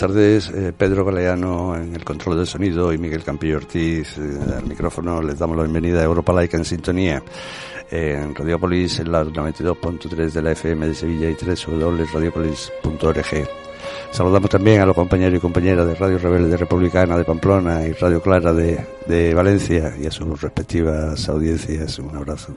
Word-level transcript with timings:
Tardes. 0.00 0.48
Eh, 0.48 0.72
Pedro 0.72 1.04
Galeano 1.04 1.76
en 1.76 1.94
el 1.94 2.02
control 2.04 2.38
del 2.38 2.46
sonido 2.46 2.90
y 2.90 2.96
Miguel 2.96 3.22
Campillo 3.22 3.58
Ortiz 3.58 4.16
eh, 4.16 4.38
al 4.56 4.64
micrófono. 4.64 5.20
Les 5.20 5.38
damos 5.38 5.58
la 5.58 5.64
bienvenida 5.64 6.00
a 6.00 6.04
Europa 6.04 6.32
Laica 6.32 6.56
en 6.56 6.64
sintonía. 6.64 7.22
en 7.90 8.34
Radiopolis 8.34 8.98
en 9.00 9.12
la 9.12 9.22
92.3 9.24 10.30
de 10.30 10.40
la 10.42 10.52
FM 10.52 10.86
de 10.86 10.94
Sevilla 10.94 11.28
y 11.28 11.34
3 11.34 11.66
radiopolis.org. 12.14 13.48
Saludamos 14.10 14.48
también 14.48 14.80
a 14.80 14.86
los 14.86 14.96
compañeros 14.96 15.36
y 15.36 15.40
compañeras 15.40 15.86
de 15.86 15.94
Radio 15.94 16.16
Rebelde 16.16 16.56
Republicana 16.56 17.18
de 17.18 17.24
Pamplona 17.24 17.86
y 17.86 17.92
Radio 17.92 18.22
Clara 18.22 18.54
de, 18.54 18.82
de 19.06 19.34
Valencia 19.34 19.92
y 20.00 20.06
a 20.06 20.10
sus 20.10 20.40
respectivas 20.40 21.28
audiencias. 21.28 21.98
Un 21.98 22.16
abrazo. 22.16 22.56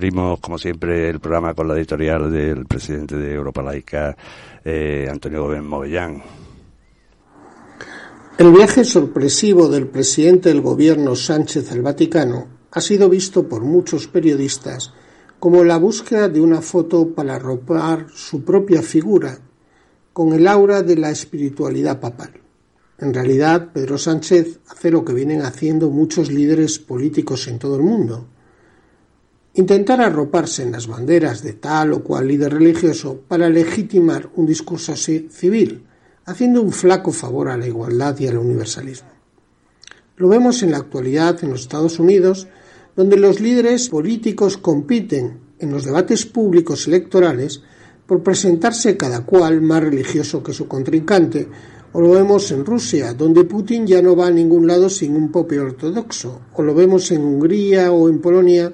Abrimos, 0.00 0.40
como 0.40 0.56
siempre, 0.56 1.10
el 1.10 1.20
programa 1.20 1.52
con 1.52 1.68
la 1.68 1.76
editorial 1.76 2.32
del 2.32 2.64
presidente 2.64 3.18
de 3.18 3.34
Europa 3.34 3.62
Laica, 3.62 4.16
eh, 4.64 5.06
Antonio 5.10 5.42
Gómez 5.42 5.62
Movellán. 5.62 6.22
El 8.38 8.50
viaje 8.50 8.82
sorpresivo 8.82 9.68
del 9.68 9.88
presidente 9.88 10.48
del 10.48 10.62
gobierno 10.62 11.14
Sánchez 11.14 11.70
al 11.72 11.82
Vaticano 11.82 12.46
ha 12.70 12.80
sido 12.80 13.10
visto 13.10 13.46
por 13.46 13.60
muchos 13.60 14.08
periodistas 14.08 14.94
como 15.38 15.64
la 15.64 15.76
búsqueda 15.76 16.30
de 16.30 16.40
una 16.40 16.62
foto 16.62 17.10
para 17.14 17.34
arropar 17.34 18.06
su 18.14 18.42
propia 18.42 18.80
figura 18.80 19.38
con 20.14 20.32
el 20.32 20.48
aura 20.48 20.82
de 20.82 20.96
la 20.96 21.10
espiritualidad 21.10 22.00
papal. 22.00 22.40
En 22.96 23.12
realidad, 23.12 23.68
Pedro 23.74 23.98
Sánchez 23.98 24.60
hace 24.66 24.90
lo 24.90 25.04
que 25.04 25.12
vienen 25.12 25.42
haciendo 25.42 25.90
muchos 25.90 26.30
líderes 26.30 26.78
políticos 26.78 27.48
en 27.48 27.58
todo 27.58 27.76
el 27.76 27.82
mundo, 27.82 28.28
Intentar 29.60 30.00
arroparse 30.00 30.62
en 30.62 30.72
las 30.72 30.86
banderas 30.86 31.42
de 31.42 31.52
tal 31.52 31.92
o 31.92 32.02
cual 32.02 32.28
líder 32.28 32.54
religioso 32.54 33.20
para 33.28 33.50
legitimar 33.50 34.30
un 34.36 34.46
discurso 34.46 34.96
civil, 34.96 35.84
haciendo 36.24 36.62
un 36.62 36.72
flaco 36.72 37.12
favor 37.12 37.50
a 37.50 37.58
la 37.58 37.66
igualdad 37.66 38.18
y 38.18 38.26
al 38.26 38.38
universalismo. 38.38 39.10
Lo 40.16 40.28
vemos 40.28 40.62
en 40.62 40.70
la 40.70 40.78
actualidad 40.78 41.44
en 41.44 41.50
los 41.50 41.60
Estados 41.60 41.98
Unidos, 41.98 42.48
donde 42.96 43.18
los 43.18 43.38
líderes 43.38 43.90
políticos 43.90 44.56
compiten 44.56 45.40
en 45.58 45.70
los 45.70 45.84
debates 45.84 46.24
públicos 46.24 46.86
electorales 46.86 47.60
por 48.06 48.22
presentarse 48.22 48.96
cada 48.96 49.26
cual 49.26 49.60
más 49.60 49.82
religioso 49.82 50.42
que 50.42 50.54
su 50.54 50.66
contrincante, 50.68 51.46
o 51.92 52.00
lo 52.00 52.12
vemos 52.12 52.50
en 52.50 52.64
Rusia, 52.64 53.12
donde 53.12 53.44
Putin 53.44 53.86
ya 53.86 54.00
no 54.00 54.16
va 54.16 54.28
a 54.28 54.30
ningún 54.30 54.66
lado 54.66 54.88
sin 54.88 55.14
un 55.16 55.30
popio 55.30 55.64
ortodoxo, 55.64 56.40
o 56.54 56.62
lo 56.62 56.74
vemos 56.74 57.10
en 57.10 57.20
Hungría 57.20 57.92
o 57.92 58.08
en 58.08 58.20
Polonia, 58.20 58.72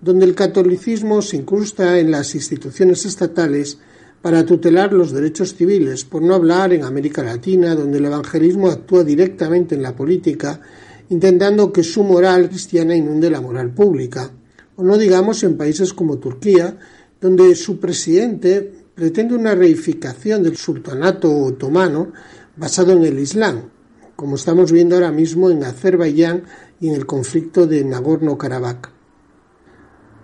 donde 0.00 0.26
el 0.26 0.34
catolicismo 0.34 1.22
se 1.22 1.36
incrusta 1.36 1.98
en 1.98 2.10
las 2.10 2.34
instituciones 2.34 3.04
estatales 3.06 3.78
para 4.22 4.44
tutelar 4.44 4.92
los 4.92 5.12
derechos 5.12 5.54
civiles, 5.54 6.04
por 6.04 6.22
no 6.22 6.34
hablar 6.34 6.72
en 6.72 6.84
América 6.84 7.22
Latina, 7.22 7.74
donde 7.74 7.98
el 7.98 8.06
evangelismo 8.06 8.68
actúa 8.68 9.04
directamente 9.04 9.74
en 9.74 9.82
la 9.82 9.94
política, 9.94 10.60
intentando 11.08 11.72
que 11.72 11.84
su 11.84 12.02
moral 12.02 12.48
cristiana 12.48 12.96
inunde 12.96 13.30
la 13.30 13.40
moral 13.40 13.72
pública, 13.72 14.30
o 14.76 14.82
no 14.82 14.98
digamos 14.98 15.42
en 15.44 15.56
países 15.56 15.92
como 15.92 16.18
Turquía, 16.18 16.76
donde 17.20 17.54
su 17.54 17.78
presidente 17.78 18.72
pretende 18.94 19.34
una 19.34 19.54
reificación 19.54 20.42
del 20.42 20.56
sultanato 20.56 21.30
otomano 21.30 22.12
basado 22.56 22.92
en 22.92 23.04
el 23.04 23.18
Islam, 23.18 23.70
como 24.16 24.36
estamos 24.36 24.72
viendo 24.72 24.96
ahora 24.96 25.12
mismo 25.12 25.50
en 25.50 25.62
Azerbaiyán 25.64 26.44
y 26.80 26.88
en 26.88 26.94
el 26.94 27.06
conflicto 27.06 27.66
de 27.66 27.84
Nagorno-Karabaj. 27.84 28.95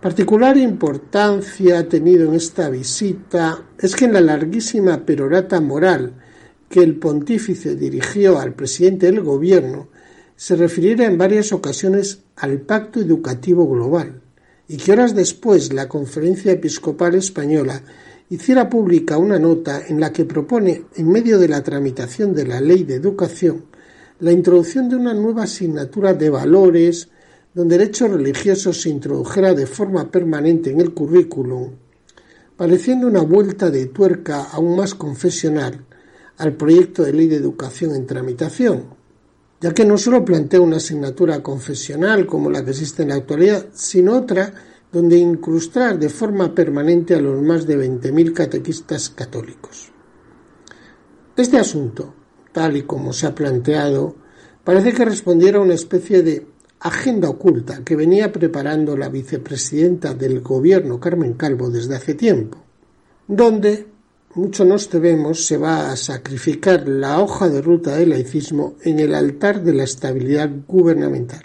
Particular 0.02 0.56
importancia 0.56 1.78
ha 1.78 1.88
tenido 1.88 2.28
en 2.28 2.34
esta 2.34 2.68
visita 2.68 3.62
es 3.78 3.94
que 3.94 4.06
en 4.06 4.14
la 4.14 4.20
larguísima 4.20 5.06
perorata 5.06 5.60
moral 5.60 6.14
que 6.68 6.80
el 6.80 6.96
pontífice 6.96 7.76
dirigió 7.76 8.40
al 8.40 8.52
presidente 8.52 9.06
del 9.06 9.20
gobierno 9.20 9.90
se 10.34 10.56
refiriera 10.56 11.06
en 11.06 11.18
varias 11.18 11.52
ocasiones 11.52 12.24
al 12.34 12.62
Pacto 12.62 12.98
Educativo 12.98 13.68
Global 13.68 14.20
y 14.66 14.76
que 14.78 14.90
horas 14.90 15.14
después 15.14 15.72
la 15.72 15.88
Conferencia 15.88 16.50
Episcopal 16.50 17.14
Española 17.14 17.80
hiciera 18.28 18.68
pública 18.68 19.18
una 19.18 19.38
nota 19.38 19.86
en 19.86 20.00
la 20.00 20.12
que 20.12 20.24
propone, 20.24 20.86
en 20.96 21.12
medio 21.12 21.38
de 21.38 21.46
la 21.46 21.62
tramitación 21.62 22.34
de 22.34 22.48
la 22.48 22.60
Ley 22.60 22.82
de 22.82 22.96
Educación, 22.96 23.66
la 24.18 24.32
introducción 24.32 24.88
de 24.88 24.96
una 24.96 25.14
nueva 25.14 25.44
asignatura 25.44 26.12
de 26.12 26.28
valores, 26.28 27.08
donde 27.54 27.76
el 27.76 27.82
hecho 27.82 28.08
religioso 28.08 28.72
se 28.72 28.88
introdujera 28.88 29.54
de 29.54 29.66
forma 29.66 30.10
permanente 30.10 30.70
en 30.70 30.80
el 30.80 30.94
currículum, 30.94 31.70
pareciendo 32.56 33.06
una 33.06 33.22
vuelta 33.22 33.70
de 33.70 33.86
tuerca 33.86 34.44
aún 34.44 34.76
más 34.76 34.94
confesional 34.94 35.84
al 36.38 36.54
proyecto 36.54 37.02
de 37.02 37.12
ley 37.12 37.28
de 37.28 37.36
educación 37.36 37.94
en 37.94 38.06
tramitación, 38.06 38.84
ya 39.60 39.72
que 39.72 39.84
no 39.84 39.98
solo 39.98 40.24
plantea 40.24 40.60
una 40.60 40.78
asignatura 40.78 41.42
confesional 41.42 42.26
como 42.26 42.50
la 42.50 42.64
que 42.64 42.70
existe 42.70 43.02
en 43.02 43.10
la 43.10 43.16
actualidad, 43.16 43.66
sino 43.74 44.16
otra 44.16 44.52
donde 44.90 45.16
incrustar 45.16 45.98
de 45.98 46.08
forma 46.08 46.54
permanente 46.54 47.14
a 47.14 47.20
los 47.20 47.40
más 47.42 47.66
de 47.66 47.78
20.000 47.78 48.32
catequistas 48.34 49.08
católicos. 49.10 49.90
Este 51.36 51.58
asunto, 51.58 52.14
tal 52.52 52.76
y 52.76 52.82
como 52.82 53.12
se 53.12 53.26
ha 53.26 53.34
planteado, 53.34 54.16
parece 54.64 54.92
que 54.92 55.04
respondiera 55.04 55.58
a 55.58 55.62
una 55.62 55.74
especie 55.74 56.22
de 56.22 56.46
agenda 56.82 57.28
oculta 57.28 57.82
que 57.84 57.94
venía 57.94 58.32
preparando 58.32 58.96
la 58.96 59.08
vicepresidenta 59.08 60.14
del 60.14 60.40
gobierno 60.40 60.98
Carmen 60.98 61.34
Calvo 61.34 61.70
desde 61.70 61.94
hace 61.94 62.14
tiempo, 62.14 62.58
donde, 63.28 63.86
mucho 64.34 64.64
nos 64.64 64.88
tememos, 64.88 65.46
se 65.46 65.58
va 65.58 65.92
a 65.92 65.96
sacrificar 65.96 66.88
la 66.88 67.20
hoja 67.20 67.48
de 67.48 67.62
ruta 67.62 67.96
del 67.96 68.10
laicismo 68.10 68.74
en 68.82 68.98
el 68.98 69.14
altar 69.14 69.62
de 69.62 69.74
la 69.74 69.84
estabilidad 69.84 70.50
gubernamental. 70.66 71.44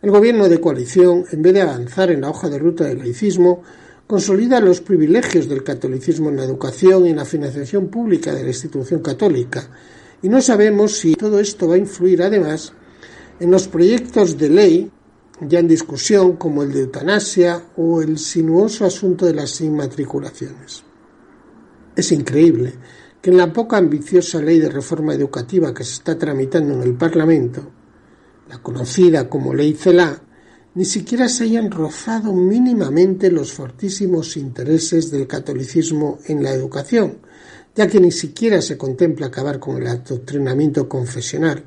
El 0.00 0.10
gobierno 0.10 0.48
de 0.48 0.60
coalición, 0.60 1.24
en 1.32 1.42
vez 1.42 1.54
de 1.54 1.62
avanzar 1.62 2.12
en 2.12 2.20
la 2.20 2.30
hoja 2.30 2.48
de 2.48 2.58
ruta 2.58 2.84
del 2.84 2.98
laicismo, 2.98 3.62
consolida 4.06 4.60
los 4.60 4.80
privilegios 4.80 5.48
del 5.48 5.64
catolicismo 5.64 6.28
en 6.28 6.36
la 6.36 6.44
educación 6.44 7.06
y 7.06 7.10
en 7.10 7.16
la 7.16 7.24
financiación 7.24 7.88
pública 7.88 8.32
de 8.32 8.42
la 8.42 8.50
institución 8.50 9.00
católica, 9.00 9.68
y 10.22 10.28
no 10.28 10.40
sabemos 10.40 10.98
si 10.98 11.16
todo 11.16 11.40
esto 11.40 11.66
va 11.66 11.74
a 11.74 11.78
influir 11.78 12.22
además 12.22 12.74
en 13.40 13.50
los 13.50 13.68
proyectos 13.68 14.38
de 14.38 14.48
ley 14.48 14.90
ya 15.40 15.58
en 15.58 15.68
discusión 15.68 16.36
como 16.36 16.62
el 16.62 16.72
de 16.72 16.80
eutanasia 16.82 17.62
o 17.76 18.00
el 18.00 18.18
sinuoso 18.18 18.84
asunto 18.84 19.26
de 19.26 19.34
las 19.34 19.60
inmatriculaciones. 19.60 20.84
Es 21.96 22.12
increíble 22.12 22.74
que 23.20 23.30
en 23.30 23.36
la 23.36 23.52
poca 23.52 23.76
ambiciosa 23.76 24.40
ley 24.40 24.58
de 24.58 24.68
reforma 24.68 25.14
educativa 25.14 25.74
que 25.74 25.84
se 25.84 25.94
está 25.94 26.18
tramitando 26.18 26.74
en 26.74 26.82
el 26.82 26.94
Parlamento, 26.94 27.70
la 28.48 28.58
conocida 28.58 29.28
como 29.28 29.54
Ley 29.54 29.74
CELA, 29.74 30.20
ni 30.74 30.84
siquiera 30.84 31.28
se 31.28 31.44
hayan 31.44 31.70
rozado 31.70 32.32
mínimamente 32.32 33.30
los 33.30 33.52
fortísimos 33.52 34.36
intereses 34.36 35.10
del 35.10 35.26
catolicismo 35.26 36.18
en 36.26 36.42
la 36.42 36.50
educación, 36.50 37.18
ya 37.74 37.86
que 37.86 38.00
ni 38.00 38.10
siquiera 38.10 38.60
se 38.60 38.76
contempla 38.76 39.26
acabar 39.26 39.58
con 39.58 39.80
el 39.80 39.86
adoctrinamiento 39.86 40.88
confesional. 40.88 41.64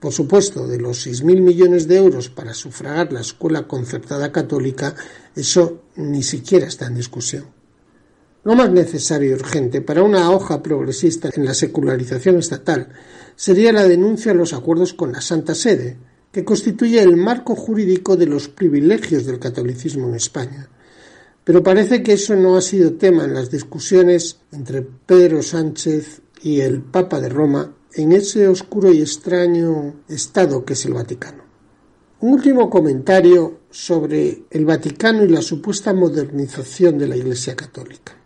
Por 0.00 0.12
supuesto, 0.12 0.68
de 0.68 0.78
los 0.78 1.06
6.000 1.06 1.40
millones 1.40 1.88
de 1.88 1.96
euros 1.96 2.28
para 2.28 2.54
sufragar 2.54 3.12
la 3.12 3.20
escuela 3.20 3.66
concertada 3.66 4.30
católica, 4.30 4.94
eso 5.34 5.82
ni 5.96 6.22
siquiera 6.22 6.66
está 6.66 6.86
en 6.86 6.94
discusión. 6.94 7.46
Lo 8.44 8.54
más 8.54 8.70
necesario 8.70 9.30
y 9.30 9.34
urgente 9.34 9.82
para 9.82 10.04
una 10.04 10.30
hoja 10.30 10.62
progresista 10.62 11.30
en 11.34 11.44
la 11.44 11.52
secularización 11.52 12.38
estatal 12.38 12.88
sería 13.34 13.72
la 13.72 13.88
denuncia 13.88 14.30
a 14.30 14.36
los 14.36 14.52
acuerdos 14.52 14.94
con 14.94 15.12
la 15.12 15.20
Santa 15.20 15.54
Sede, 15.54 15.96
que 16.30 16.44
constituye 16.44 17.02
el 17.02 17.16
marco 17.16 17.56
jurídico 17.56 18.16
de 18.16 18.26
los 18.26 18.48
privilegios 18.48 19.26
del 19.26 19.40
catolicismo 19.40 20.08
en 20.08 20.14
España. 20.14 20.68
Pero 21.42 21.62
parece 21.62 22.02
que 22.02 22.12
eso 22.12 22.36
no 22.36 22.56
ha 22.56 22.60
sido 22.60 22.92
tema 22.92 23.24
en 23.24 23.34
las 23.34 23.50
discusiones 23.50 24.38
entre 24.52 24.82
Pedro 24.82 25.42
Sánchez 25.42 26.20
y 26.42 26.60
el 26.60 26.82
Papa 26.82 27.20
de 27.20 27.30
Roma 27.30 27.74
en 27.94 28.12
ese 28.12 28.48
oscuro 28.48 28.92
y 28.92 29.00
extraño 29.00 30.02
estado 30.08 30.64
que 30.64 30.74
es 30.74 30.84
el 30.86 30.94
Vaticano. 30.94 31.44
Un 32.20 32.32
último 32.32 32.68
comentario 32.68 33.60
sobre 33.70 34.44
el 34.50 34.64
Vaticano 34.64 35.24
y 35.24 35.28
la 35.28 35.42
supuesta 35.42 35.94
modernización 35.94 36.98
de 36.98 37.06
la 37.06 37.16
Iglesia 37.16 37.54
Católica. 37.54 38.16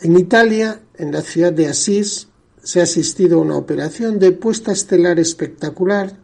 En 0.00 0.16
Italia, 0.18 0.80
en 0.96 1.12
la 1.12 1.20
ciudad 1.20 1.52
de 1.52 1.68
Asís, 1.68 2.28
se 2.62 2.80
ha 2.80 2.84
asistido 2.84 3.38
a 3.38 3.42
una 3.42 3.56
operación 3.56 4.18
de 4.18 4.32
puesta 4.32 4.72
estelar 4.72 5.18
espectacular 5.18 6.18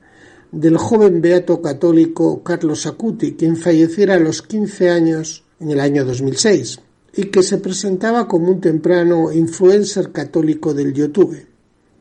del 0.50 0.78
joven 0.78 1.20
beato 1.20 1.60
católico 1.60 2.42
Carlos 2.42 2.87
Acuti, 2.87 3.34
quien 3.34 3.56
falleciera 3.56 4.14
a 4.14 4.20
los 4.20 4.42
15 4.42 4.90
años 4.90 5.44
en 5.60 5.70
el 5.70 5.81
año 5.81 6.04
2006 6.04 6.81
y 7.14 7.25
que 7.25 7.42
se 7.42 7.58
presentaba 7.58 8.26
como 8.26 8.50
un 8.50 8.60
temprano 8.60 9.32
influencer 9.32 10.12
católico 10.12 10.75
del 10.75 10.92
YouTube. 10.92 11.50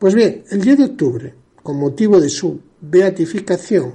Pues 0.00 0.14
bien, 0.14 0.44
el 0.50 0.62
10 0.62 0.78
de 0.78 0.84
octubre, 0.84 1.34
con 1.62 1.78
motivo 1.78 2.22
de 2.22 2.30
su 2.30 2.58
beatificación, 2.80 3.92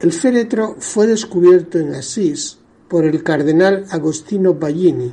el 0.00 0.12
féretro 0.12 0.76
fue 0.78 1.06
descubierto 1.06 1.78
en 1.78 1.94
Asís 1.94 2.58
por 2.90 3.06
el 3.06 3.22
cardenal 3.22 3.86
Agostino 3.88 4.52
Ballini 4.52 5.10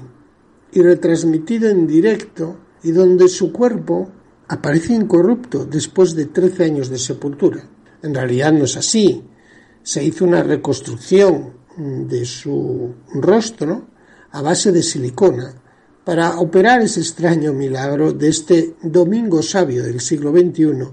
y 0.73 0.81
retransmitido 0.81 1.69
en 1.69 1.87
directo 1.87 2.57
y 2.83 2.91
donde 2.91 3.29
su 3.29 3.53
cuerpo 3.53 4.11
aparece 4.49 4.93
incorrupto 4.93 5.63
después 5.65 6.13
de 6.13 6.25
13 6.25 6.65
años 6.65 6.89
de 6.89 6.97
sepultura. 6.97 7.63
En 8.01 8.13
realidad 8.13 8.51
no 8.51 8.65
es 8.65 8.75
así. 8.75 9.23
Se 9.81 10.03
hizo 10.03 10.25
una 10.25 10.43
reconstrucción 10.43 11.53
de 11.77 12.25
su 12.25 12.93
rostro 13.13 13.87
a 14.31 14.41
base 14.41 14.73
de 14.73 14.83
silicona 14.83 15.62
para 16.03 16.39
operar 16.39 16.81
ese 16.81 16.99
extraño 16.99 17.53
milagro 17.53 18.11
de 18.11 18.29
este 18.29 18.75
domingo 18.81 19.41
sabio 19.41 19.83
del 19.83 20.01
siglo 20.01 20.31
XXI, 20.31 20.89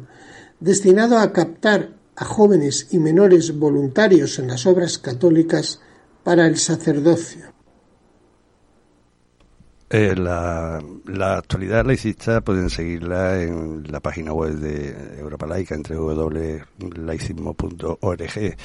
destinado 0.60 1.18
a 1.18 1.32
captar 1.32 1.96
a 2.16 2.24
jóvenes 2.24 2.88
y 2.90 2.98
menores 2.98 3.58
voluntarios 3.58 4.38
en 4.38 4.48
las 4.48 4.66
obras 4.66 4.98
católicas 4.98 5.80
para 6.22 6.46
el 6.46 6.58
sacerdocio. 6.58 7.52
Eh, 9.92 10.14
la, 10.14 10.80
la, 11.06 11.38
actualidad 11.38 11.84
laicista 11.84 12.42
pueden 12.42 12.70
seguirla 12.70 13.42
en 13.42 13.82
la 13.90 13.98
página 13.98 14.32
web 14.32 14.52
de 14.52 15.18
Europa 15.18 15.48
Laica, 15.48 15.74
entre 15.74 15.96
www.laicismo.org 15.96 18.56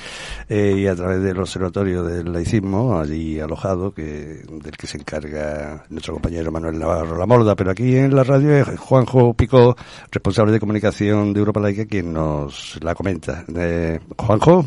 eh, 0.50 0.76
y 0.78 0.86
a 0.86 0.96
través 0.96 1.24
del 1.24 1.40
Observatorio 1.40 2.04
del 2.04 2.32
Laicismo, 2.32 3.00
allí 3.00 3.40
alojado, 3.40 3.92
que 3.92 4.04
del 4.04 4.78
que 4.78 4.86
se 4.86 5.00
encarga 5.00 5.84
nuestro 5.90 6.14
compañero 6.14 6.52
Manuel 6.52 6.78
Navarro 6.78 7.18
La 7.18 7.26
Morda, 7.26 7.56
pero 7.56 7.72
aquí 7.72 7.96
en 7.96 8.16
la 8.16 8.24
radio 8.24 8.58
es 8.58 8.78
Juanjo 8.78 9.34
Pico, 9.34 9.76
responsable 10.12 10.52
de 10.52 10.60
comunicación 10.60 11.34
de 11.34 11.40
Europa 11.40 11.60
Laica, 11.60 11.88
quien 11.88 12.14
nos 12.14 12.78
la 12.84 12.94
comenta. 12.94 13.44
Eh, 13.48 14.00
Juanjo. 14.16 14.64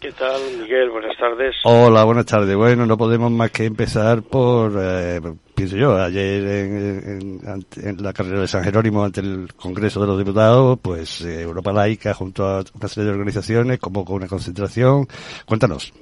¿Qué 0.00 0.12
tal, 0.12 0.40
Miguel? 0.58 0.88
Buenas 0.88 1.14
tardes. 1.18 1.56
Hola, 1.64 2.04
buenas 2.04 2.24
tardes. 2.24 2.56
Bueno, 2.56 2.86
no 2.86 2.96
podemos 2.96 3.30
más 3.30 3.50
que 3.50 3.66
empezar 3.66 4.22
por, 4.22 4.72
eh, 4.80 5.20
pienso 5.54 5.76
yo, 5.76 5.94
ayer 5.94 6.42
en, 6.42 7.38
en, 7.76 8.02
la 8.02 8.14
carrera 8.14 8.40
de 8.40 8.48
San 8.48 8.64
Jerónimo 8.64 9.04
ante 9.04 9.20
el 9.20 9.48
Congreso 9.54 10.00
de 10.00 10.06
los 10.06 10.16
Diputados, 10.16 10.78
pues 10.80 11.20
eh, 11.20 11.42
Europa 11.42 11.70
Laica 11.70 12.14
junto 12.14 12.46
a 12.46 12.64
una 12.74 12.88
serie 12.88 13.08
de 13.08 13.12
organizaciones 13.12 13.78
convocó 13.78 14.14
una 14.14 14.26
concentración. 14.26 15.06
Cuéntanos. 15.44 15.92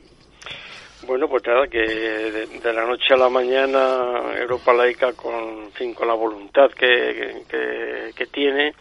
Bueno, 1.05 1.27
pues 1.27 1.43
nada, 1.45 1.67
que 1.67 1.81
de, 1.81 2.73
la 2.73 2.87
noche 2.87 3.15
a 3.15 3.17
la 3.17 3.29
mañana 3.29 4.33
Europa 4.39 4.75
Laica, 4.75 5.13
con, 5.15 5.73
fin, 5.73 5.93
con 5.93 6.07
la 6.07 6.15
voluntad 6.15 6.71
que, 6.71 7.43
que, 7.49 8.13
que 8.15 8.27
tiene 8.27 8.75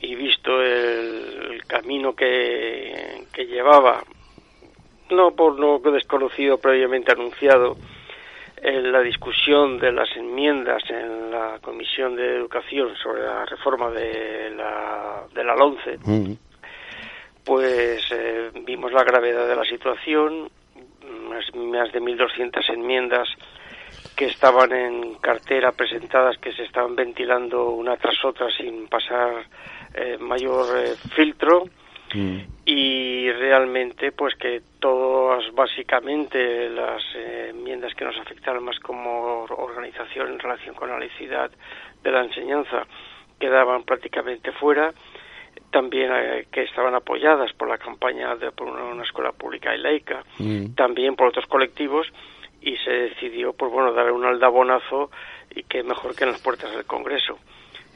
y 0.00 0.14
visto 0.16 0.60
el, 0.60 1.52
el 1.52 1.64
camino 1.66 2.14
que, 2.14 3.24
que 3.32 3.46
llevaba 3.46 4.02
no 5.10 5.32
por 5.32 5.58
lo 5.58 5.78
desconocido 5.78 6.58
previamente 6.58 7.12
anunciado 7.12 7.76
en 8.64 8.92
la 8.92 9.00
discusión 9.00 9.78
de 9.78 9.92
las 9.92 10.08
enmiendas 10.16 10.82
en 10.88 11.30
la 11.30 11.58
Comisión 11.60 12.16
de 12.16 12.36
Educación 12.36 12.96
sobre 12.96 13.22
la 13.22 13.44
reforma 13.44 13.90
de 13.90 14.50
la, 14.56 15.24
de 15.34 15.44
la 15.44 15.54
LONCE, 15.54 15.98
pues 17.44 18.02
eh, 18.10 18.50
vimos 18.64 18.90
la 18.92 19.04
gravedad 19.04 19.46
de 19.46 19.54
la 19.54 19.64
situación, 19.64 20.48
más, 21.28 21.54
más 21.54 21.92
de 21.92 22.00
1.200 22.00 22.72
enmiendas 22.72 23.28
que 24.16 24.26
estaban 24.26 24.72
en 24.72 25.14
cartera 25.16 25.72
presentadas, 25.72 26.38
que 26.38 26.52
se 26.52 26.62
estaban 26.62 26.96
ventilando 26.96 27.68
una 27.68 27.98
tras 27.98 28.24
otra 28.24 28.46
sin 28.50 28.88
pasar 28.88 29.44
eh, 29.94 30.16
mayor 30.18 30.78
eh, 30.78 30.94
filtro 31.14 31.64
Mm. 32.14 32.38
y 32.64 33.32
realmente 33.32 34.12
pues 34.12 34.36
que 34.36 34.62
todas 34.78 35.52
básicamente 35.52 36.70
las 36.70 37.02
eh, 37.16 37.48
enmiendas 37.50 37.92
que 37.94 38.04
nos 38.04 38.16
afectaron 38.18 38.64
más 38.64 38.78
como 38.78 39.44
organización 39.44 40.32
en 40.32 40.38
relación 40.38 40.76
con 40.76 40.90
la 40.90 40.98
laicidad 40.98 41.50
de 42.02 42.10
la 42.12 42.22
enseñanza 42.22 42.86
quedaban 43.40 43.82
prácticamente 43.82 44.52
fuera 44.52 44.92
también 45.72 46.12
eh, 46.14 46.46
que 46.52 46.62
estaban 46.62 46.94
apoyadas 46.94 47.52
por 47.54 47.68
la 47.68 47.78
campaña 47.78 48.36
de 48.36 48.52
por 48.52 48.68
una, 48.68 49.02
escuela 49.02 49.32
pública 49.32 49.74
y 49.74 49.78
laica 49.80 50.22
mm. 50.38 50.74
también 50.74 51.16
por 51.16 51.28
otros 51.28 51.46
colectivos 51.46 52.06
y 52.60 52.76
se 52.76 52.90
decidió 52.90 53.52
pues 53.54 53.72
bueno 53.72 53.92
dar 53.92 54.12
un 54.12 54.24
aldabonazo 54.24 55.10
y 55.54 55.64
que 55.64 55.82
mejor 55.82 56.14
que 56.14 56.24
en 56.24 56.30
las 56.30 56.40
puertas 56.40 56.70
del 56.70 56.84
Congreso 56.84 57.38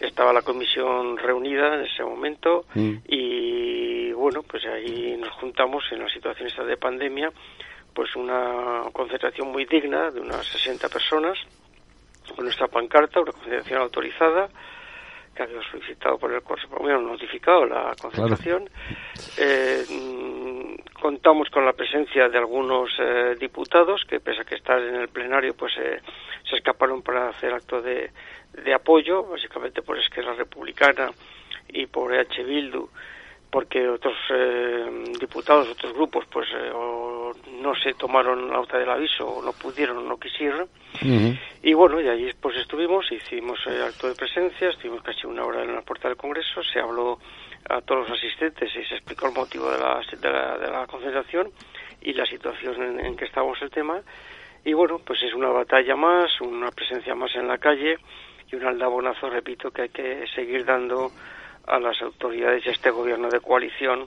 estaba 0.01 0.33
la 0.33 0.43
comisión 0.43 1.17
reunida 1.17 1.75
en 1.75 1.85
ese 1.85 2.03
momento 2.05 2.65
mm. 2.75 2.95
y 3.09 3.98
bueno, 4.29 4.43
pues 4.43 4.63
ahí 4.67 5.17
nos 5.17 5.33
juntamos 5.37 5.83
en 5.91 6.01
la 6.01 6.09
situación 6.11 6.49
esta 6.49 6.63
de 6.63 6.77
pandemia, 6.77 7.33
pues 7.95 8.15
una 8.15 8.83
concentración 8.93 9.51
muy 9.51 9.65
digna 9.65 10.11
de 10.11 10.21
unas 10.21 10.47
60 10.49 10.87
personas 10.91 11.39
con 12.37 12.45
nuestra 12.45 12.69
pancarta, 12.69 13.21
una 13.21 13.33
concentración 13.33 13.81
autorizada 13.81 14.51
que 15.35 15.45
había 15.45 15.63
solicitado 15.71 16.19
por 16.19 16.31
el 16.35 16.43
Consejo, 16.43 16.77
bueno, 16.79 17.01
notificado 17.01 17.65
la 17.65 17.95
concentración. 17.99 18.69
Eh, 19.39 19.85
mm, 19.89 21.01
contamos 21.01 21.49
con 21.49 21.65
la 21.65 21.73
presencia 21.73 22.29
de 22.29 22.37
algunos 22.37 22.91
eh, 22.99 23.35
diputados 23.41 24.05
que, 24.07 24.21
pese 24.21 24.43
a 24.43 24.45
que 24.45 24.57
están 24.57 24.83
en 24.83 24.97
el 24.97 25.09
plenario, 25.09 25.55
pues 25.55 25.73
eh, 25.79 26.03
se 26.51 26.57
escaparon 26.57 27.01
para 27.01 27.31
hacer 27.31 27.55
acto 27.55 27.81
de, 27.81 28.11
de 28.63 28.75
apoyo, 28.75 29.23
básicamente 29.23 29.81
por 29.81 29.99
Esquerra 29.99 30.35
Republicana 30.35 31.09
y 31.69 31.87
por 31.87 32.15
EH 32.15 32.45
Bildu, 32.45 32.91
porque 33.51 33.89
otros 33.89 34.15
eh, 34.31 35.05
diputados, 35.19 35.69
otros 35.69 35.95
grupos, 35.95 36.27
pues 36.31 36.49
eh, 36.55 36.71
no 37.61 37.75
se 37.75 37.95
tomaron 37.95 38.49
nota 38.49 38.79
del 38.79 38.91
aviso, 38.91 39.27
o 39.27 39.43
no 39.43 39.53
pudieron, 39.53 39.99
o 39.99 40.03
no 40.03 40.19
quisieron. 40.19 40.69
Y 41.63 41.73
bueno, 41.73 42.01
y 42.01 42.09
allí 42.09 42.31
pues 42.41 42.57
estuvimos, 42.57 43.11
hicimos 43.11 43.59
eh, 43.67 43.83
acto 43.87 44.09
de 44.09 44.15
presencia, 44.15 44.69
estuvimos 44.69 45.03
casi 45.03 45.27
una 45.27 45.45
hora 45.45 45.63
en 45.63 45.75
la 45.75 45.83
puerta 45.83 46.09
del 46.09 46.17
Congreso, 46.17 46.63
se 46.63 46.79
habló 46.79 47.19
a 47.69 47.81
todos 47.81 48.09
los 48.09 48.19
asistentes 48.19 48.71
y 48.75 48.85
se 48.85 48.95
explicó 48.95 49.27
el 49.27 49.35
motivo 49.35 49.71
de 49.71 49.79
la, 49.79 50.01
de 50.59 50.71
la, 50.71 50.87
concentración 50.87 51.51
y 52.01 52.13
la 52.13 52.27
situación 52.27 52.83
en, 52.83 53.01
en 53.01 53.17
que 53.17 53.25
estábamos 53.25 53.61
el 53.63 53.71
tema. 53.71 54.01
Y 54.65 54.73
bueno, 54.73 55.01
pues 55.05 55.23
es 55.23 55.33
una 55.35 55.49
batalla 55.49 55.97
más, 55.97 56.41
una 56.41 56.71
presencia 56.71 57.15
más 57.15 57.35
en 57.35 57.49
la 57.49 57.59
calle 57.59 57.99
y 58.51 58.57
un 58.57 58.65
aldabonazo, 58.67 59.31
repito, 59.31 59.71
que 59.71 59.83
hay 59.83 59.89
que 59.89 60.27
seguir 60.35 60.65
dando 60.65 61.11
a 61.69 61.79
las 61.79 62.01
autoridades 62.03 62.65
y 62.65 62.69
a 62.69 62.73
este 62.73 62.91
gobierno 62.91 63.29
de 63.29 63.41
coalición, 63.41 64.07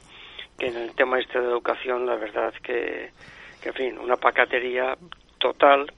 que 0.58 0.68
en 0.68 0.78
el 0.78 0.96
tema 0.96 1.20
este 1.20 1.40
de 1.40 1.48
educación, 1.48 2.06
la 2.06 2.16
verdad 2.16 2.54
que, 2.64 3.12
que 3.62 3.70
en 3.70 3.76
fin, 3.76 3.98
una 3.98 4.18
pacatería 4.18 4.98
total, 5.38 5.92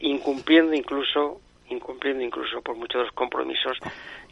incumpliendo 0.00 0.74
incluso, 0.74 1.40
incumpliendo 1.68 2.22
incluso 2.22 2.62
por 2.62 2.76
muchos 2.76 3.00
de 3.00 3.04
los 3.06 3.14
compromisos 3.14 3.78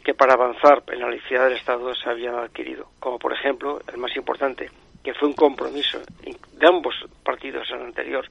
que 0.03 0.13
para 0.13 0.33
avanzar 0.33 0.83
en 0.87 0.99
la 0.99 1.09
laicidad 1.09 1.45
del 1.45 1.57
Estado 1.57 1.93
se 1.95 2.09
habían 2.09 2.35
adquirido, 2.35 2.89
como 2.99 3.19
por 3.19 3.33
ejemplo, 3.33 3.81
el 3.91 3.97
más 3.97 4.15
importante, 4.15 4.69
que 5.03 5.13
fue 5.13 5.27
un 5.27 5.33
compromiso 5.33 5.99
de 6.23 6.67
ambos 6.67 6.95
partidos 7.23 7.69
en 7.71 7.77
el 7.77 7.85
anterior, 7.87 8.25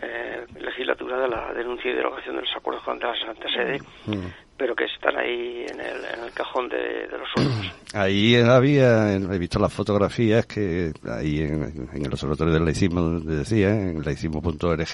eh, 0.00 0.46
legislatura 0.58 1.20
de 1.20 1.28
la 1.28 1.52
denuncia 1.52 1.90
y 1.90 1.94
derogación 1.94 2.36
de 2.36 2.42
los 2.42 2.56
acuerdos 2.56 2.84
contra 2.84 3.10
la 3.10 3.26
Santa 3.26 3.48
Sede, 3.48 3.80
mm. 4.06 4.26
pero 4.56 4.74
que 4.74 4.84
están 4.84 5.16
ahí 5.16 5.66
en 5.68 5.80
el, 5.80 6.04
en 6.04 6.24
el 6.24 6.32
cajón 6.32 6.68
de, 6.68 7.08
los 7.10 7.28
suelos. 7.34 7.72
Ahí 7.94 8.36
había, 8.36 9.12
he 9.12 9.38
visto 9.38 9.58
las 9.58 9.70
fotografías 9.70 10.46
que 10.46 10.92
ahí 11.06 11.40
en, 11.40 11.90
el 11.92 12.10
observatorio 12.10 12.54
del 12.54 12.64
laicismo, 12.64 13.02
donde 13.02 13.36
decía, 13.36 13.68
en 13.68 14.02
laicismo.org, 14.02 14.86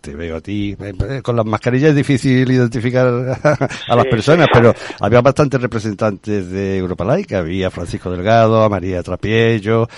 te 0.00 0.14
veo 0.14 0.36
a 0.36 0.40
ti. 0.40 0.76
Eh, 0.78 1.22
con 1.22 1.34
las 1.34 1.44
mascarillas 1.44 1.90
es 1.90 1.96
difícil 1.96 2.48
identificar 2.48 3.08
a, 3.08 3.96
las 3.96 4.06
personas, 4.06 4.46
pero 4.52 4.72
había 5.00 5.22
bastantes 5.22 5.60
representantes 5.60 6.48
de 6.48 6.78
Europa 6.78 7.04
Laica. 7.04 7.38
Había 7.38 7.68
Francisco 7.68 8.12
Delgado, 8.12 8.62
a 8.62 8.68
María 8.68 9.02
Trapiello, 9.02 9.88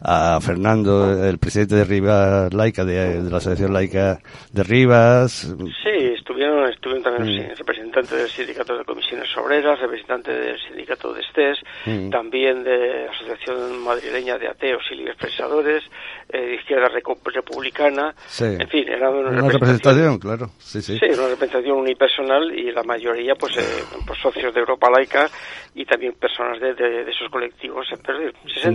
a 0.00 0.38
Fernando, 0.40 1.24
el 1.24 1.38
presidente 1.38 1.74
de 1.74 1.84
Rivas 1.84 2.54
Laica, 2.54 2.84
de, 2.84 3.20
la 3.28 3.38
Asociación 3.38 3.72
Laica 3.72 3.95
de 3.96 4.62
Rivas. 4.62 5.54
Sí, 5.82 6.06
estuvieron, 6.14 6.68
estuvieron 6.68 7.02
también 7.02 7.48
mm. 7.48 7.50
Representantes 7.96 8.18
del 8.18 8.30
sindicato 8.30 8.76
de 8.76 8.84
comisiones 8.84 9.36
obreras, 9.36 9.80
representantes 9.80 10.34
del 10.34 10.58
sindicato 10.60 11.12
de 11.12 11.22
STES, 11.22 11.58
mm. 11.86 12.10
también 12.10 12.62
de 12.62 13.06
la 13.06 13.10
Asociación 13.10 13.78
Madrileña 13.82 14.38
de 14.38 14.48
Ateos 14.48 14.82
y 14.90 14.96
Libres 14.96 15.16
Pensadores, 15.16 15.82
eh, 16.28 16.38
de 16.38 16.54
Izquierda 16.56 16.88
Republicana, 16.88 18.14
en 18.40 18.68
fin, 18.68 18.88
era 18.88 19.10
una, 19.10 19.48
representación, 19.48 20.18
claro, 20.18 20.50
sí, 20.58 20.82
sí. 20.82 20.98
Sí, 20.98 21.06
una 21.06 21.28
representación 21.28 21.78
unipersonal 21.78 22.52
y 22.52 22.70
la 22.72 22.82
mayoría, 22.82 23.34
pues, 23.34 23.56
eh, 23.56 23.84
pues 24.06 24.18
socios 24.20 24.52
de 24.52 24.60
Europa 24.60 24.90
Laica 24.90 25.28
y 25.74 25.84
también 25.84 26.12
personas 26.14 26.60
de, 26.60 26.74
de, 26.74 27.10
esos 27.10 27.30
colectivos, 27.30 27.86
60 27.88 28.12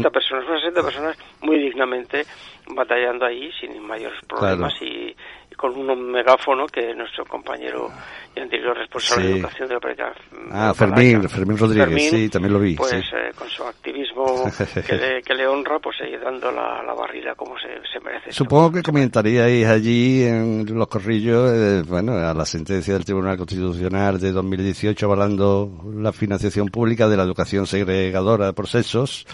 mm. 0.09 0.11
personas, 0.11 0.45
unas 0.47 0.61
60 0.61 0.81
personas 0.81 1.17
muy 1.41 1.59
dignamente 1.59 2.25
batallando 2.73 3.25
ahí 3.25 3.51
sin 3.59 3.79
mayores 3.81 4.19
problemas 4.27 4.73
y, 4.81 5.15
con 5.61 5.77
un 5.77 6.11
megáfono 6.11 6.65
que 6.65 6.95
nuestro 6.95 7.23
compañero 7.25 7.87
y 8.35 8.39
anterior 8.39 8.75
responsable 8.75 9.27
de 9.27 9.33
educación 9.35 9.67
de 9.67 9.73
la 9.75 9.79
práctica 9.79 10.13
ah 10.51 10.73
Fermín 10.75 11.29
Fermín 11.29 11.57
Rodríguez 11.57 12.09
sí 12.09 12.29
también 12.29 12.53
lo 12.53 12.59
vi 12.59 12.75
pues 12.75 12.93
eh, 12.93 13.31
con 13.35 13.47
su 13.47 13.63
activismo 13.63 14.51
que, 15.23 15.33
le, 15.35 15.47
honra 15.47 15.77
pues 15.77 15.97
ahí 16.01 16.17
dando 16.17 16.51
la, 16.51 16.81
la 16.81 16.93
barrida 16.93 17.35
como 17.35 17.55
se, 17.59 17.67
se 17.93 17.99
merece 17.99 18.31
supongo 18.31 18.71
que 18.71 18.81
comentaríais 18.81 19.67
allí 19.67 20.23
en 20.23 20.65
los 20.67 20.87
corrillos 20.87 21.51
eh, 21.53 21.83
bueno 21.87 22.13
a 22.13 22.33
la 22.33 22.45
sentencia 22.45 22.95
del 22.95 23.05
Tribunal 23.05 23.37
Constitucional 23.37 24.19
de 24.19 24.31
2018 24.31 25.05
avalando 25.05 25.69
la 25.93 26.11
financiación 26.11 26.69
pública 26.69 27.07
de 27.07 27.17
la 27.17 27.23
educación 27.23 27.67
segregadora 27.67 28.53
por 28.53 28.67
sexos 28.67 29.27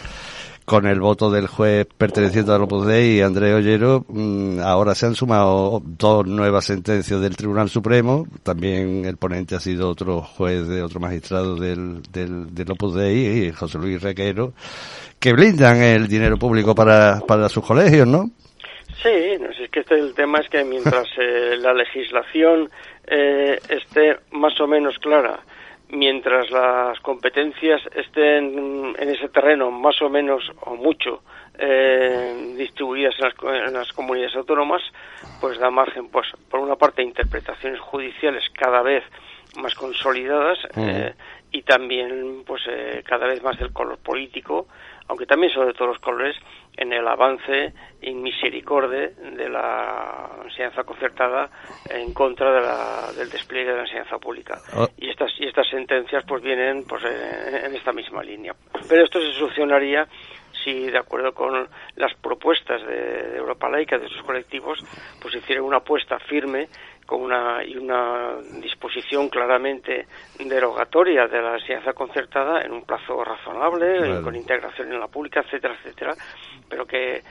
con 0.67 0.85
el 0.85 0.99
voto 0.99 1.31
del 1.31 1.47
juez 1.47 1.87
perteneciente 1.97 2.51
al 2.51 2.63
Opus 2.63 2.85
Dei, 2.85 3.21
Andrés 3.21 3.55
Ollero, 3.55 4.03
mm, 4.09 4.59
ahora 4.59 4.95
se 4.95 5.05
han 5.05 5.15
sumado 5.15 5.81
dos 5.81 6.27
nuevas 6.27 6.65
sentencias 6.65 7.21
del 7.21 7.37
Tribunal 7.37 7.69
Supremo. 7.69 8.27
También 8.43 9.05
el 9.05 9.15
ponente 9.15 9.55
ha 9.55 9.61
sido 9.61 9.89
otro 9.89 10.21
juez 10.21 10.67
de 10.67 10.83
otro 10.83 10.99
magistrado 10.99 11.55
del, 11.55 12.01
del, 12.11 12.53
del 12.53 12.71
Opus 12.71 12.95
Dei, 12.95 13.49
José 13.53 13.77
Luis 13.77 14.01
Requero, 14.01 14.51
que 15.21 15.31
blindan 15.31 15.81
el 15.81 16.09
dinero 16.09 16.35
público 16.35 16.75
para, 16.75 17.21
para 17.21 17.47
sus 17.47 17.65
colegios, 17.65 18.05
¿no? 18.05 18.29
Sí, 19.01 19.37
no, 19.39 19.49
es 19.49 19.71
que 19.71 19.79
este, 19.79 19.95
el 19.95 20.13
tema 20.15 20.39
es 20.39 20.49
que 20.49 20.65
mientras 20.65 21.07
eh, 21.17 21.55
la 21.61 21.73
legislación 21.73 22.69
eh, 23.07 23.57
esté 23.69 24.17
más 24.31 24.59
o 24.59 24.67
menos 24.67 24.99
clara, 24.99 25.39
mientras 25.89 26.49
las 26.51 26.99
competencias 26.99 27.81
estén 27.95 28.95
en 28.97 29.09
ese 29.09 29.29
terreno 29.29 29.71
más 29.71 30.01
o 30.01 30.09
menos 30.09 30.51
o 30.61 30.75
mucho 30.75 31.21
eh, 31.57 32.53
distribuidas 32.57 33.15
en 33.19 33.73
las, 33.73 33.93
comunidades 33.93 34.35
autónomas, 34.35 34.81
pues 35.39 35.57
da 35.57 35.71
margen, 35.71 36.09
pues 36.09 36.27
por 36.49 36.59
una 36.59 36.75
parte, 36.75 37.01
interpretaciones 37.01 37.79
judiciales 37.79 38.43
cada 38.53 38.81
vez 38.81 39.03
más 39.59 39.73
consolidadas 39.75 40.59
eh, 40.75 41.13
y 41.51 41.61
también, 41.63 42.43
pues 42.45 42.61
eh, 42.69 43.03
cada 43.05 43.27
vez 43.27 43.41
más 43.41 43.57
del 43.57 43.71
color 43.73 43.97
político, 43.97 44.67
aunque 45.07 45.25
también 45.25 45.51
sobre 45.53 45.73
todos 45.73 45.91
los 45.91 45.99
colores, 45.99 46.35
en 46.77 46.93
el 46.93 47.07
avance 47.07 47.73
in 48.01 48.21
misericordia 48.21 49.09
de 49.09 49.49
la 49.49 50.29
enseñanza 50.43 50.83
concertada 50.83 51.49
en 51.89 52.13
contra 52.13 52.51
de 52.53 52.61
la, 52.61 53.11
del 53.17 53.29
despliegue 53.29 53.71
de 53.71 53.77
la 53.77 53.83
enseñanza 53.83 54.19
pública. 54.19 54.59
Ah. 54.73 54.87
Y 54.97 55.09
estas 55.09 55.31
y 55.39 55.47
estas 55.47 55.67
sentencias 55.67 56.23
pues 56.27 56.41
vienen 56.43 56.85
pues 56.87 57.03
en, 57.03 57.75
esta 57.75 57.91
misma 57.91 58.23
línea. 58.23 58.53
Pero 58.87 59.03
esto 59.03 59.19
se 59.19 59.33
solucionaría 59.33 60.07
si, 60.63 60.89
de 60.89 60.97
acuerdo 60.97 61.33
con 61.33 61.67
las 61.95 62.13
propuestas 62.15 62.81
de, 62.85 63.29
de 63.31 63.37
Europa 63.37 63.69
Laica, 63.69 63.97
de 63.97 64.07
sus 64.07 64.21
colectivos, 64.21 64.79
pues 65.21 65.35
hicieran 65.35 65.65
una 65.65 65.77
apuesta 65.77 66.19
firme 66.19 66.67
con 67.07 67.21
una, 67.21 67.63
y 67.63 67.77
una 67.77 68.35
disposición 68.61 69.29
claramente 69.29 70.05
derogatoria 70.37 71.25
de 71.25 71.41
la 71.41 71.55
enseñanza 71.55 71.93
concertada 71.93 72.61
en 72.61 72.73
un 72.73 72.83
plazo 72.83 73.23
razonable, 73.23 74.21
con 74.21 74.35
integración 74.35 74.91
en 74.91 74.99
la 74.99 75.07
pública, 75.07 75.39
etcétera, 75.39 75.73
etcétera, 75.75 76.13
pero 76.69 76.85
que 76.85 77.23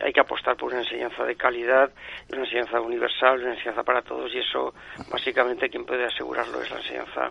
hay 0.00 0.12
que 0.12 0.20
apostar 0.20 0.56
por 0.56 0.70
una 0.72 0.82
enseñanza 0.82 1.24
de 1.24 1.34
calidad, 1.34 1.90
una 2.30 2.44
enseñanza 2.44 2.80
universal, 2.80 3.42
una 3.42 3.54
enseñanza 3.54 3.82
para 3.82 4.00
todos, 4.02 4.32
y 4.32 4.38
eso 4.38 4.72
básicamente 5.10 5.68
quien 5.68 5.84
puede 5.84 6.04
asegurarlo 6.04 6.62
es 6.62 6.70
la 6.70 6.76
enseñanza 6.76 7.30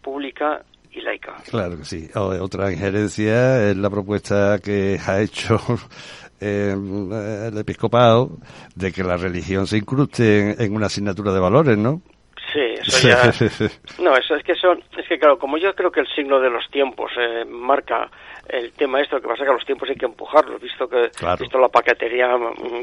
pública 0.00 0.62
y 0.92 1.00
laica. 1.00 1.34
Claro 1.48 1.78
que 1.78 1.84
sí. 1.84 2.08
Otra 2.14 2.72
injerencia 2.72 3.70
es 3.70 3.76
la 3.76 3.90
propuesta 3.90 4.58
que 4.62 4.98
ha 5.06 5.20
hecho 5.20 5.56
eh, 6.40 6.74
el 6.74 7.58
episcopado 7.58 8.38
de 8.74 8.92
que 8.92 9.02
la 9.02 9.16
religión 9.16 9.66
se 9.66 9.78
incruste 9.78 10.62
en, 10.62 10.74
una 10.74 10.86
asignatura 10.86 11.32
de 11.32 11.40
valores, 11.40 11.78
¿no? 11.78 12.02
Sí, 12.52 12.60
eso 12.80 13.08
ya. 13.08 13.32
no, 14.02 14.14
eso 14.16 14.34
es 14.36 14.44
que 14.44 14.54
son, 14.54 14.82
es 14.98 15.08
que 15.08 15.18
claro, 15.18 15.38
como 15.38 15.56
yo 15.56 15.74
creo 15.74 15.90
que 15.90 16.00
el 16.00 16.08
signo 16.08 16.38
de 16.38 16.50
los 16.50 16.68
tiempos 16.70 17.10
eh, 17.18 17.44
marca 17.46 18.10
el 18.52 18.72
tema 18.72 19.00
esto, 19.00 19.16
lo 19.16 19.22
que 19.22 19.28
pasa 19.28 19.44
que 19.44 19.50
a 19.50 19.54
los 19.54 19.64
tiempos 19.64 19.88
hay 19.88 19.96
que 19.96 20.04
empujarlos, 20.04 20.60
visto 20.60 20.86
que 20.86 21.10
visto 21.40 21.58
la 21.58 21.68
paquetería 21.68 22.36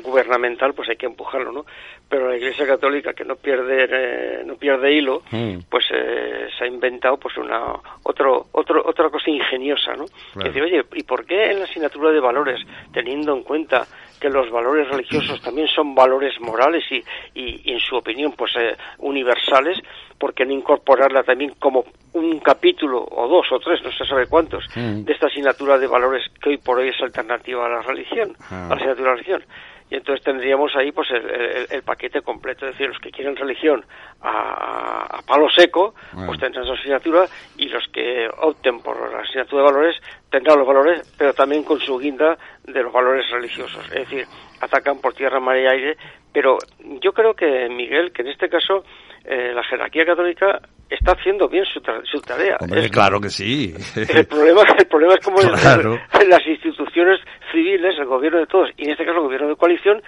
gubernamental, 0.04 0.74
pues 0.74 0.90
hay 0.90 0.96
que 0.98 1.06
empujarlo, 1.06 1.52
¿no? 1.52 1.66
Pero 2.10 2.28
la 2.28 2.38
Iglesia 2.38 2.66
Católica 2.66 3.14
que 3.14 3.24
no 3.24 3.36
pierde 3.36 3.86
eh, 3.88 4.44
no 4.46 4.56
pierde 4.56 4.92
hilo, 4.92 5.22
mm. 5.30 5.60
pues 5.70 5.86
eh, 5.94 6.48
se 6.58 6.64
ha 6.64 6.68
inventado 6.68 7.18
pues 7.18 7.38
una 7.38 7.74
otro 8.04 8.48
otro 8.52 8.82
otra 8.84 9.10
cosa 9.12 9.30
ingeniosa, 9.30 9.94
¿no? 9.94 10.06
Que 10.42 10.50
dice, 10.50 10.62
oye, 10.64 10.84
¿y 10.94 11.04
por 11.04 11.24
qué 11.26 11.52
en 11.52 11.60
la 11.60 11.66
asignatura 11.66 12.10
de 12.12 12.20
valores, 12.20 12.60
teniendo 12.92 13.36
en 13.36 13.44
cuenta 13.44 13.86
que 14.20 14.30
los 14.30 14.50
valores 14.52 14.88
religiosos 14.90 15.42
también 15.44 15.68
son 15.68 15.96
valores 15.96 16.40
morales 16.40 16.84
y, 16.92 17.04
y, 17.34 17.72
en 17.72 17.80
su 17.80 17.96
opinión 17.96 18.34
pues 18.38 18.52
eh, 18.58 18.76
universales, 19.00 19.80
¿por 20.18 20.34
qué 20.34 20.46
no 20.46 20.54
incorporarla 20.54 21.24
también 21.24 21.54
como 21.60 21.86
un 22.14 22.40
capítulo 22.40 23.06
o 23.10 23.28
dos 23.28 23.48
o 23.52 23.60
tres, 23.60 23.82
no 23.84 23.92
se 23.92 24.06
sabe 24.06 24.28
cuántos, 24.28 24.66
mm. 24.76 25.04
de 25.04 25.14
esta 25.14 25.28
asignatura 25.28 25.78
de 25.78 25.88
valores 25.88 26.24
que 26.42 26.50
hoy 26.50 26.58
por 26.58 26.80
hoy 26.80 26.90
es 26.90 27.02
alternativa 27.02 27.66
a 27.66 27.70
la 27.70 27.82
religión, 27.82 28.36
a 28.50 28.54
la 28.54 28.68
ah. 28.68 28.74
asignatura 28.74 28.96
de 28.96 29.04
la 29.04 29.14
religión? 29.14 29.44
Y 29.90 29.96
entonces 29.96 30.24
tendríamos 30.24 30.76
ahí 30.76 30.92
pues 30.92 31.10
el, 31.12 31.82
paquete 31.84 32.22
completo, 32.22 32.66
es 32.66 32.74
decir, 32.74 32.88
los 32.90 33.00
que 33.00 33.12
quieren 33.12 33.36
religión 33.36 33.84
a, 34.22 35.22
palo 35.26 35.50
seco, 35.50 35.96
pues 36.26 36.40
tendrán 36.40 36.66
su 36.66 36.74
asignatura 36.74 37.26
y 37.58 37.68
los 37.70 37.88
que 37.88 38.30
opten 38.38 38.82
por 38.82 39.12
la 39.12 39.22
asignatura 39.22 39.64
de 39.64 39.72
valores 39.72 39.96
tendrán 40.30 40.60
los 40.60 40.68
valores, 40.68 41.16
pero 41.18 41.34
también 41.34 41.64
con 41.64 41.80
su 41.80 41.98
guinda 41.98 42.38
de 42.64 42.84
los 42.84 42.94
valores 42.94 43.30
religiosos, 43.32 43.84
es 43.86 44.10
decir, 44.10 44.26
atacan 44.62 45.00
por 45.00 45.14
tierra, 45.14 45.40
mar 45.40 45.58
y 45.58 45.66
aire, 45.66 45.98
pero 46.34 46.58
yo 47.02 47.12
creo 47.12 47.34
que 47.34 47.68
Miguel, 47.70 48.12
que 48.12 48.22
en 48.22 48.30
este 48.30 48.50
caso 48.50 48.84
eh, 49.26 49.52
la 49.54 49.64
jerarquía 49.64 50.06
católica 50.06 50.62
está 50.90 51.12
haciendo 51.12 51.48
bien 51.48 51.66
su, 51.66 51.80
su 52.04 52.22
tarea. 52.22 52.58
claro 52.92 53.20
que 53.20 53.30
sí. 53.30 53.74
El 53.96 54.26
problema, 54.26 54.62
el 54.78 54.88
problema 54.88 55.14
es 55.14 55.26
como 55.26 55.40
las 55.42 56.48
instituciones 56.48 57.20
civiles, 57.52 57.96
el 58.00 58.06
gobierno 58.06 58.40
de 58.40 58.48
todos, 58.48 58.70
y 58.78 58.86
en 58.86 58.92
este 58.92 59.06
caso 59.06 59.18
el 59.18 59.24
gobierno 59.24 59.50
de 59.50 59.56
coalición, 59.56 60.02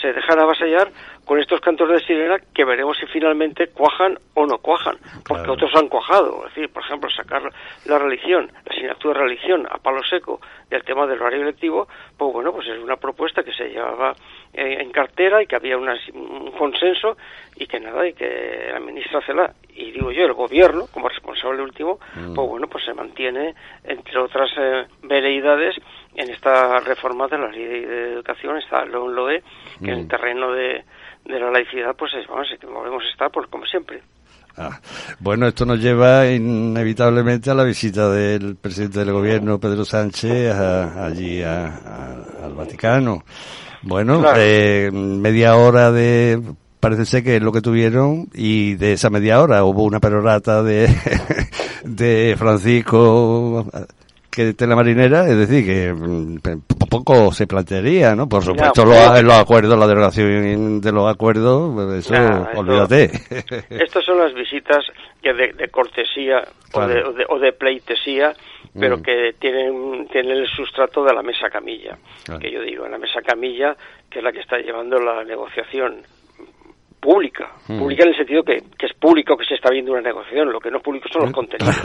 se 0.00 0.12
dejan 0.12 0.38
avasallar 0.38 0.90
con 1.24 1.40
estos 1.40 1.60
cantos 1.60 1.88
de 1.88 2.00
sirena 2.00 2.36
que 2.54 2.64
veremos 2.64 2.96
si 2.98 3.06
finalmente 3.06 3.68
cuajan 3.68 4.18
o 4.34 4.46
no 4.46 4.58
cuajan, 4.58 4.96
porque 5.26 5.50
otros 5.50 5.74
han 5.74 5.88
cuajado. 5.88 6.46
Es 6.46 6.54
decir, 6.54 6.70
por 6.70 6.82
ejemplo, 6.82 7.08
sacar 7.10 7.42
la 7.86 7.98
religión, 7.98 8.50
la 8.52 8.72
asignatura 8.72 9.20
de 9.20 9.26
religión 9.26 9.66
a 9.70 9.78
palo 9.78 10.02
seco 10.04 10.40
del 10.68 10.82
tema 10.82 11.06
del 11.06 11.20
horario 11.20 11.42
electivo, 11.42 11.88
pues 12.16 12.32
bueno, 12.32 12.52
pues 12.52 12.68
es 12.68 12.78
una 12.78 12.96
propuesta 12.96 13.42
que 13.42 13.52
se 13.52 13.68
llevaba 13.68 14.14
en, 14.52 14.90
cartera 14.90 15.42
y 15.42 15.46
que 15.46 15.56
había 15.56 15.76
un 15.76 16.52
consenso 16.56 17.16
y 17.56 17.66
que 17.66 17.80
nada, 17.80 18.06
y 18.06 18.12
que 18.12 18.70
la 18.72 18.80
ministra 18.80 19.20
Cela, 19.22 19.52
y 19.74 19.92
digo 19.92 20.12
yo, 20.12 20.24
el 20.24 20.32
gobierno, 20.32 20.86
como 20.92 21.08
responsable 21.08 21.62
último, 21.62 21.98
mm. 22.14 22.34
pues 22.34 22.48
bueno, 22.48 22.66
pues 22.68 22.84
se 22.84 22.94
mantiene, 22.94 23.54
entre 23.82 24.18
otras 24.18 24.50
eh, 24.56 24.86
veleidades, 25.02 25.76
en 26.14 26.30
esta 26.30 26.80
reforma 26.80 27.26
de 27.28 27.38
la 27.38 27.48
ley 27.48 27.84
de 27.84 28.12
educación, 28.14 28.58
está 28.58 28.84
lo 28.84 29.08
LOE, 29.08 29.42
que 29.82 29.90
en 29.90 29.98
el 29.98 30.04
mm. 30.04 30.08
terreno 30.08 30.52
de, 30.52 30.84
de 31.24 31.40
la 31.40 31.50
laicidad, 31.50 31.94
pues 31.96 32.12
es, 32.14 32.26
vamos, 32.26 32.48
que 32.58 32.66
volvemos 32.66 33.02
a 33.02 33.10
estar, 33.10 33.30
pues 33.30 33.48
como 33.48 33.64
siempre. 33.66 34.00
Ah, 34.56 34.78
bueno, 35.18 35.48
esto 35.48 35.66
nos 35.66 35.80
lleva 35.80 36.28
inevitablemente 36.28 37.50
a 37.50 37.54
la 37.54 37.64
visita 37.64 38.08
del 38.10 38.54
presidente 38.54 39.00
del 39.00 39.12
gobierno, 39.12 39.58
Pedro 39.58 39.84
Sánchez, 39.84 40.54
allí 40.54 41.42
al 41.42 42.54
Vaticano. 42.54 43.24
Bueno, 43.82 44.22
eh, 44.36 44.90
media 44.92 45.56
hora 45.56 45.90
de 45.90 46.40
parece 46.78 47.04
ser 47.04 47.24
que 47.24 47.36
es 47.36 47.42
lo 47.42 47.50
que 47.50 47.62
tuvieron 47.62 48.28
y 48.32 48.74
de 48.74 48.92
esa 48.92 49.10
media 49.10 49.42
hora 49.42 49.64
hubo 49.64 49.84
una 49.84 50.00
perorata 50.00 50.62
de, 50.62 50.88
de 51.84 52.34
Francisco 52.38 53.66
que 54.34 54.52
de 54.52 54.66
la 54.66 54.76
marinera, 54.76 55.26
es 55.28 55.36
decir, 55.36 55.64
que 55.64 55.92
mm, 55.92 56.38
poco 56.90 57.32
se 57.32 57.46
plantearía, 57.46 58.14
¿no? 58.14 58.28
Por 58.28 58.42
supuesto, 58.42 58.84
los, 58.84 59.22
los, 59.22 59.34
acuerdos, 59.34 59.78
la 59.78 59.86
derogación 59.86 60.80
de 60.80 60.92
los 60.92 61.12
acuerdos, 61.12 62.04
eso, 62.04 62.14
olvídate. 62.54 63.04
Estas 63.70 64.04
son 64.04 64.18
las 64.18 64.34
visitas 64.34 64.84
que 65.22 65.32
de, 65.32 65.68
cortesía 65.68 66.42
o, 66.72 66.86
de, 66.86 67.24
o, 67.28 67.38
de, 67.38 67.52
pleitesía, 67.52 68.32
pero 68.78 68.98
mm. 68.98 69.02
que 69.02 69.34
tienen, 69.38 70.08
tienen 70.08 70.38
el 70.38 70.46
sustrato 70.48 71.04
de 71.04 71.14
la 71.14 71.22
mesa 71.22 71.48
camilla, 71.50 71.96
que 72.40 72.50
yo 72.50 72.60
digo, 72.62 72.88
la 72.88 72.98
mesa 72.98 73.22
camilla, 73.22 73.76
que 74.10 74.18
es 74.18 74.24
la 74.24 74.32
que 74.32 74.40
está 74.40 74.58
llevando 74.58 74.98
la 74.98 75.24
negociación 75.24 76.02
pública, 77.04 77.52
hmm. 77.68 77.78
pública 77.78 78.04
en 78.04 78.08
el 78.08 78.16
sentido 78.16 78.42
que, 78.42 78.62
que, 78.78 78.86
es 78.86 78.94
público 78.94 79.36
que 79.36 79.44
se 79.44 79.54
está 79.56 79.68
viendo 79.70 79.92
una 79.92 80.00
negociación, 80.00 80.50
lo 80.50 80.58
que 80.58 80.70
no 80.70 80.78
es 80.78 80.82
público 80.82 81.06
son 81.12 81.24
los 81.24 81.32
contenidos. 81.32 81.84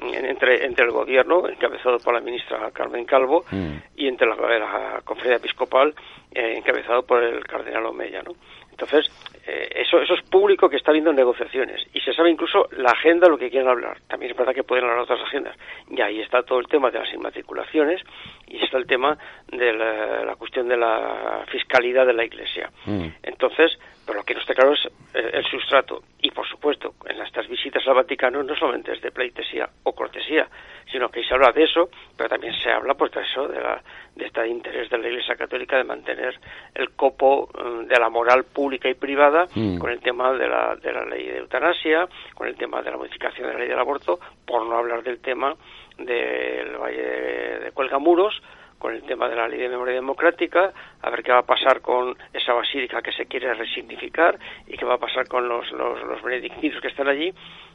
Entre, 0.00 0.64
entre 0.64 0.86
el 0.86 0.92
gobierno, 0.92 1.46
encabezado 1.48 1.98
por 1.98 2.14
la 2.14 2.20
ministra 2.20 2.70
Carmen 2.72 3.04
Calvo, 3.04 3.44
hmm. 3.50 3.76
y 3.96 4.08
entre 4.08 4.26
la, 4.26 5.00
conferencia 5.04 5.36
episcopal, 5.36 5.94
eh, 6.32 6.54
encabezado 6.56 7.02
por 7.02 7.22
el 7.22 7.44
cardenal 7.44 7.84
Omeya, 7.86 8.22
¿no? 8.22 8.32
Entonces, 8.80 9.12
eh, 9.46 9.68
eso, 9.76 10.00
eso 10.00 10.14
es 10.14 10.22
público 10.22 10.70
que 10.70 10.76
está 10.76 10.90
viendo 10.90 11.12
negociaciones 11.12 11.86
y 11.92 12.00
se 12.00 12.14
sabe 12.14 12.30
incluso 12.30 12.66
la 12.72 12.92
agenda 12.92 13.28
lo 13.28 13.36
que 13.36 13.50
quieren 13.50 13.68
hablar. 13.68 13.98
También 14.08 14.32
es 14.32 14.38
verdad 14.38 14.54
que 14.54 14.62
pueden 14.62 14.84
hablar 14.84 15.00
otras 15.00 15.20
agendas. 15.20 15.54
Y 15.90 16.00
ahí 16.00 16.20
está 16.20 16.42
todo 16.42 16.60
el 16.60 16.66
tema 16.66 16.90
de 16.90 16.98
las 16.98 17.12
inmatriculaciones 17.12 18.00
y 18.46 18.62
está 18.64 18.78
el 18.78 18.86
tema 18.86 19.18
de 19.48 19.74
la, 19.74 20.34
cuestión 20.36 20.66
de 20.66 20.78
la 20.78 21.44
fiscalidad 21.50 22.06
de 22.06 22.14
la 22.14 22.24
Iglesia. 22.24 22.70
Hmm. 22.86 23.08
Entonces, 23.22 23.78
pero 24.06 24.20
lo 24.20 24.24
que 24.24 24.32
no 24.32 24.40
está 24.40 24.54
claro 24.54 24.72
es 24.72 24.86
eh, 25.14 25.30
el 25.34 25.44
sustrato. 25.44 26.04
Y 26.22 26.30
por 26.30 26.48
supuesto, 26.48 26.94
en 27.06 27.20
estas 27.20 27.46
visitas 27.46 27.86
al 27.86 27.94
Vaticano 27.94 28.42
no 28.42 28.56
solamente 28.56 28.92
es 28.92 29.02
de 29.02 29.10
pleitesía 29.10 29.68
o 29.82 29.94
cortesía, 29.94 30.48
sino 30.90 31.08
que 31.08 31.22
se 31.24 31.34
habla 31.34 31.52
de 31.52 31.64
eso, 31.64 31.88
pero 32.16 32.28
también 32.28 32.52
se 32.54 32.70
habla 32.70 32.94
pues 32.94 33.12
de 33.12 33.22
eso, 33.22 33.48
de, 33.48 33.60
la, 33.60 33.82
de 34.14 34.26
este 34.26 34.46
interés 34.48 34.90
de 34.90 34.98
la 34.98 35.08
Iglesia 35.08 35.36
Católica 35.36 35.76
de 35.76 35.84
mantener 35.84 36.38
el 36.74 36.90
copo 36.90 37.48
mm, 37.54 37.86
de 37.86 37.98
la 37.98 38.08
moral 38.08 38.44
pública 38.44 38.88
y 38.88 38.94
privada 38.94 39.46
mm. 39.54 39.78
con 39.78 39.90
el 39.90 40.00
tema 40.00 40.32
de 40.32 40.48
la, 40.48 40.76
de 40.76 40.92
la 40.92 41.04
ley 41.04 41.26
de 41.26 41.38
eutanasia, 41.38 42.08
con 42.34 42.48
el 42.48 42.56
tema 42.56 42.82
de 42.82 42.90
la 42.90 42.96
modificación 42.96 43.46
de 43.46 43.52
la 43.54 43.58
ley 43.60 43.68
del 43.68 43.78
aborto, 43.78 44.18
por 44.46 44.66
no 44.66 44.76
hablar 44.76 45.02
del 45.02 45.20
tema 45.20 45.54
del 45.98 46.76
Valle 46.76 47.60
de 47.60 47.70
Cuelgamuros, 47.72 48.40
con 48.78 48.94
el 48.94 49.02
tema 49.02 49.28
de 49.28 49.36
la 49.36 49.46
ley 49.46 49.58
de 49.58 49.68
memoria 49.68 49.94
democrática, 49.94 50.72
a 51.02 51.10
ver 51.10 51.22
qué 51.22 51.32
va 51.32 51.40
a 51.40 51.46
pasar 51.46 51.82
con 51.82 52.16
esa 52.32 52.54
basílica 52.54 53.02
que 53.02 53.12
se 53.12 53.26
quiere 53.26 53.52
resignificar 53.52 54.38
y 54.66 54.76
qué 54.78 54.86
va 54.86 54.94
a 54.94 54.98
pasar 54.98 55.28
con 55.28 55.46
los, 55.46 55.70
los, 55.72 56.02
los 56.02 56.22
benedictinos 56.22 56.80
que 56.80 56.88
están 56.88 57.06
allí. 57.06 57.28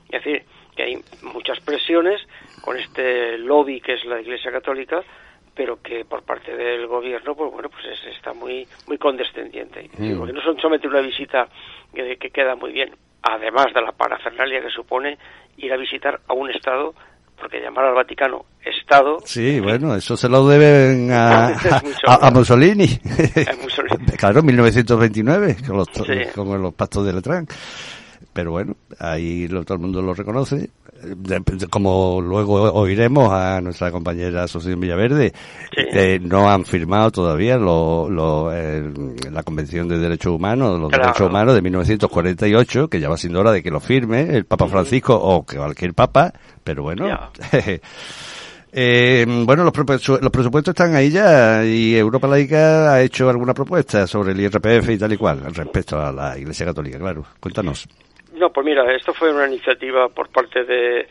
Es 0.09 0.23
decir, 0.23 0.43
que 0.75 0.83
hay 0.83 0.97
muchas 1.21 1.59
presiones 1.59 2.21
con 2.61 2.77
este 2.77 3.37
lobby 3.37 3.79
que 3.81 3.93
es 3.93 4.05
la 4.05 4.19
Iglesia 4.19 4.51
Católica, 4.51 5.01
pero 5.55 5.81
que 5.81 6.03
por 6.05 6.23
parte 6.23 6.55
del 6.55 6.87
gobierno, 6.87 7.35
pues 7.35 7.51
bueno, 7.51 7.69
pues 7.69 7.85
está 8.15 8.33
muy 8.33 8.67
muy 8.87 8.97
condescendiente. 8.97 9.89
Mm. 9.97 10.17
Porque 10.17 10.33
no 10.33 10.41
son 10.41 10.57
solamente 10.57 10.87
una 10.87 11.01
visita 11.01 11.47
que, 11.93 12.17
que 12.17 12.29
queda 12.29 12.55
muy 12.55 12.71
bien, 12.71 12.93
además 13.21 13.67
de 13.73 13.81
la 13.81 13.91
parafernalia 13.91 14.61
que 14.61 14.69
supone 14.69 15.17
ir 15.57 15.71
a 15.71 15.77
visitar 15.77 16.19
a 16.27 16.33
un 16.33 16.51
Estado 16.51 16.93
porque 17.39 17.59
llamar 17.59 17.85
al 17.85 17.93
Vaticano 17.93 18.45
Estado. 18.63 19.17
Sí, 19.25 19.59
bueno, 19.59 19.95
eso 19.95 20.15
se 20.15 20.29
lo 20.29 20.47
deben 20.47 21.11
a, 21.11 21.47
a, 22.07 22.31
Mussolini. 22.31 22.87
claro, 24.17 24.41
1929, 24.41 25.57
con 25.67 25.77
los, 25.77 25.87
con 26.33 26.61
los 26.61 26.73
pactos 26.73 27.05
de 27.05 27.13
Letrán. 27.13 27.45
Pero 28.35 28.51
bueno, 28.51 28.75
ahí 28.99 29.47
todo 29.47 29.75
el 29.75 29.79
mundo 29.79 30.01
lo 30.01 30.13
reconoce. 30.13 30.69
Como 31.69 32.19
luego 32.21 32.63
oiremos 32.73 33.31
a 33.31 33.61
nuestra 33.61 33.91
compañera 33.91 34.43
Asociación 34.43 34.81
Villaverde, 34.81 35.31
eh, 35.77 36.19
no 36.21 36.49
han 36.49 36.65
firmado 36.65 37.11
todavía 37.11 37.55
lo, 37.55 38.09
lo, 38.09 38.51
la 38.51 39.43
Convención 39.43 39.87
de 39.87 39.99
Derechos 39.99 40.33
Humanos, 40.33 40.77
los 40.81 40.91
Derechos 40.91 41.29
Humanos 41.29 41.55
de 41.55 41.61
1948, 41.61 42.89
que 42.89 42.99
ya 42.99 43.07
va 43.07 43.15
siendo 43.15 43.39
hora 43.39 43.53
de 43.53 43.63
que 43.63 43.71
lo 43.71 43.79
firme 43.79 44.35
el 44.35 44.43
Papa 44.43 44.67
Francisco 44.67 45.15
o 45.15 45.45
que 45.45 45.55
cualquier 45.55 45.93
Papa, 45.93 46.33
pero 46.61 46.83
bueno. 46.83 47.07
Eh, 48.77 49.25
bueno, 49.45 49.63
los, 49.63 49.73
los, 49.77 50.31
presupuestos 50.31 50.73
están 50.73 50.95
ahí 50.95 51.09
ya 51.09 51.63
y 51.63 51.95
Europa 51.95 52.27
Laica 52.27 52.91
ha 52.91 53.01
hecho 53.01 53.29
alguna 53.29 53.53
propuesta 53.53 54.05
sobre 54.05 54.33
el 54.33 54.41
IRPF 54.41 54.89
y 54.89 54.97
tal 54.97 55.13
y 55.13 55.17
cual 55.17 55.45
respecto 55.55 55.97
a 55.97 56.11
la 56.11 56.37
Iglesia 56.37 56.65
Católica, 56.65 56.99
claro. 56.99 57.25
Cuéntanos. 57.39 57.87
No, 58.35 58.51
pues 58.51 58.65
mira, 58.65 58.93
esto 58.93 59.13
fue 59.13 59.33
una 59.33 59.47
iniciativa 59.47 60.09
por 60.09 60.29
parte 60.29 60.63
de, 60.63 61.07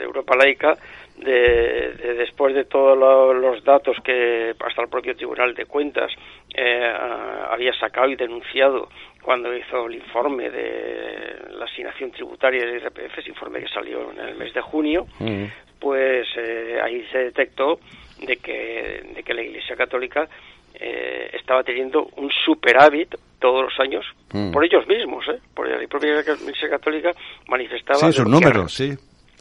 Europa 0.00 0.36
Laica, 0.36 0.76
de, 1.16 2.14
después 2.18 2.54
de 2.54 2.64
todos 2.64 2.96
los 3.36 3.62
datos 3.64 3.96
que 4.04 4.52
hasta 4.58 4.82
el 4.82 4.88
propio 4.88 5.16
Tribunal 5.16 5.54
de 5.54 5.64
Cuentas 5.64 6.10
eh, 6.54 6.92
había 7.50 7.72
sacado 7.74 8.08
y 8.08 8.16
denunciado 8.16 8.88
cuando 9.22 9.56
hizo 9.56 9.86
el 9.86 9.94
informe 9.94 10.50
de 10.50 11.36
la 11.56 11.64
asignación 11.64 12.10
tributaria 12.10 12.66
del 12.66 12.82
IRPF, 12.82 13.18
ese 13.18 13.30
informe 13.30 13.60
que 13.60 13.68
salió 13.68 14.10
en 14.10 14.20
el 14.20 14.34
mes 14.36 14.52
de 14.52 14.60
junio, 14.60 15.06
mm. 15.18 15.44
pues 15.78 16.26
eh, 16.36 16.78
ahí 16.82 17.06
se 17.10 17.18
detectó 17.18 17.78
de 18.20 18.36
que, 18.36 19.02
de 19.14 19.22
que 19.22 19.34
la 19.34 19.42
Iglesia 19.42 19.76
Católica 19.76 20.28
eh, 20.74 21.30
estaba 21.32 21.62
teniendo 21.62 22.08
un 22.16 22.30
superávit 22.44 23.14
todos 23.38 23.64
los 23.64 23.80
años 23.80 24.04
mm. 24.32 24.52
por 24.52 24.64
ellos 24.64 24.86
mismos, 24.86 25.26
¿eh? 25.28 25.38
por 25.54 25.68
la 25.68 25.86
propia 25.86 26.20
Iglesia 26.20 26.68
Católica 26.68 27.12
manifestaba 27.48 27.98
sí, 27.98 28.06
esos 28.06 28.26
números, 28.26 28.72
sí. 28.72 28.94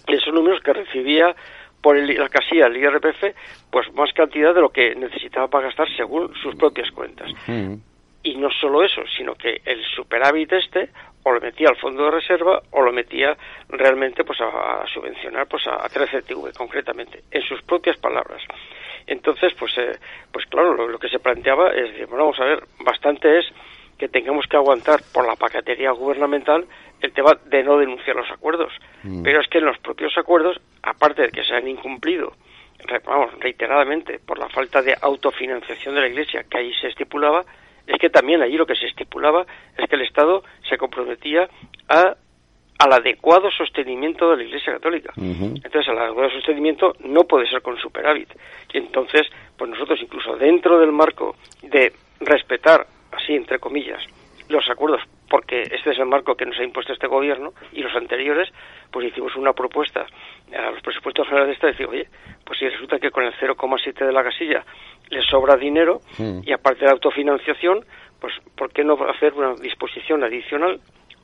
esos 0.07 0.33
números 0.33 0.61
que 0.61 0.73
recibía 0.73 1.35
por 1.81 1.97
la 1.97 2.29
casilla 2.29 2.69
del 2.69 2.77
IRPF, 2.77 3.35
pues 3.69 3.93
más 3.93 4.11
cantidad 4.13 4.55
de 4.55 4.61
lo 4.61 4.69
que 4.69 4.95
necesitaba 4.95 5.49
para 5.49 5.65
gastar 5.65 5.87
según 5.97 6.33
sus 6.41 6.55
propias 6.55 6.89
cuentas. 6.91 7.29
Mm. 7.45 7.73
Y 8.23 8.37
no 8.37 8.49
solo 8.49 8.85
eso, 8.85 9.01
sino 9.17 9.35
que 9.35 9.61
el 9.65 9.83
superávit 9.93 10.53
este 10.53 10.89
o 11.23 11.31
lo 11.31 11.41
metía 11.41 11.67
al 11.69 11.75
fondo 11.75 12.05
de 12.05 12.11
reserva 12.11 12.61
o 12.71 12.81
lo 12.81 12.93
metía 12.93 13.35
realmente 13.67 14.23
pues 14.23 14.39
a, 14.41 14.85
subvencionar 14.93 15.47
pues 15.47 15.67
a, 15.67 15.87
13TV 15.89 16.55
concretamente, 16.55 17.23
en 17.31 17.41
sus 17.41 17.61
propias 17.63 17.97
palabras. 17.97 18.41
Entonces, 19.07 19.53
pues, 19.59 19.77
eh, 19.77 19.97
pues 20.31 20.45
claro, 20.47 20.73
lo, 20.87 20.99
que 20.99 21.09
se 21.09 21.19
planteaba 21.19 21.69
es 21.71 21.91
decir, 21.91 22.07
bueno, 22.07 22.25
vamos 22.25 22.39
a 22.39 22.45
ver, 22.45 22.63
bastante 22.79 23.39
es 23.39 23.45
que 23.97 24.07
tengamos 24.07 24.45
que 24.47 24.57
aguantar 24.57 25.01
por 25.13 25.25
la 25.25 25.35
paquetería 25.35 25.91
gubernamental 25.91 26.65
el 27.01 27.11
tema 27.11 27.37
de 27.45 27.63
no 27.63 27.77
denunciar 27.77 28.15
los 28.15 28.29
acuerdos. 28.31 28.73
Mm. 29.03 29.23
Pero 29.23 29.41
es 29.41 29.47
que 29.47 29.59
en 29.59 29.65
los 29.65 29.77
propios 29.79 30.17
acuerdos, 30.17 30.59
aparte 30.81 31.23
de 31.23 31.29
que 31.29 31.43
se 31.43 31.53
han 31.53 31.67
incumplido, 31.67 32.33
vamos, 33.05 33.33
reiteradamente 33.39 34.19
por 34.19 34.39
la 34.39 34.49
falta 34.49 34.81
de 34.81 34.95
autofinanciación 34.99 35.95
de 35.95 36.01
la 36.01 36.07
Iglesia 36.07 36.43
que 36.49 36.57
ahí 36.57 36.73
se 36.81 36.87
estipulaba, 36.87 37.45
es 37.85 37.99
que 37.99 38.09
también 38.09 38.41
allí 38.41 38.57
lo 38.57 38.65
que 38.65 38.75
se 38.75 38.85
estipulaba 38.85 39.45
es 39.77 39.89
que 39.89 39.95
el 39.95 40.03
Estado 40.03 40.43
se 40.69 40.77
comprometía 40.77 41.49
a 41.89 42.15
al 42.79 42.93
adecuado 42.93 43.49
sostenimiento 43.51 44.31
de 44.31 44.37
la 44.37 44.43
Iglesia 44.43 44.73
Católica. 44.73 45.13
Entonces, 45.17 45.87
el 45.87 45.97
adecuado 45.97 46.29
sostenimiento 46.31 46.93
no 46.99 47.23
puede 47.23 47.47
ser 47.47 47.61
con 47.61 47.77
superávit. 47.77 48.29
Y 48.73 48.77
entonces, 48.77 49.27
pues 49.57 49.69
nosotros 49.69 49.99
incluso 50.01 50.35
dentro 50.35 50.79
del 50.79 50.91
marco 50.91 51.35
de 51.61 51.93
respetar, 52.19 52.85
así 53.11 53.33
entre 53.33 53.59
comillas, 53.59 54.01
los 54.49 54.69
acuerdos, 54.69 55.01
porque 55.29 55.61
este 55.61 55.91
es 55.91 55.99
el 55.99 56.05
marco 56.05 56.35
que 56.35 56.45
nos 56.45 56.59
ha 56.59 56.63
impuesto 56.63 56.93
este 56.93 57.07
gobierno 57.07 57.53
y 57.71 57.81
los 57.81 57.95
anteriores, 57.95 58.49
pues 58.91 59.07
hicimos 59.07 59.35
una 59.35 59.53
propuesta 59.53 60.05
a 60.55 60.71
los 60.71 60.81
presupuestos 60.81 61.27
generales 61.27 61.49
de 61.49 61.53
esta, 61.53 61.67
decir, 61.67 61.87
oye, 61.87 62.07
pues 62.45 62.59
si 62.59 62.69
resulta 62.69 62.99
que 62.99 63.09
con 63.09 63.23
el 63.23 63.33
0,7 63.33 64.05
de 64.05 64.11
la 64.11 64.23
casilla 64.23 64.63
le 65.09 65.21
sobra 65.23 65.55
dinero 65.55 66.01
y 66.19 66.51
aparte 66.51 66.85
de 66.85 66.91
autofinanciación, 66.91 67.85
pues 68.19 68.33
¿por 68.55 68.71
qué 68.71 68.83
no 68.83 68.97
hacer 69.09 69.33
una 69.33 69.55
disposición 69.55 70.23
adicional 70.23 70.79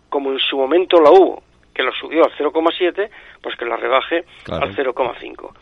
como 0.10 0.32
en 0.32 0.40
su 0.40 0.58
momento 0.58 1.00
la 1.00 1.12
hubo, 1.12 1.44
que 1.74 1.84
lo 1.84 1.92
subió 1.94 2.26
al 2.26 2.32
0,7, 2.34 3.10
pues 3.42 3.56
que 3.56 3.66
la 3.66 3.78
rebaje 3.78 4.26
al 4.50 4.76
0,5. 4.76 5.54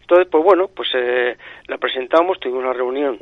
Entonces, 0.00 0.28
pues 0.30 0.44
bueno, 0.44 0.68
pues 0.68 0.90
eh, 0.94 1.36
la 1.68 1.78
presentamos, 1.78 2.38
tuvimos 2.38 2.64
una 2.64 2.72
reunión, 2.72 3.18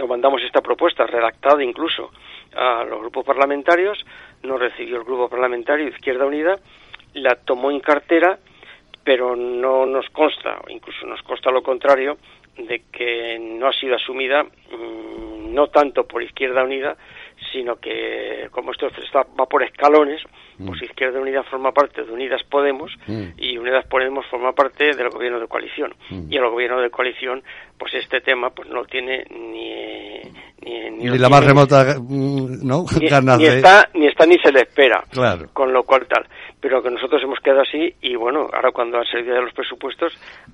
o 0.00 0.06
mandamos 0.06 0.42
esta 0.42 0.62
propuesta, 0.62 1.06
redactada 1.06 1.62
incluso 1.62 2.10
a 2.54 2.84
los 2.84 3.00
grupos 3.00 3.24
parlamentarios, 3.24 4.04
nos 4.42 4.58
recibió 4.58 4.96
el 4.96 5.04
grupo 5.04 5.28
parlamentario 5.28 5.88
Izquierda 5.88 6.24
Unida, 6.24 6.58
la 7.14 7.34
tomó 7.34 7.70
en 7.70 7.80
cartera, 7.80 8.38
pero 9.04 9.36
no 9.36 9.86
nos 9.86 10.08
consta, 10.10 10.60
incluso 10.68 11.06
nos 11.06 11.22
consta 11.22 11.50
lo 11.50 11.62
contrario, 11.62 12.16
de 12.56 12.82
que 12.92 13.38
no 13.38 13.68
ha 13.68 13.72
sido 13.72 13.96
asumida 13.96 14.44
mm, 14.44 15.54
no 15.54 15.68
tanto 15.68 16.04
por 16.06 16.22
Izquierda 16.22 16.64
Unida, 16.64 16.96
sino 17.52 17.76
que 17.76 18.48
como 18.50 18.72
esto 18.72 18.88
está, 19.02 19.26
va 19.38 19.46
por 19.46 19.62
escalones, 19.62 20.22
mm. 20.58 20.66
pues 20.66 20.82
Izquierda 20.82 21.20
Unida 21.20 21.42
forma 21.44 21.72
parte 21.72 22.02
de 22.02 22.12
Unidas 22.12 22.42
Podemos 22.44 22.92
mm. 23.06 23.38
y 23.38 23.58
Unidas 23.58 23.86
Podemos 23.86 24.26
forma 24.26 24.52
parte 24.52 24.94
del 24.96 25.10
gobierno 25.10 25.40
de 25.40 25.46
coalición. 25.46 25.94
Mm. 26.10 26.32
Y 26.32 26.36
el 26.36 26.48
gobierno 26.48 26.80
de 26.80 26.90
coalición, 26.90 27.42
pues 27.78 27.94
este 27.94 28.20
tema 28.20 28.50
pues 28.50 28.68
no 28.68 28.84
tiene 28.84 29.24
ni, 29.30 30.20
ni, 30.62 31.18
la 31.18 31.28
más 31.28 31.44
remota 31.44 31.96
¿no? 31.98 32.84
ni, 33.00 33.06
está 33.46 33.88
ni 33.94 34.06
está 34.06 34.26
ni 34.26 34.38
se 34.38 34.52
le 34.52 34.60
espera 34.60 35.02
claro. 35.10 35.48
con 35.52 35.72
lo 35.72 35.82
cual 35.84 36.06
tal 36.06 36.26
pero 36.60 36.82
que 36.82 36.90
nosotros 36.90 37.22
hemos 37.22 37.40
quedado 37.40 37.62
así 37.62 37.94
y 38.02 38.14
bueno 38.16 38.48
ahora 38.52 38.70
cuando 38.72 38.98
han 38.98 39.06
salido 39.06 39.34
de 39.34 39.42
los 39.42 39.54
presupuestos 39.54 40.12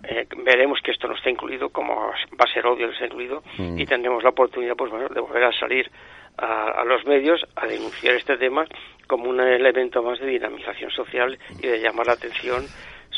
eh, 0.09 0.27
veremos 0.45 0.79
que 0.85 0.93
esto 0.93 1.09
no 1.09 1.17
está 1.17 1.31
incluido 1.31 1.71
como 1.71 1.95
va 1.97 2.45
a 2.45 2.53
ser 2.53 2.65
obvio 2.67 2.87
que 2.87 2.93
está 2.93 3.07
incluido 3.07 3.43
y 3.59 3.85
tendremos 3.85 4.23
la 4.23 4.31
oportunidad 4.31 4.77
pues 4.77 4.91
bueno 4.91 5.09
de 5.09 5.21
volver 5.21 5.45
a 5.45 5.53
salir 5.59 5.91
a, 6.39 6.81
a, 6.81 6.85
los 6.85 7.05
medios 7.07 7.45
a 7.57 7.67
denunciar 7.67 8.15
este 8.15 8.37
tema 8.37 8.67
como 9.07 9.31
un 9.31 9.41
elemento 9.41 10.03
más 10.03 10.19
de 10.19 10.27
dinamización 10.27 10.91
social 10.91 11.39
y 11.63 11.67
de 11.67 11.81
llamar 11.81 12.07
la 12.07 12.15
atención 12.15 12.69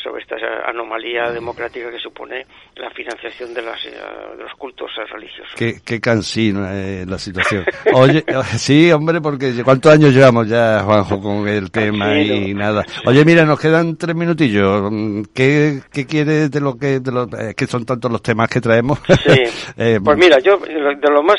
sobre 0.02 0.22
esta 0.22 0.36
anomalía 0.66 1.30
democrática 1.30 1.90
que 1.90 1.98
supone 1.98 2.46
la 2.76 2.90
financiación 2.90 3.52
de, 3.54 3.62
las, 3.62 3.84
eh, 3.86 3.90
de 4.36 4.42
los 4.42 4.52
cultos 4.54 4.90
religiosos. 5.10 5.54
Qué, 5.56 5.74
qué 5.84 6.00
cansino 6.00 6.68
es 6.68 7.06
la 7.06 7.18
situación. 7.18 7.64
Oye, 7.92 8.24
sí, 8.56 8.90
hombre, 8.92 9.20
porque 9.20 9.52
¿cuántos 9.64 9.92
años 9.92 10.14
llevamos 10.14 10.48
ya, 10.48 10.82
Juanjo, 10.82 11.20
con 11.20 11.48
el 11.48 11.70
tema 11.70 12.18
y 12.18 12.54
nada? 12.54 12.84
Oye, 13.06 13.24
mira, 13.24 13.44
nos 13.44 13.60
quedan 13.60 13.96
tres 13.96 14.14
minutillos. 14.14 14.90
¿Qué, 15.34 15.80
qué 15.92 16.06
quieres 16.06 16.50
de 16.50 16.60
lo 16.60 16.78
que, 16.78 17.00
de 17.00 17.12
lo, 17.12 17.26
que 17.28 17.66
son 17.66 17.84
tantos 17.84 18.10
los 18.10 18.22
temas 18.22 18.48
que 18.48 18.60
traemos? 18.60 18.98
Sí, 19.06 19.42
eh, 19.78 19.98
pues 20.02 20.18
mira, 20.18 20.38
yo 20.38 20.58
de 20.58 21.10
lo 21.10 21.22
más 21.22 21.38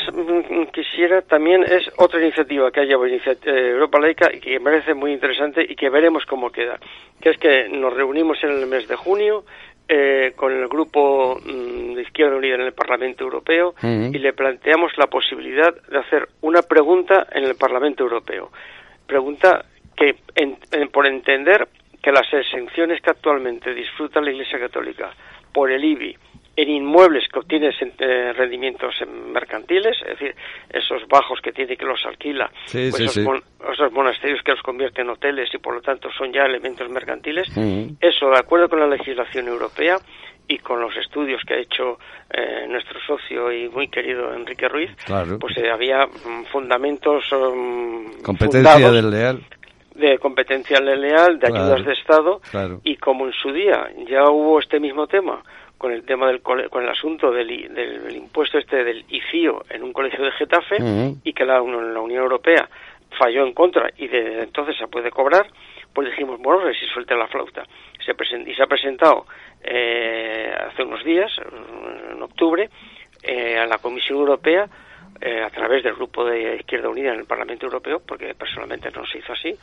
quisiera 0.72 1.22
también 1.22 1.62
es 1.62 1.90
otra 1.96 2.20
iniciativa 2.20 2.70
que 2.70 2.80
haya 2.80 2.94
eh, 2.94 3.70
Europa 3.72 3.98
Laica 4.00 4.28
y 4.32 4.40
que 4.40 4.58
me 4.58 4.70
parece 4.70 4.94
muy 4.94 5.12
interesante 5.12 5.64
y 5.68 5.74
que 5.74 5.90
veremos 5.90 6.24
cómo 6.26 6.50
queda, 6.50 6.78
que 7.20 7.30
es 7.30 7.38
que 7.38 7.68
nos 7.68 7.94
reunimos 7.94 8.42
en 8.42 8.49
el 8.50 8.66
mes 8.66 8.88
de 8.88 8.96
junio 8.96 9.44
eh, 9.88 10.34
con 10.36 10.52
el 10.52 10.68
grupo 10.68 11.40
mm, 11.44 11.94
de 11.94 12.02
Izquierda 12.02 12.36
Unida 12.36 12.54
en 12.54 12.60
el 12.60 12.72
Parlamento 12.72 13.24
Europeo 13.24 13.74
y 13.82 14.18
le 14.18 14.32
planteamos 14.32 14.92
la 14.96 15.08
posibilidad 15.08 15.74
de 15.88 15.98
hacer 15.98 16.28
una 16.42 16.62
pregunta 16.62 17.26
en 17.32 17.44
el 17.44 17.56
Parlamento 17.56 18.04
Europeo. 18.04 18.50
Pregunta 19.06 19.64
que, 19.96 20.16
por 20.92 21.06
entender 21.06 21.66
que 22.00 22.12
las 22.12 22.32
exenciones 22.32 23.02
que 23.02 23.10
actualmente 23.10 23.74
disfruta 23.74 24.20
la 24.20 24.30
Iglesia 24.30 24.60
Católica 24.60 25.10
por 25.52 25.70
el 25.70 25.84
IBI 25.84 26.16
en 26.60 26.68
inmuebles 26.68 27.24
que 27.32 27.38
obtiene 27.38 27.70
eh, 27.70 28.32
rendimientos 28.34 28.94
mercantiles, 29.32 29.96
es 30.02 30.18
decir, 30.18 30.34
esos 30.68 31.06
bajos 31.08 31.40
que 31.40 31.52
tiene 31.52 31.76
que 31.76 31.86
los 31.86 32.04
alquila, 32.04 32.50
pues 32.70 33.00
esos, 33.00 33.92
monasterios 33.92 34.42
que 34.44 34.52
los 34.52 34.62
convierten 34.62 35.06
en 35.06 35.10
hoteles 35.10 35.48
y 35.54 35.58
por 35.58 35.74
lo 35.74 35.80
tanto 35.80 36.10
son 36.10 36.32
ya 36.32 36.42
elementos 36.42 36.88
mercantiles, 36.90 37.48
eso 38.00 38.30
de 38.30 38.38
acuerdo 38.38 38.68
con 38.68 38.80
la 38.80 38.86
legislación 38.86 39.48
europea 39.48 39.96
y 40.48 40.58
con 40.58 40.80
los 40.80 40.94
estudios 40.96 41.40
que 41.46 41.54
ha 41.54 41.58
hecho 41.58 41.98
eh, 42.28 42.66
nuestro 42.68 42.98
socio 43.06 43.52
y 43.52 43.68
muy 43.68 43.88
querido 43.88 44.34
Enrique 44.34 44.68
Ruiz, 44.68 44.90
pues 45.38 45.56
eh, 45.56 45.70
había 45.70 46.06
mm, 46.06 46.44
fundamentos 46.50 47.24
um, 47.32 48.20
competencia 48.20 48.90
del 48.90 49.10
leal. 49.10 49.40
de 49.94 50.18
competencia 50.18 50.80
leal, 50.80 51.38
de 51.38 51.46
ayudas 51.46 51.86
de 51.86 51.92
Estado, 51.92 52.40
y 52.82 52.96
como 52.96 53.26
en 53.26 53.32
su 53.32 53.52
día 53.52 53.90
ya 54.08 54.24
hubo 54.28 54.58
este 54.58 54.80
mismo 54.80 55.06
tema 55.06 55.40
con 55.80 55.92
el 55.92 56.04
tema 56.04 56.26
del 56.26 56.42
con 56.42 56.60
el 56.60 56.88
asunto 56.90 57.32
del, 57.32 57.48
del, 57.72 58.14
impuesto 58.14 58.58
este 58.58 58.84
del 58.84 59.02
ICIO 59.08 59.64
en 59.70 59.82
un 59.82 59.94
colegio 59.94 60.22
de 60.22 60.30
Getafe 60.32 60.76
y 61.24 61.32
que 61.32 61.46
la, 61.46 61.54
la, 61.54 62.00
Unión 62.00 62.22
Europea 62.22 62.68
falló 63.18 63.46
en 63.46 63.54
contra 63.54 63.90
y 63.96 64.06
desde 64.06 64.42
entonces 64.42 64.76
se 64.76 64.88
puede 64.88 65.10
cobrar, 65.10 65.46
pues 65.94 66.10
dijimos, 66.10 66.38
bueno, 66.38 66.70
si 66.74 66.84
suelte 66.92 67.14
la 67.14 67.28
flauta. 67.28 67.64
Se 68.04 68.12
y 68.12 68.54
se 68.54 68.62
ha 68.62 68.66
presentado 68.66 69.24
eh, 69.62 70.52
hace 70.68 70.82
unos 70.82 71.02
días, 71.02 71.32
en 72.12 72.22
octubre, 72.22 72.68
eh, 73.22 73.56
a 73.56 73.64
la 73.64 73.78
Comisión 73.78 74.18
Europea 74.18 74.68
eh, 75.22 75.40
a 75.42 75.48
través 75.48 75.82
del 75.82 75.94
grupo 75.94 76.26
de 76.26 76.56
Izquierda 76.56 76.90
Unida 76.90 77.14
en 77.14 77.20
el 77.20 77.24
Parlamento 77.24 77.64
Europeo, 77.64 78.02
porque 78.06 78.34
personalmente 78.34 78.90
no 78.90 79.06
se 79.06 79.18
hizo 79.18 79.32
así, 79.32 79.54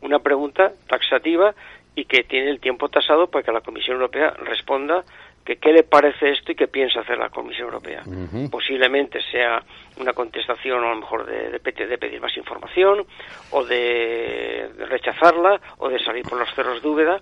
una 0.00 0.20
pregunta 0.20 0.72
taxativa 0.88 1.54
y 1.94 2.04
que 2.04 2.24
tiene 2.24 2.50
el 2.50 2.60
tiempo 2.60 2.88
tasado 2.88 3.28
para 3.28 3.42
que 3.42 3.52
la 3.52 3.62
Comisión 3.62 3.96
Europea 3.96 4.30
responda 4.38 5.04
que 5.46 5.56
qué 5.56 5.72
le 5.72 5.84
parece 5.84 6.32
esto 6.32 6.50
y 6.50 6.56
qué 6.56 6.66
piensa 6.66 7.00
hacer 7.00 7.16
la 7.16 7.30
Comisión 7.30 7.68
Europea. 7.68 8.02
Posiblemente 8.50 9.20
sea 9.30 9.62
una 9.98 10.12
contestación 10.12 10.82
a 10.82 10.90
lo 10.90 10.96
mejor 10.96 11.24
de, 11.24 11.50
de, 11.50 11.98
pedir 11.98 12.20
más 12.20 12.36
información 12.36 13.06
o 13.52 13.64
de, 13.64 14.68
rechazarla 14.88 15.60
o 15.78 15.88
de 15.88 16.00
salir 16.00 16.24
por 16.24 16.38
los 16.38 16.52
cerros 16.52 16.82
de 16.82 16.88
Úbeda, 16.88 17.20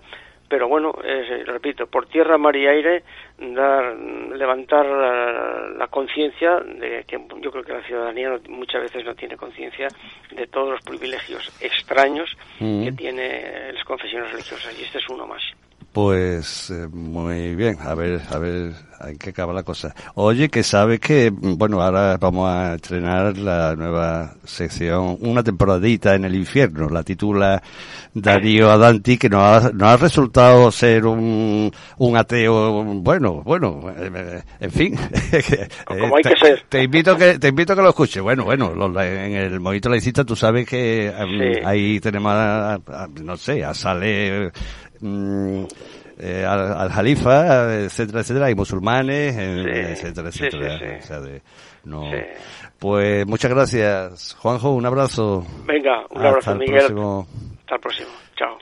pero 0.49 0.67
bueno, 0.67 0.91
repito, 1.45 1.85
por 1.85 2.07
tierra, 2.07 2.37
mar 2.37 2.55
y 2.55 2.67
aire, 2.67 3.03
dar, 3.37 3.95
levantar 3.95 4.85
la, 4.85 5.87
conciencia 5.87 6.59
de 6.59 7.05
que 7.07 7.17
yo 7.41 7.51
creo 7.51 7.63
que 7.63 7.73
la 7.73 7.83
ciudadanía 7.83 8.37
muchas 8.49 8.81
veces 8.81 9.05
no 9.05 9.13
tiene 9.15 9.37
conciencia 9.37 9.87
de 10.35 10.47
todos 10.47 10.71
los 10.71 10.81
privilegios 10.81 11.55
extraños 11.61 12.35
que 12.59 12.91
tiene 12.91 13.71
las 13.71 13.83
confesiones 13.85 14.31
religiosas 14.31 14.77
y 14.79 14.83
este 14.83 14.97
es 14.97 15.09
uno 15.09 15.27
más. 15.27 15.43
Pues 15.95 16.71
eh, 16.71 16.89
muy 16.91 17.55
bien, 17.55 17.77
a 17.79 17.95
ver, 17.95 18.21
a 18.29 18.37
ver 18.37 18.73
en 18.99 19.17
qué 19.17 19.29
acaba 19.29 19.53
la 19.53 19.63
cosa. 19.63 19.95
Oye, 20.15 20.49
que 20.49 20.61
sabes 20.61 20.99
que, 20.99 21.31
bueno, 21.31 21.81
ahora 21.81 22.17
vamos 22.17 22.49
a 22.49 22.75
estrenar 22.75 23.37
la 23.37 23.77
nueva 23.77 24.33
sección, 24.43 25.17
una 25.21 25.41
temporadita 25.41 26.15
en 26.15 26.25
el 26.25 26.35
infierno, 26.35 26.89
la 26.89 27.01
titula 27.01 27.63
Darío 28.13 28.71
Adanti, 28.71 29.17
que 29.17 29.29
nos 29.29 29.41
ha, 29.41 29.71
nos 29.71 29.87
ha 29.87 29.95
resultado 29.95 30.69
ser 30.69 31.05
un, 31.05 31.71
un 31.97 32.17
ateo, 32.17 32.83
bueno, 32.83 33.41
bueno, 33.43 33.89
eh, 33.97 34.41
en 34.59 34.71
fin. 34.71 34.95
Como 35.85 36.17
hay 36.17 36.23
que 36.23 36.35
ser. 36.37 36.65
Te 36.67 36.83
invito 36.83 37.15
que, 37.15 37.39
te 37.39 37.47
invito 37.47 37.71
a 37.71 37.75
que 37.77 37.81
lo 37.81 37.89
escuches. 37.89 38.21
Bueno, 38.21 38.43
bueno, 38.43 38.73
en 39.01 39.33
el 39.33 39.61
movimiento 39.61 39.89
laicista 39.89 40.25
tú 40.25 40.35
sabes 40.35 40.67
que 40.67 41.07
em, 41.07 41.65
ahí 41.65 42.01
tenemos, 42.01 42.33
no 43.21 43.37
sé, 43.37 43.63
a 43.63 43.73
Sale 43.73 44.51
Mm, 45.01 45.63
eh, 46.17 46.45
al, 46.45 46.73
al, 46.73 46.89
Jalifa, 46.89 47.75
etcétera, 47.75 48.21
etcétera, 48.21 48.45
hay 48.45 48.55
musulmanes, 48.55 49.35
eh, 49.37 49.91
etcétera, 49.91 50.29
etcétera. 50.29 51.41
no. 51.83 52.03
Pues 52.79 53.25
muchas 53.25 53.51
gracias, 53.51 54.35
Juanjo, 54.39 54.71
un 54.71 54.85
abrazo. 54.85 55.45
Venga, 55.65 56.05
un 56.09 56.17
abrazo, 56.25 56.51
Hasta 56.51 56.55
Miguel. 56.55 56.83
Hasta 56.83 57.75
el 57.75 57.81
próximo. 57.81 58.09
Chao. 58.35 58.57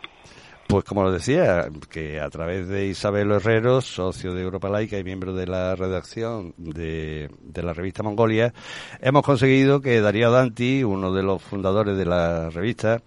Pues 0.68 0.86
como 0.86 1.04
lo 1.04 1.12
decía, 1.12 1.68
que 1.92 2.20
a 2.20 2.30
través 2.30 2.68
de 2.68 2.88
Isabel 2.88 3.32
Herrero, 3.32 3.82
socio 3.82 4.34
de 4.34 4.42
Europa 4.42 4.70
Laica 4.70 4.98
y 4.98 5.04
miembro 5.04 5.34
de 5.34 5.46
la 5.46 5.76
redacción 5.76 6.54
de, 6.58 7.30
de 7.42 7.64
la 7.64 7.74
revista 7.74 8.02
Mongolia, 8.02 8.54
hemos 9.00 9.24
conseguido 9.24 9.82
que 9.82 10.02
Darío 10.02 10.32
Danti, 10.32 10.84
uno 10.84 11.14
de 11.14 11.22
los 11.22 11.44
fundadores 11.44 11.96
de 11.96 12.06
la 12.06 12.50
revista, 12.50 13.02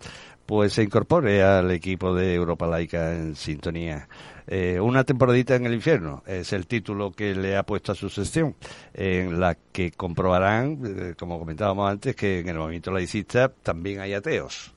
pues 0.47 0.73
se 0.73 0.85
incorpore 0.85 1.43
al 1.43 1.71
equipo 1.73 2.15
de 2.15 2.35
Europa 2.35 2.67
Laica 2.67 3.13
en 3.13 3.35
sintonía. 3.35 4.09
Eh, 4.47 4.79
una 4.81 5.03
temporadita 5.03 5.57
en 5.57 5.67
el 5.67 5.75
infierno 5.75 6.23
es 6.25 6.53
el 6.53 6.69
título 6.69 7.11
que 7.11 7.35
le 7.35 7.57
ha 7.57 7.65
puesto 7.65 7.93
a 7.93 7.97
su 7.97 8.09
sección, 8.09 8.55
en 8.95 9.41
la 9.41 9.57
que 9.73 9.91
comprobarán, 9.91 10.79
eh, 10.85 11.15
como 11.19 11.41
comentábamos 11.41 11.91
antes, 11.91 12.15
que 12.15 12.39
en 12.39 12.49
el 12.49 12.59
movimiento 12.59 12.93
laicista 12.93 13.49
también 13.49 14.01
hay 14.01 14.15
ateos. 14.15 14.73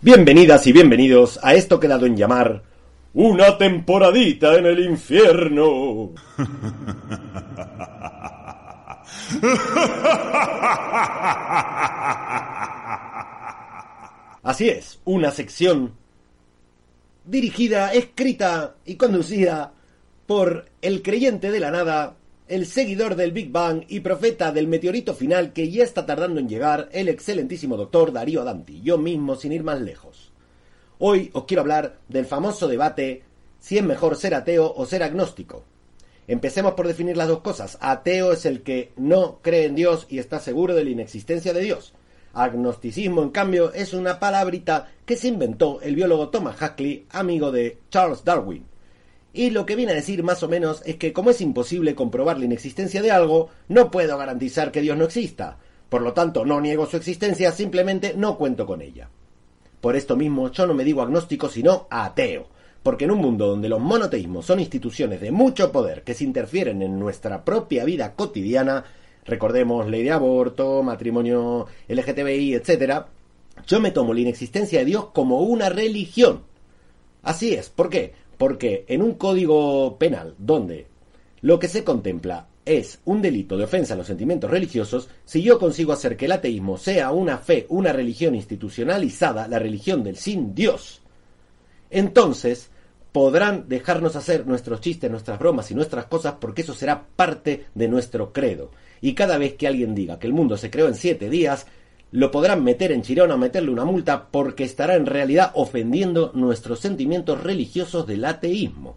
Bienvenidas 0.00 0.66
y 0.66 0.72
bienvenidos 0.72 1.38
a 1.42 1.54
esto 1.54 1.78
que 1.78 1.86
he 1.86 1.90
dado 1.90 2.06
en 2.06 2.16
llamar 2.16 2.64
una 3.14 3.56
temporadita 3.56 4.56
en 4.56 4.66
el 4.66 4.80
infierno. 4.80 6.10
Así 14.42 14.70
es, 14.70 15.00
una 15.04 15.30
sección 15.32 15.94
dirigida, 17.26 17.92
escrita 17.92 18.76
y 18.86 18.94
conducida 18.94 19.74
por 20.26 20.66
el 20.80 21.02
creyente 21.02 21.50
de 21.50 21.60
la 21.60 21.70
nada, 21.70 22.16
el 22.48 22.64
seguidor 22.66 23.16
del 23.16 23.32
Big 23.32 23.50
Bang 23.50 23.84
y 23.88 24.00
profeta 24.00 24.50
del 24.50 24.66
meteorito 24.66 25.14
final 25.14 25.52
que 25.52 25.70
ya 25.70 25.84
está 25.84 26.06
tardando 26.06 26.40
en 26.40 26.48
llegar, 26.48 26.88
el 26.92 27.08
excelentísimo 27.08 27.76
doctor 27.76 28.12
Darío 28.12 28.42
Danti, 28.42 28.80
yo 28.80 28.96
mismo 28.96 29.36
sin 29.36 29.52
ir 29.52 29.62
más 29.62 29.80
lejos. 29.80 30.32
Hoy 30.98 31.30
os 31.34 31.44
quiero 31.44 31.60
hablar 31.60 31.98
del 32.08 32.24
famoso 32.24 32.66
debate 32.66 33.22
si 33.58 33.76
es 33.76 33.84
mejor 33.84 34.16
ser 34.16 34.34
ateo 34.34 34.72
o 34.74 34.86
ser 34.86 35.02
agnóstico. 35.02 35.64
Empecemos 36.26 36.72
por 36.74 36.86
definir 36.86 37.16
las 37.16 37.28
dos 37.28 37.40
cosas. 37.40 37.76
Ateo 37.80 38.32
es 38.32 38.46
el 38.46 38.62
que 38.62 38.92
no 38.96 39.40
cree 39.42 39.66
en 39.66 39.74
Dios 39.74 40.06
y 40.08 40.18
está 40.18 40.38
seguro 40.38 40.74
de 40.74 40.84
la 40.84 40.90
inexistencia 40.90 41.52
de 41.52 41.60
Dios. 41.60 41.92
Agnosticismo, 42.32 43.22
en 43.22 43.30
cambio, 43.30 43.72
es 43.72 43.92
una 43.92 44.20
palabrita 44.20 44.88
que 45.04 45.16
se 45.16 45.28
inventó 45.28 45.80
el 45.80 45.96
biólogo 45.96 46.28
Thomas 46.28 46.60
Huxley, 46.60 47.06
amigo 47.10 47.50
de 47.50 47.78
Charles 47.90 48.24
Darwin. 48.24 48.64
Y 49.32 49.50
lo 49.50 49.64
que 49.64 49.76
viene 49.76 49.92
a 49.92 49.96
decir 49.96 50.22
más 50.22 50.42
o 50.42 50.48
menos 50.48 50.82
es 50.84 50.96
que 50.96 51.12
como 51.12 51.30
es 51.30 51.40
imposible 51.40 51.94
comprobar 51.94 52.38
la 52.38 52.44
inexistencia 52.44 53.02
de 53.02 53.10
algo, 53.10 53.48
no 53.68 53.90
puedo 53.90 54.18
garantizar 54.18 54.72
que 54.72 54.80
Dios 54.80 54.96
no 54.96 55.04
exista. 55.04 55.58
Por 55.88 56.02
lo 56.02 56.12
tanto, 56.12 56.44
no 56.44 56.60
niego 56.60 56.86
su 56.86 56.96
existencia, 56.96 57.52
simplemente 57.52 58.14
no 58.16 58.36
cuento 58.36 58.66
con 58.66 58.80
ella. 58.80 59.08
Por 59.80 59.96
esto 59.96 60.16
mismo, 60.16 60.50
yo 60.50 60.66
no 60.66 60.74
me 60.74 60.84
digo 60.84 61.02
agnóstico, 61.02 61.48
sino 61.48 61.86
ateo. 61.90 62.48
Porque 62.82 63.04
en 63.04 63.10
un 63.10 63.18
mundo 63.18 63.46
donde 63.46 63.68
los 63.68 63.80
monoteísmos 63.80 64.46
son 64.46 64.60
instituciones 64.60 65.20
de 65.20 65.30
mucho 65.30 65.70
poder 65.70 66.02
que 66.02 66.14
se 66.14 66.24
interfieren 66.24 66.80
en 66.80 66.98
nuestra 66.98 67.44
propia 67.44 67.84
vida 67.84 68.14
cotidiana, 68.14 68.84
recordemos 69.30 69.88
ley 69.88 70.02
de 70.02 70.10
aborto, 70.10 70.82
matrimonio 70.82 71.66
LGTBI, 71.88 72.54
etcétera, 72.54 73.06
yo 73.66 73.80
me 73.80 73.92
tomo 73.92 74.12
la 74.12 74.20
inexistencia 74.20 74.80
de 74.80 74.84
Dios 74.84 75.06
como 75.12 75.40
una 75.40 75.68
religión. 75.68 76.42
Así 77.22 77.54
es, 77.54 77.70
¿por 77.70 77.88
qué? 77.88 78.12
Porque 78.36 78.84
en 78.88 79.02
un 79.02 79.14
código 79.14 79.96
penal 79.98 80.34
donde 80.38 80.86
lo 81.42 81.58
que 81.58 81.68
se 81.68 81.84
contempla 81.84 82.48
es 82.64 83.00
un 83.04 83.22
delito 83.22 83.56
de 83.56 83.64
ofensa 83.64 83.94
a 83.94 83.96
los 83.96 84.06
sentimientos 84.06 84.50
religiosos, 84.50 85.08
si 85.24 85.42
yo 85.42 85.58
consigo 85.58 85.92
hacer 85.92 86.16
que 86.16 86.26
el 86.26 86.32
ateísmo 86.32 86.76
sea 86.76 87.10
una 87.10 87.38
fe, 87.38 87.66
una 87.68 87.92
religión 87.92 88.34
institucionalizada, 88.34 89.48
la 89.48 89.58
religión 89.58 90.02
del 90.02 90.16
sin 90.16 90.54
Dios, 90.54 91.02
entonces 91.90 92.70
podrán 93.12 93.68
dejarnos 93.68 94.16
hacer 94.16 94.46
nuestros 94.46 94.80
chistes, 94.80 95.10
nuestras 95.10 95.38
bromas 95.38 95.70
y 95.70 95.74
nuestras 95.74 96.06
cosas 96.06 96.34
porque 96.40 96.62
eso 96.62 96.74
será 96.74 97.06
parte 97.16 97.66
de 97.74 97.88
nuestro 97.88 98.32
credo. 98.32 98.70
Y 99.00 99.14
cada 99.14 99.38
vez 99.38 99.54
que 99.54 99.66
alguien 99.66 99.94
diga 99.94 100.18
que 100.18 100.26
el 100.26 100.32
mundo 100.32 100.56
se 100.56 100.70
creó 100.70 100.88
en 100.88 100.94
siete 100.94 101.30
días, 101.30 101.66
lo 102.12 102.30
podrán 102.30 102.64
meter 102.64 102.92
en 102.92 103.02
chirón 103.02 103.30
o 103.30 103.38
meterle 103.38 103.70
una 103.70 103.84
multa 103.84 104.28
porque 104.30 104.64
estará 104.64 104.96
en 104.96 105.06
realidad 105.06 105.52
ofendiendo 105.54 106.32
nuestros 106.34 106.80
sentimientos 106.80 107.42
religiosos 107.42 108.06
del 108.06 108.24
ateísmo. 108.24 108.96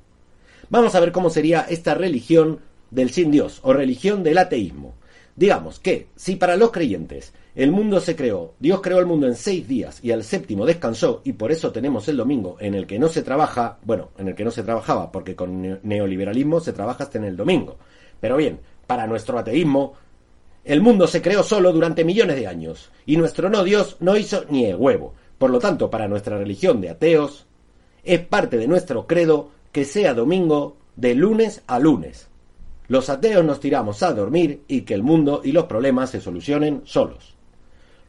Vamos 0.70 0.96
a 0.96 1.00
ver 1.00 1.12
cómo 1.12 1.30
sería 1.30 1.62
esta 1.70 1.94
religión 1.94 2.60
del 2.89 3.12
sin 3.12 3.32
Dios 3.32 3.60
o 3.63 3.74
religión 3.74 4.24
del 4.24 4.38
ateísmo. 4.38 4.96
Digamos 5.36 5.80
que 5.80 6.08
si 6.16 6.36
para 6.36 6.56
los 6.56 6.72
creyentes 6.72 7.34
el 7.56 7.72
mundo 7.72 8.00
se 8.00 8.16
creó, 8.16 8.54
Dios 8.60 8.82
creó 8.82 9.00
el 9.00 9.06
mundo 9.06 9.28
en 9.28 9.36
seis 9.36 9.68
días 9.68 10.00
y 10.04 10.12
al 10.12 10.24
séptimo 10.24 10.66
descansó 10.66 11.22
y 11.24 11.34
por 11.34 11.52
eso 11.52 11.72
tenemos 11.72 12.08
el 12.08 12.18
domingo 12.18 12.58
en 12.60 12.74
el 12.74 12.88
que 12.88 13.00
no 13.00 13.10
se 13.10 13.22
trabaja, 13.22 13.78
bueno, 13.84 14.10
en 14.18 14.30
el 14.30 14.36
que 14.36 14.44
no 14.44 14.52
se 14.52 14.63
trabajaba 14.63 15.12
porque 15.12 15.36
con 15.36 15.80
neoliberalismo 15.84 16.60
se 16.60 16.74
trabaja 16.74 17.04
hasta 17.04 17.18
en 17.20 17.26
el 17.26 17.38
domingo. 17.38 17.78
Pero 18.20 18.38
bien, 18.38 18.60
para 18.88 19.08
nuestro 19.08 19.38
ateísmo, 19.39 19.93
el 20.63 20.82
mundo 20.82 21.08
se 21.08 21.22
creó 21.22 21.43
solo 21.43 21.74
durante 21.74 22.06
millones 22.06 22.38
de 22.38 22.48
años, 22.48 22.89
y 23.06 23.17
nuestro 23.17 23.50
no 23.50 23.63
Dios 23.63 23.98
no 24.00 24.15
hizo 24.15 24.46
ni 24.50 24.65
el 24.65 24.78
huevo. 24.78 25.13
Por 25.38 25.50
lo 25.50 25.60
tanto, 25.60 25.89
para 25.89 26.08
nuestra 26.08 26.38
religión 26.38 26.80
de 26.80 26.89
ateos, 26.89 27.46
es 28.04 28.19
parte 28.22 28.58
de 28.58 28.67
nuestro 28.67 29.08
credo 29.08 29.50
que 29.72 29.86
sea 29.86 30.13
domingo 30.13 30.78
de 30.96 31.15
lunes 31.15 31.63
a 31.67 31.80
lunes. 31.80 32.28
Los 32.88 33.10
ateos 33.10 33.43
nos 33.43 33.60
tiramos 33.60 34.04
a 34.04 34.13
dormir 34.13 34.63
y 34.67 34.82
que 34.82 34.93
el 34.93 35.04
mundo 35.04 35.41
y 35.43 35.52
los 35.52 35.65
problemas 35.65 36.12
se 36.12 36.22
solucionen 36.22 36.82
solos. 36.86 37.36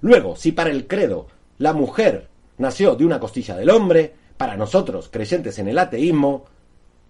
Luego, 0.01 0.37
si 0.37 0.53
para 0.53 0.71
el 0.71 0.87
credo 0.87 1.29
la 1.59 1.73
mujer 1.73 2.29
nació 2.59 2.95
de 2.95 3.05
una 3.05 3.21
costilla 3.21 3.57
del 3.57 3.71
hombre, 3.71 4.15
para 4.37 4.57
nosotros, 4.57 5.09
creyentes 5.11 5.59
en 5.59 5.69
el 5.69 5.79
ateísmo, 5.79 6.45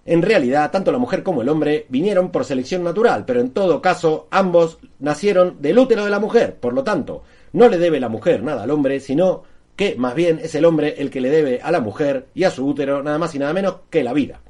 en 0.06 0.22
realidad, 0.22 0.70
tanto 0.70 0.92
la 0.92 0.98
mujer 0.98 1.22
como 1.22 1.40
el 1.42 1.48
hombre 1.48 1.86
vinieron 1.88 2.30
por 2.30 2.44
selección 2.44 2.84
natural, 2.84 3.24
pero 3.24 3.40
en 3.40 3.50
todo 3.50 3.80
caso, 3.80 4.28
ambos 4.30 4.78
nacieron 4.98 5.56
del 5.60 5.78
útero 5.78 6.04
de 6.04 6.10
la 6.10 6.20
mujer. 6.20 6.56
Por 6.56 6.74
lo 6.74 6.84
tanto, 6.84 7.22
no 7.52 7.68
le 7.68 7.78
debe 7.78 8.00
la 8.00 8.10
mujer 8.10 8.42
nada 8.42 8.64
al 8.64 8.70
hombre, 8.70 9.00
sino 9.00 9.44
que 9.76 9.96
más 9.96 10.14
bien 10.14 10.40
es 10.42 10.54
el 10.54 10.66
hombre 10.66 10.96
el 10.98 11.10
que 11.10 11.20
le 11.20 11.30
debe 11.30 11.60
a 11.62 11.70
la 11.70 11.80
mujer 11.80 12.28
y 12.34 12.44
a 12.44 12.50
su 12.50 12.66
útero 12.66 13.02
nada 13.02 13.18
más 13.18 13.34
y 13.34 13.38
nada 13.38 13.52
menos 13.54 13.76
que 13.88 14.04
la 14.04 14.12
vida. 14.12 14.40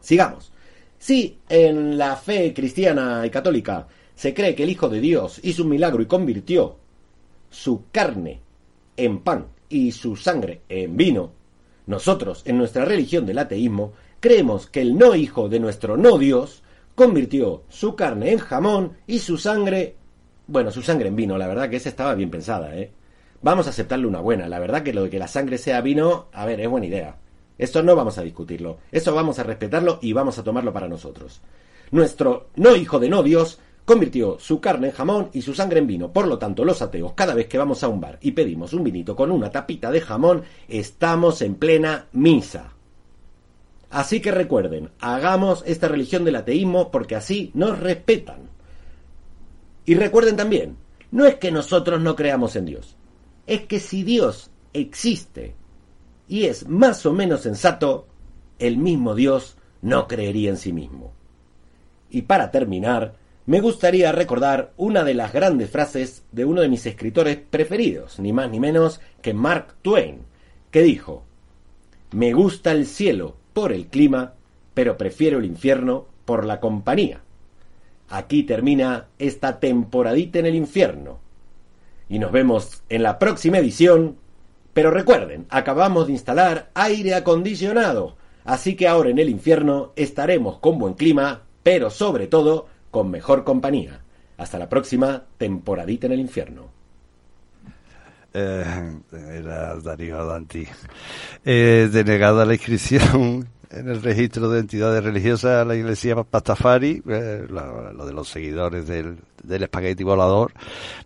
Sigamos. 0.00 0.52
Si 0.98 1.38
en 1.48 1.98
la 1.98 2.16
fe 2.16 2.54
cristiana 2.54 3.26
y 3.26 3.30
católica 3.30 3.88
se 4.14 4.32
cree 4.32 4.54
que 4.54 4.62
el 4.62 4.70
Hijo 4.70 4.88
de 4.88 5.00
Dios 5.00 5.40
hizo 5.42 5.64
un 5.64 5.70
milagro 5.70 6.00
y 6.00 6.06
convirtió 6.06 6.76
su 7.50 7.84
carne 7.90 8.40
en 8.96 9.18
pan 9.20 9.46
y 9.68 9.92
su 9.92 10.16
sangre 10.16 10.62
en 10.68 10.96
vino, 10.96 11.32
nosotros, 11.86 12.42
en 12.46 12.56
nuestra 12.56 12.84
religión 12.84 13.26
del 13.26 13.38
ateísmo, 13.38 13.92
creemos 14.26 14.66
que 14.66 14.80
el 14.80 14.98
no 14.98 15.14
hijo 15.14 15.48
de 15.48 15.60
nuestro 15.60 15.96
no 15.96 16.18
Dios 16.18 16.64
convirtió 16.96 17.62
su 17.68 17.94
carne 17.94 18.32
en 18.32 18.40
jamón 18.40 18.96
y 19.06 19.20
su 19.20 19.38
sangre, 19.38 19.94
bueno, 20.48 20.72
su 20.72 20.82
sangre 20.82 21.06
en 21.06 21.14
vino, 21.14 21.38
la 21.38 21.46
verdad 21.46 21.70
que 21.70 21.76
esa 21.76 21.90
estaba 21.90 22.12
bien 22.16 22.28
pensada, 22.28 22.76
¿eh? 22.76 22.90
Vamos 23.40 23.68
a 23.68 23.70
aceptarle 23.70 24.04
una 24.04 24.18
buena, 24.18 24.48
la 24.48 24.58
verdad 24.58 24.82
que 24.82 24.92
lo 24.92 25.04
de 25.04 25.10
que 25.10 25.20
la 25.20 25.28
sangre 25.28 25.58
sea 25.58 25.80
vino, 25.80 26.26
a 26.32 26.44
ver, 26.44 26.60
es 26.60 26.68
buena 26.68 26.86
idea. 26.86 27.18
Esto 27.56 27.84
no 27.84 27.94
vamos 27.94 28.18
a 28.18 28.22
discutirlo, 28.22 28.78
eso 28.90 29.14
vamos 29.14 29.38
a 29.38 29.44
respetarlo 29.44 30.00
y 30.02 30.12
vamos 30.12 30.36
a 30.40 30.42
tomarlo 30.42 30.72
para 30.72 30.88
nosotros. 30.88 31.40
Nuestro 31.92 32.48
no 32.56 32.74
hijo 32.74 32.98
de 32.98 33.08
no 33.08 33.22
Dios 33.22 33.60
convirtió 33.84 34.40
su 34.40 34.60
carne 34.60 34.88
en 34.88 34.94
jamón 34.94 35.28
y 35.34 35.42
su 35.42 35.54
sangre 35.54 35.78
en 35.78 35.86
vino. 35.86 36.12
Por 36.12 36.26
lo 36.26 36.36
tanto, 36.36 36.64
los 36.64 36.82
ateos, 36.82 37.12
cada 37.12 37.34
vez 37.34 37.46
que 37.46 37.58
vamos 37.58 37.84
a 37.84 37.88
un 37.88 38.00
bar 38.00 38.18
y 38.20 38.32
pedimos 38.32 38.72
un 38.72 38.82
vinito 38.82 39.14
con 39.14 39.30
una 39.30 39.52
tapita 39.52 39.92
de 39.92 40.00
jamón, 40.00 40.42
estamos 40.66 41.42
en 41.42 41.54
plena 41.54 42.06
misa. 42.10 42.72
Así 43.96 44.20
que 44.20 44.30
recuerden, 44.30 44.90
hagamos 45.00 45.64
esta 45.66 45.88
religión 45.88 46.22
del 46.22 46.36
ateísmo 46.36 46.90
porque 46.90 47.16
así 47.16 47.50
nos 47.54 47.78
respetan. 47.78 48.40
Y 49.86 49.94
recuerden 49.94 50.36
también, 50.36 50.76
no 51.10 51.24
es 51.24 51.36
que 51.36 51.50
nosotros 51.50 51.98
no 52.02 52.14
creamos 52.14 52.56
en 52.56 52.66
Dios, 52.66 52.94
es 53.46 53.62
que 53.62 53.80
si 53.80 54.02
Dios 54.02 54.50
existe 54.74 55.54
y 56.28 56.44
es 56.44 56.68
más 56.68 57.06
o 57.06 57.14
menos 57.14 57.40
sensato, 57.40 58.06
el 58.58 58.76
mismo 58.76 59.14
Dios 59.14 59.56
no 59.80 60.06
creería 60.08 60.50
en 60.50 60.58
sí 60.58 60.74
mismo. 60.74 61.14
Y 62.10 62.20
para 62.20 62.50
terminar, 62.50 63.14
me 63.46 63.62
gustaría 63.62 64.12
recordar 64.12 64.74
una 64.76 65.04
de 65.04 65.14
las 65.14 65.32
grandes 65.32 65.70
frases 65.70 66.22
de 66.32 66.44
uno 66.44 66.60
de 66.60 66.68
mis 66.68 66.84
escritores 66.84 67.38
preferidos, 67.38 68.18
ni 68.18 68.34
más 68.34 68.50
ni 68.50 68.60
menos 68.60 69.00
que 69.22 69.32
Mark 69.32 69.76
Twain, 69.80 70.26
que 70.70 70.82
dijo, 70.82 71.24
Me 72.10 72.34
gusta 72.34 72.72
el 72.72 72.84
cielo 72.84 73.36
por 73.56 73.72
el 73.72 73.86
clima, 73.86 74.34
pero 74.74 74.98
prefiero 74.98 75.38
el 75.38 75.46
infierno 75.46 76.04
por 76.26 76.44
la 76.44 76.60
compañía. 76.60 77.22
Aquí 78.10 78.42
termina 78.42 79.06
esta 79.18 79.60
temporadita 79.60 80.38
en 80.38 80.44
el 80.44 80.54
infierno. 80.54 81.20
Y 82.06 82.18
nos 82.18 82.32
vemos 82.32 82.82
en 82.90 83.02
la 83.02 83.18
próxima 83.18 83.56
edición. 83.56 84.16
Pero 84.74 84.90
recuerden, 84.90 85.46
acabamos 85.48 86.06
de 86.06 86.12
instalar 86.12 86.68
aire 86.74 87.14
acondicionado, 87.14 88.18
así 88.44 88.76
que 88.76 88.88
ahora 88.88 89.08
en 89.08 89.18
el 89.18 89.30
infierno 89.30 89.94
estaremos 89.96 90.58
con 90.58 90.78
buen 90.78 90.92
clima, 90.92 91.40
pero 91.62 91.88
sobre 91.88 92.26
todo 92.26 92.66
con 92.90 93.10
mejor 93.10 93.42
compañía. 93.42 94.02
Hasta 94.36 94.58
la 94.58 94.68
próxima 94.68 95.24
temporadita 95.38 96.06
en 96.06 96.12
el 96.12 96.20
infierno. 96.20 96.75
Eh, 98.38 99.00
era 99.12 99.76
Darío 99.76 100.26
Danti. 100.26 100.66
Eh, 101.42 101.88
denegada 101.90 102.44
la 102.44 102.52
inscripción 102.52 103.48
en 103.70 103.88
el 103.88 104.02
registro 104.02 104.50
de 104.50 104.60
entidades 104.60 105.02
religiosas 105.02 105.62
a 105.62 105.64
la 105.64 105.74
iglesia 105.74 106.22
Pastafari, 106.22 107.02
eh, 107.08 107.46
lo, 107.48 108.04
de 108.04 108.12
los 108.12 108.28
seguidores 108.28 108.86
del, 108.86 109.16
espagueti 109.48 110.04
volador, 110.04 110.52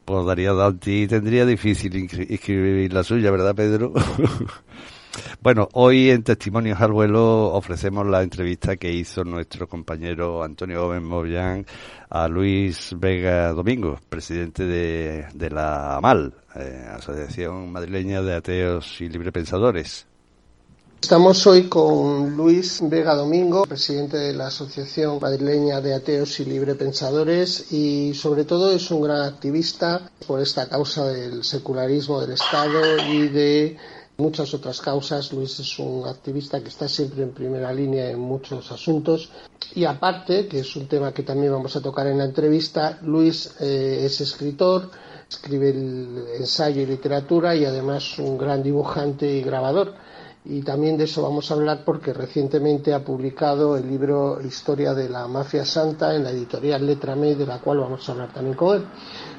pues 0.04 0.26
Darío 0.26 0.56
Danti 0.56 1.06
tendría 1.06 1.46
difícil 1.46 1.94
inscribir 1.96 2.92
la 2.92 3.04
suya, 3.04 3.30
¿verdad, 3.30 3.54
Pedro? 3.54 3.92
Bueno, 5.42 5.68
hoy 5.72 6.10
en 6.10 6.22
Testimonios 6.22 6.80
al 6.80 6.92
Vuelo 6.92 7.52
ofrecemos 7.52 8.06
la 8.06 8.22
entrevista 8.22 8.76
que 8.76 8.92
hizo 8.92 9.24
nuestro 9.24 9.66
compañero 9.68 10.44
Antonio 10.44 10.82
Gómez 10.86 11.02
Moyán 11.02 11.66
a 12.08 12.28
Luis 12.28 12.94
Vega 12.96 13.52
Domingo, 13.52 13.98
presidente 14.08 14.64
de, 14.66 15.26
de 15.34 15.50
la 15.50 15.96
AMAL, 15.96 16.34
eh, 16.54 16.86
Asociación 16.90 17.70
Madrileña 17.72 18.22
de 18.22 18.34
Ateos 18.34 19.00
y 19.00 19.08
Librepensadores. 19.08 20.06
Estamos 21.00 21.46
hoy 21.46 21.68
con 21.68 22.36
Luis 22.36 22.80
Vega 22.82 23.14
Domingo, 23.14 23.62
presidente 23.64 24.18
de 24.18 24.34
la 24.34 24.48
Asociación 24.48 25.18
Madrileña 25.20 25.80
de 25.80 25.94
Ateos 25.94 26.38
y 26.40 26.44
Librepensadores 26.44 27.72
y 27.72 28.12
sobre 28.14 28.44
todo 28.44 28.70
es 28.70 28.90
un 28.90 29.02
gran 29.02 29.22
activista 29.22 30.10
por 30.26 30.40
esta 30.40 30.68
causa 30.68 31.06
del 31.06 31.42
secularismo 31.42 32.20
del 32.20 32.32
Estado 32.32 32.98
y 33.08 33.28
de 33.28 33.76
muchas 34.18 34.52
otras 34.52 34.80
causas. 34.80 35.32
Luis 35.32 35.58
es 35.58 35.78
un 35.78 36.06
activista 36.06 36.60
que 36.60 36.68
está 36.68 36.86
siempre 36.86 37.22
en 37.22 37.32
primera 37.32 37.72
línea 37.72 38.10
en 38.10 38.20
muchos 38.20 38.70
asuntos. 38.70 39.30
Y 39.74 39.86
aparte, 39.86 40.46
que 40.46 40.60
es 40.60 40.76
un 40.76 40.86
tema 40.86 41.12
que 41.12 41.22
también 41.22 41.52
vamos 41.52 41.74
a 41.76 41.80
tocar 41.80 42.06
en 42.06 42.18
la 42.18 42.24
entrevista, 42.24 42.98
Luis 43.02 43.54
eh, 43.60 44.02
es 44.04 44.20
escritor, 44.20 44.90
escribe 45.30 45.70
el 45.70 46.24
ensayo 46.40 46.82
y 46.82 46.86
literatura 46.86 47.54
y 47.54 47.64
además 47.64 48.18
un 48.18 48.36
gran 48.36 48.64
dibujante 48.64 49.30
y 49.30 49.42
grabador. 49.42 49.94
Y 50.44 50.62
también 50.62 50.96
de 50.96 51.04
eso 51.04 51.22
vamos 51.22 51.50
a 51.50 51.54
hablar 51.54 51.82
porque 51.84 52.12
recientemente 52.14 52.94
ha 52.94 53.04
publicado 53.04 53.76
el 53.76 53.86
libro 53.86 54.40
Historia 54.42 54.94
de 54.94 55.08
la 55.08 55.28
Mafia 55.28 55.64
Santa 55.64 56.16
en 56.16 56.24
la 56.24 56.30
editorial 56.30 56.84
Letra 56.84 57.14
de 57.14 57.46
la 57.46 57.58
cual 57.58 57.78
vamos 57.78 58.08
a 58.08 58.12
hablar 58.12 58.32
también 58.32 58.56
con 58.56 58.78
él. 58.78 58.84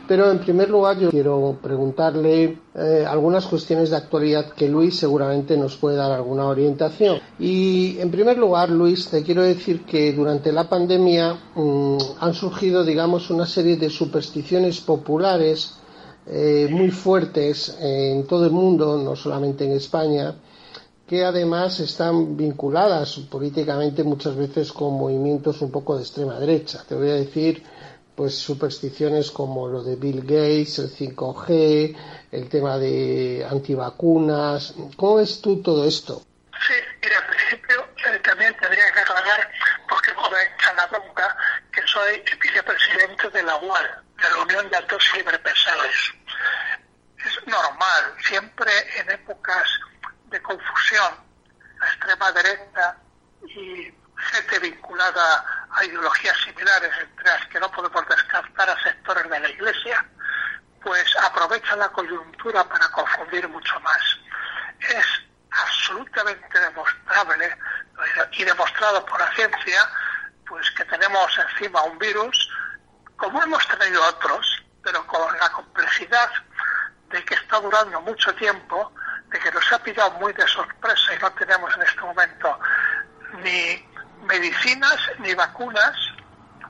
Pero 0.08 0.32
en 0.32 0.40
primer 0.40 0.70
lugar 0.70 1.00
yo 1.00 1.10
quiero 1.10 1.58
preguntarle 1.62 2.60
eh, 2.76 3.06
algunas 3.08 3.46
cuestiones 3.48 3.90
de 3.90 3.98
actualidad 3.98 4.52
que 4.52 4.70
Luis 4.70 4.98
seguramente 4.98 5.58
nos 5.58 5.76
puede 5.76 5.98
dar 5.98 6.12
alguna 6.12 6.46
orientación. 6.46 7.20
Y 7.40 7.98
en 8.00 8.12
primer 8.12 8.38
lugar, 8.38 8.70
Luis, 8.70 9.08
te 9.08 9.24
quiero 9.24 9.42
decir 9.42 9.84
que 9.84 10.14
durante 10.14 10.52
la 10.52 10.70
pandemia 10.70 11.38
mm, 11.56 11.98
han 12.20 12.34
surgido, 12.34 12.84
digamos, 12.84 13.30
una 13.30 13.46
serie 13.46 13.76
de 13.78 13.90
supersticiones 13.90 14.80
populares 14.82 15.81
eh, 16.28 16.68
muy 16.70 16.92
fuertes 16.92 17.78
en 17.80 18.28
todo 18.28 18.46
el 18.46 18.52
mundo, 18.52 18.98
no 18.98 19.16
solamente 19.16 19.66
en 19.66 19.72
España, 19.72 20.36
que 21.08 21.26
además 21.26 21.80
están 21.80 22.38
vinculadas 22.38 23.18
políticamente 23.30 24.04
muchas 24.04 24.36
veces 24.36 24.72
con 24.72 24.94
movimientos 24.94 25.62
un 25.62 25.72
poco 25.72 25.98
de 25.98 26.04
extrema 26.04 26.40
derecha. 26.40 26.84
Te 26.88 26.96
voy 26.96 27.10
a 27.10 27.16
decir 27.16 27.64
pues 28.16 28.38
supersticiones 28.38 29.32
como 29.32 29.68
lo 29.68 29.84
de 29.84 29.96
Bill 29.96 30.22
Gates, 30.22 30.80
el 30.80 30.90
5G, 30.90 31.98
el 32.32 32.50
tema 32.50 32.78
de 32.78 33.46
antivacunas. 33.50 34.76
¿Cómo 34.96 35.16
ves 35.16 35.42
tú 35.42 35.62
todo 35.62 35.88
esto? 35.88 36.22
Sí, 36.68 36.74
mira, 37.02 37.18
al 37.18 37.26
principio 37.26 37.82
eh, 38.06 38.20
también 38.24 38.56
tendría 38.62 38.92
que 38.94 39.00
aclarar, 39.00 39.50
porque 39.90 40.12
me 40.14 40.56
echan 40.56 40.76
la 40.76 40.88
bronca, 40.88 41.36
que 41.74 41.82
soy 41.88 42.22
vicepresidente 42.40 43.30
de 43.32 43.44
la 43.44 43.58
UAL, 43.58 44.04
de 44.22 44.30
la 44.30 44.38
Unión 44.38 44.70
de 44.70 44.78
Altos 44.78 45.04
Ciberpensadores. 45.12 46.14
Es 47.18 47.48
normal, 47.48 48.16
siempre 48.24 48.72
en 49.00 49.12
épocas 49.12 49.68
de 50.26 50.42
confusión, 50.42 51.14
la 51.80 51.88
extrema 51.88 52.32
derecha 52.32 52.98
y 53.48 53.94
gente 54.18 54.60
vinculada 54.60 55.68
a 55.72 55.84
ideologías 55.84 56.38
similares, 56.42 56.92
entre 57.02 57.26
las 57.26 57.48
que 57.48 57.60
no 57.60 57.72
podemos 57.72 58.08
descartar 58.08 58.70
a 58.70 58.84
sectores 58.84 59.30
de 59.30 59.40
la 59.40 59.50
Iglesia, 59.50 60.06
pues 60.82 61.16
aprovechan 61.18 61.80
la 61.80 61.90
coyuntura 61.90 62.64
para 62.64 62.88
confundir 62.90 63.48
mucho 63.48 63.80
más. 63.82 64.02
Es 64.80 65.06
absolutamente 65.52 66.60
demostrable 66.60 67.58
y 68.32 68.44
demostrado 68.44 69.06
por 69.06 69.20
la 69.20 69.32
ciencia, 69.34 69.90
pues 70.48 70.70
que 70.72 70.86
tenemos 70.86 71.38
encima 71.38 71.84
un 71.84 71.98
virus, 72.00 72.50
como 73.22 73.40
hemos 73.44 73.68
tenido 73.68 74.04
otros, 74.04 74.64
pero 74.84 75.06
con 75.06 75.38
la 75.38 75.48
complejidad 75.52 76.32
de 77.12 77.24
que 77.24 77.36
está 77.36 77.60
durando 77.60 78.02
mucho 78.02 78.34
tiempo, 78.34 78.92
de 79.28 79.38
que 79.38 79.52
nos 79.52 79.72
ha 79.72 79.78
pillado 79.78 80.10
muy 80.14 80.34
de 80.34 80.48
sorpresa 80.48 81.14
y 81.14 81.20
no 81.20 81.32
tenemos 81.34 81.72
en 81.76 81.84
este 81.84 82.02
momento 82.02 82.60
ni 83.44 83.88
medicinas 84.24 84.98
ni 85.20 85.36
vacunas, 85.36 85.96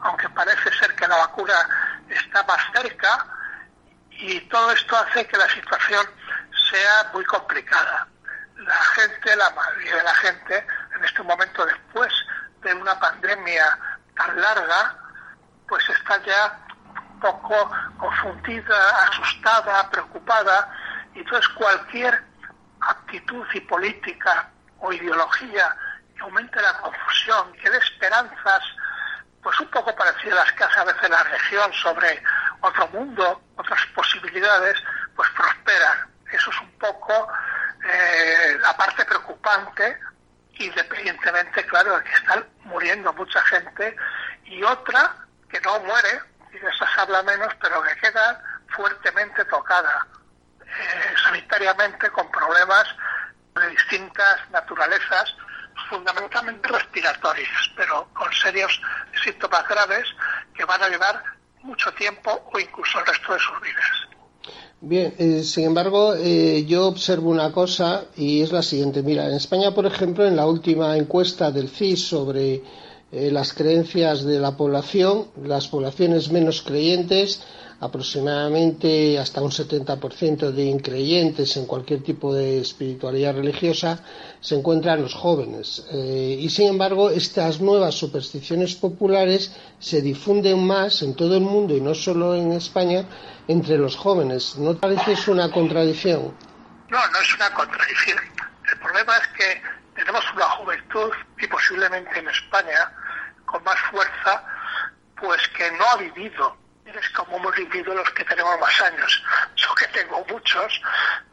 aunque 0.01 0.27
parece 0.27 0.73
ser 0.73 0.93
que 0.93 1.07
la 1.07 1.15
vacuna 1.15 1.53
está 2.09 2.43
más 2.43 2.59
cerca, 2.73 3.25
y 4.09 4.41
todo 4.41 4.71
esto 4.71 4.97
hace 4.97 5.25
que 5.25 5.37
la 5.37 5.49
situación 5.49 6.05
sea 6.69 7.11
muy 7.13 7.23
complicada. 7.23 8.07
La 8.57 8.83
gente, 8.95 9.37
la 9.37 9.49
mayoría 9.51 9.95
de 9.95 10.03
la 10.03 10.15
gente, 10.15 10.67
en 10.97 11.05
este 11.05 11.23
momento 11.23 11.65
después 11.65 12.11
de 12.61 12.73
una 12.73 12.99
pandemia 12.99 13.79
tan 14.17 14.39
larga, 14.39 15.00
pues 15.71 15.87
está 15.87 16.21
ya 16.25 16.59
un 17.13 17.19
poco 17.21 17.71
confundida, 17.97 19.07
asustada, 19.07 19.89
preocupada, 19.89 20.69
y 21.15 21.19
entonces 21.19 21.47
cualquier 21.53 22.21
actitud 22.81 23.47
y 23.53 23.61
política 23.61 24.49
o 24.79 24.91
ideología 24.91 25.73
aumente 26.19 26.61
la 26.61 26.77
confusión, 26.79 27.53
que 27.53 27.69
dé 27.69 27.77
esperanzas, 27.77 28.61
pues 29.41 29.57
un 29.61 29.67
poco 29.67 29.95
parecidas 29.95 30.39
a 30.41 30.43
las 30.43 30.51
que 30.51 30.63
hace 30.65 30.79
a 30.81 30.83
veces 30.83 31.09
la 31.09 31.23
región 31.23 31.71
sobre 31.71 32.21
otro 32.59 32.87
mundo, 32.89 33.41
otras 33.55 33.79
posibilidades, 33.95 34.77
pues 35.15 35.29
prosperan. 35.29 35.99
Eso 36.33 36.51
es 36.51 36.59
un 36.59 36.71
poco 36.79 37.29
eh, 37.89 38.57
la 38.59 38.75
parte 38.75 39.05
preocupante, 39.05 39.97
independientemente, 40.55 41.65
claro, 41.65 41.97
de 41.97 42.03
que 42.03 42.13
están 42.13 42.45
muriendo 42.65 43.13
mucha 43.13 43.41
gente, 43.43 43.95
y 44.43 44.61
otra 44.63 45.15
que 45.51 45.59
no 45.61 45.79
muere, 45.81 46.21
y 46.53 46.57
de 46.57 46.69
esas 46.69 46.97
habla 46.97 47.23
menos, 47.23 47.53
pero 47.61 47.81
que 47.83 47.95
queda 48.01 48.41
fuertemente 48.75 49.45
tocada 49.45 50.07
eh, 50.61 51.13
sanitariamente 51.23 52.09
con 52.09 52.29
problemas 52.31 52.87
de 53.55 53.69
distintas 53.69 54.49
naturalezas 54.51 55.35
fundamentalmente 55.89 56.67
respiratorias, 56.67 57.71
pero 57.75 58.07
con 58.13 58.31
serios 58.33 58.79
síntomas 59.23 59.67
graves 59.67 60.07
que 60.53 60.63
van 60.65 60.81
a 60.81 60.89
llevar 60.89 61.21
mucho 61.63 61.91
tiempo 61.93 62.49
o 62.53 62.59
incluso 62.59 62.99
el 62.99 63.05
resto 63.05 63.33
de 63.33 63.39
sus 63.39 63.61
vidas. 63.61 64.11
Bien, 64.83 65.13
eh, 65.19 65.43
sin 65.43 65.65
embargo, 65.65 66.15
eh, 66.15 66.65
yo 66.65 66.87
observo 66.87 67.29
una 67.29 67.51
cosa 67.51 68.05
y 68.15 68.41
es 68.41 68.51
la 68.51 68.63
siguiente. 68.63 69.03
Mira, 69.03 69.27
en 69.27 69.35
España, 69.35 69.75
por 69.75 69.85
ejemplo, 69.85 70.25
en 70.25 70.35
la 70.35 70.47
última 70.47 70.97
encuesta 70.97 71.51
del 71.51 71.69
CIS 71.69 72.07
sobre 72.07 72.63
eh, 73.11 73.29
las 73.31 73.53
creencias 73.53 74.23
de 74.23 74.39
la 74.39 74.55
población, 74.55 75.27
las 75.43 75.67
poblaciones 75.67 76.31
menos 76.31 76.61
creyentes 76.61 77.41
aproximadamente 77.81 79.17
hasta 79.17 79.41
un 79.41 79.49
70% 79.49 80.51
de 80.51 80.63
increyentes 80.65 81.57
en 81.57 81.65
cualquier 81.65 82.03
tipo 82.03 82.33
de 82.33 82.61
espiritualidad 82.61 83.33
religiosa 83.33 83.99
se 84.39 84.55
encuentran 84.55 85.01
los 85.01 85.15
jóvenes. 85.15 85.87
Eh, 85.91 86.37
y 86.39 86.49
sin 86.51 86.67
embargo, 86.67 87.09
estas 87.09 87.59
nuevas 87.59 87.95
supersticiones 87.95 88.75
populares 88.75 89.51
se 89.79 90.01
difunden 90.01 90.63
más 90.63 91.01
en 91.01 91.15
todo 91.15 91.35
el 91.35 91.41
mundo 91.41 91.75
y 91.75 91.81
no 91.81 91.95
solo 91.95 92.35
en 92.35 92.51
España 92.51 93.03
entre 93.47 93.79
los 93.79 93.95
jóvenes. 93.95 94.57
¿No 94.57 94.75
parece 94.75 95.13
eso 95.13 95.31
una 95.31 95.49
contradicción? 95.51 96.37
No, 96.87 96.99
no 97.07 97.19
es 97.19 97.35
una 97.35 97.51
contradicción. 97.55 98.19
El 98.71 98.79
problema 98.79 99.17
es 99.17 99.27
que 99.29 99.61
tenemos 99.95 100.23
una 100.35 100.45
juventud 100.45 101.11
y 101.41 101.47
posiblemente 101.47 102.19
en 102.19 102.27
España 102.29 102.91
con 103.51 103.63
más 103.63 103.79
fuerza, 103.91 104.43
pues 105.15 105.47
que 105.49 105.71
no 105.71 105.85
ha 105.91 105.97
vivido 105.97 106.61
es 106.99 107.09
como 107.11 107.37
hemos 107.37 107.55
vivido 107.55 107.93
los 107.93 108.09
que 108.11 108.23
tenemos 108.25 108.59
más 108.59 108.81
años. 108.81 109.23
Yo 109.55 109.73
que 109.75 109.87
tengo 109.87 110.25
muchos, 110.29 110.81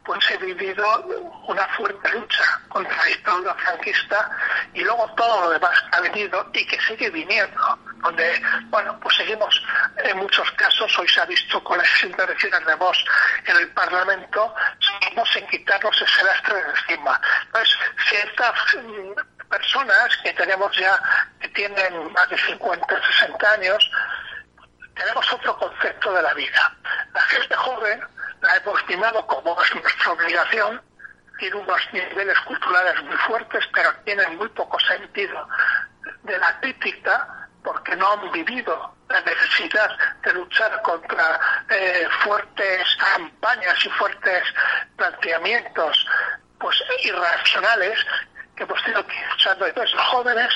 pues 0.05 0.19
he 0.31 0.37
vivido 0.37 1.05
una 1.47 1.67
fuerte 1.75 2.09
lucha 2.11 2.61
contra 2.69 2.95
la 2.95 3.05
dictadura 3.05 3.55
franquista 3.55 4.29
y 4.73 4.81
luego 4.81 5.07
todo 5.15 5.45
lo 5.45 5.49
demás 5.51 5.81
que 5.81 5.97
ha 5.97 6.01
venido 6.01 6.49
y 6.53 6.65
que 6.65 6.79
sigue 6.81 7.09
viniendo, 7.09 7.79
donde, 7.97 8.41
bueno, 8.67 8.97
pues 9.01 9.17
seguimos 9.17 9.63
en 9.97 10.17
muchos 10.17 10.49
casos, 10.51 10.97
hoy 10.97 11.07
se 11.07 11.21
ha 11.21 11.25
visto 11.25 11.63
con 11.63 11.77
las 11.77 12.03
intervenciones 12.03 12.65
de 12.65 12.75
voz 12.75 13.05
en 13.45 13.57
el 13.57 13.69
Parlamento, 13.71 14.53
seguimos 14.79 15.35
en 15.35 15.47
quitarnos 15.47 16.01
ese 16.01 16.23
lastre 16.23 16.55
de 16.55 16.69
encima. 16.69 17.21
Entonces, 17.45 17.77
ciertas 18.09 18.53
mm, 18.75 19.38
personas 19.49 20.17
que 20.23 20.33
tenemos 20.33 20.75
ya, 20.77 21.01
que 21.39 21.47
tienen 21.49 22.11
más 22.13 22.29
de 22.29 22.37
50, 22.37 22.85
60 23.19 23.51
años, 23.51 23.91
tenemos 24.95 25.33
otro 25.33 25.57
concepto 25.57 26.13
de 26.13 26.21
la 26.21 26.33
vida. 26.33 26.75
La 27.13 27.21
gente 27.21 27.55
joven 27.55 28.01
la 28.41 28.55
hemos 28.55 28.79
estimado 28.79 29.25
como 29.27 29.61
es 29.61 29.75
nuestra 29.75 30.11
obligación, 30.11 30.81
tiene 31.39 31.55
unos 31.55 31.81
niveles 31.93 32.39
culturales 32.41 33.01
muy 33.03 33.15
fuertes, 33.17 33.65
pero 33.73 33.93
tienen 34.03 34.37
muy 34.37 34.49
poco 34.49 34.79
sentido 34.79 35.47
de 36.23 36.37
la 36.37 36.59
crítica 36.59 37.47
porque 37.63 37.95
no 37.95 38.11
han 38.13 38.31
vivido 38.31 38.95
la 39.09 39.21
necesidad 39.21 39.89
de 40.23 40.33
luchar 40.33 40.81
contra 40.81 41.39
eh, 41.69 42.07
fuertes 42.23 42.97
campañas 42.97 43.85
y 43.85 43.89
fuertes 43.89 44.43
planteamientos 44.95 46.05
pues 46.59 46.83
irracionales 47.03 48.05
que 48.59 48.63
hemos 48.65 48.83
tenido 48.83 49.05
luchando. 49.31 49.65
Entonces 49.65 49.95
los 49.95 50.05
jóvenes, 50.07 50.53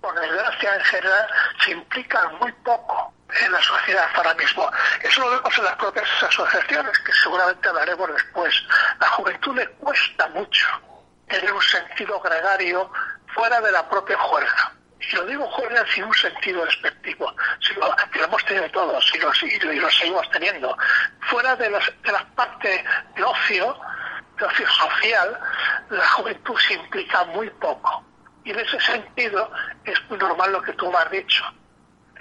por 0.00 0.18
desgracia 0.18 0.74
en 0.74 0.84
general, 0.84 1.28
se 1.62 1.70
implican 1.72 2.38
muy 2.38 2.52
poco 2.64 3.14
en 3.42 3.52
la 3.52 3.62
sociedad 3.62 4.08
ahora 4.14 4.34
mismo. 4.34 4.70
Eso 5.02 5.20
lo 5.20 5.30
vemos 5.30 5.58
en 5.58 5.64
las 5.64 5.76
propias 5.76 6.08
asociaciones, 6.22 6.98
que 7.00 7.12
seguramente 7.12 7.68
hablaremos 7.68 8.08
después. 8.14 8.54
La 8.98 9.08
juventud 9.08 9.54
le 9.56 9.68
cuesta 9.68 10.28
mucho 10.28 10.66
tener 11.28 11.52
un 11.52 11.62
sentido 11.62 12.18
gregario 12.20 12.90
fuera 13.34 13.60
de 13.60 13.72
la 13.72 13.88
propia 13.88 14.18
juerga. 14.18 14.72
Y 15.00 15.14
lo 15.14 15.26
digo 15.26 15.46
juerga 15.50 15.84
sin 15.94 16.04
un 16.04 16.14
sentido 16.14 16.64
despectivo, 16.64 17.32
sino 17.60 17.94
que 18.10 18.18
lo 18.18 18.24
hemos 18.24 18.44
tenido 18.46 18.68
todos 18.70 19.12
y 19.14 19.18
lo, 19.18 19.72
y 19.72 19.78
lo 19.78 19.90
seguimos 19.90 20.28
teniendo. 20.30 20.76
Fuera 21.20 21.54
de, 21.56 21.70
las, 21.70 21.84
de 22.02 22.12
la 22.12 22.24
parte 22.34 22.84
de 23.14 23.22
ocio, 23.22 23.78
de 24.46 24.66
social, 24.66 25.38
la 25.90 26.08
juventud 26.08 26.56
se 26.58 26.74
implica 26.74 27.24
muy 27.24 27.50
poco. 27.50 28.04
Y 28.44 28.50
en 28.50 28.60
ese 28.60 28.80
sentido 28.80 29.50
es 29.84 29.98
muy 30.08 30.18
normal 30.18 30.52
lo 30.52 30.62
que 30.62 30.72
tú 30.74 30.90
me 30.90 30.98
has 30.98 31.10
dicho 31.10 31.44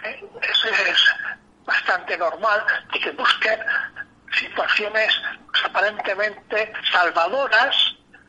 eso 0.04 0.68
es 0.68 1.00
bastante 1.66 2.18
normal 2.18 2.62
y 2.94 3.00
que 3.00 3.12
busquen 3.12 3.60
situaciones 4.32 5.14
aparentemente 5.66 6.72
salvadoras 6.92 7.76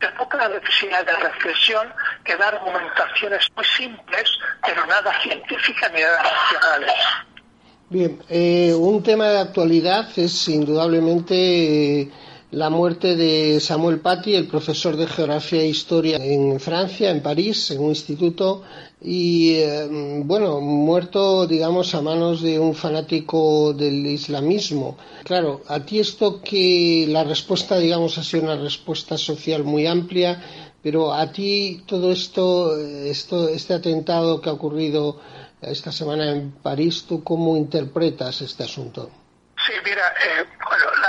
de 0.00 0.08
poca 0.10 0.48
necesidad 0.48 1.04
de 1.04 1.12
reflexión 1.12 1.92
que 2.24 2.36
dar 2.36 2.54
argumentaciones 2.54 3.46
muy 3.54 3.64
simples 3.64 4.30
pero 4.64 4.86
nada 4.86 5.12
científicas 5.20 5.90
ni 5.92 6.00
nada 6.00 6.22
racionales. 6.22 6.94
Bien, 7.90 8.22
eh, 8.28 8.74
un 8.74 9.02
tema 9.02 9.28
de 9.28 9.40
actualidad 9.40 10.06
es 10.16 10.48
indudablemente 10.48 12.10
la 12.50 12.70
muerte 12.70 13.14
de 13.14 13.60
Samuel 13.60 14.00
Paty, 14.00 14.34
el 14.34 14.46
profesor 14.46 14.96
de 14.96 15.06
Geografía 15.06 15.60
e 15.60 15.68
Historia 15.68 16.16
en 16.16 16.58
Francia, 16.60 17.10
en 17.10 17.22
París, 17.22 17.70
en 17.70 17.80
un 17.80 17.90
instituto, 17.90 18.62
y 19.02 19.56
eh, 19.56 19.86
bueno, 20.24 20.60
muerto, 20.60 21.46
digamos, 21.46 21.94
a 21.94 22.00
manos 22.00 22.40
de 22.40 22.58
un 22.58 22.74
fanático 22.74 23.74
del 23.74 24.06
islamismo. 24.06 24.96
Claro, 25.24 25.60
a 25.68 25.80
ti 25.80 26.00
esto 26.00 26.40
que 26.40 27.06
la 27.08 27.22
respuesta, 27.22 27.76
digamos, 27.78 28.16
ha 28.16 28.22
sido 28.22 28.44
una 28.44 28.56
respuesta 28.56 29.18
social 29.18 29.62
muy 29.64 29.86
amplia, 29.86 30.42
pero 30.82 31.12
a 31.12 31.30
ti 31.30 31.82
todo 31.86 32.10
esto, 32.10 32.78
esto 32.78 33.48
este 33.48 33.74
atentado 33.74 34.40
que 34.40 34.48
ha 34.48 34.52
ocurrido 34.52 35.20
esta 35.60 35.92
semana 35.92 36.30
en 36.30 36.52
París. 36.52 37.04
¿Tú 37.06 37.22
cómo 37.22 37.56
interpretas 37.56 38.40
este 38.40 38.64
asunto? 38.64 39.10
Sí, 39.66 39.72
mira, 39.84 40.06
eh, 40.24 40.46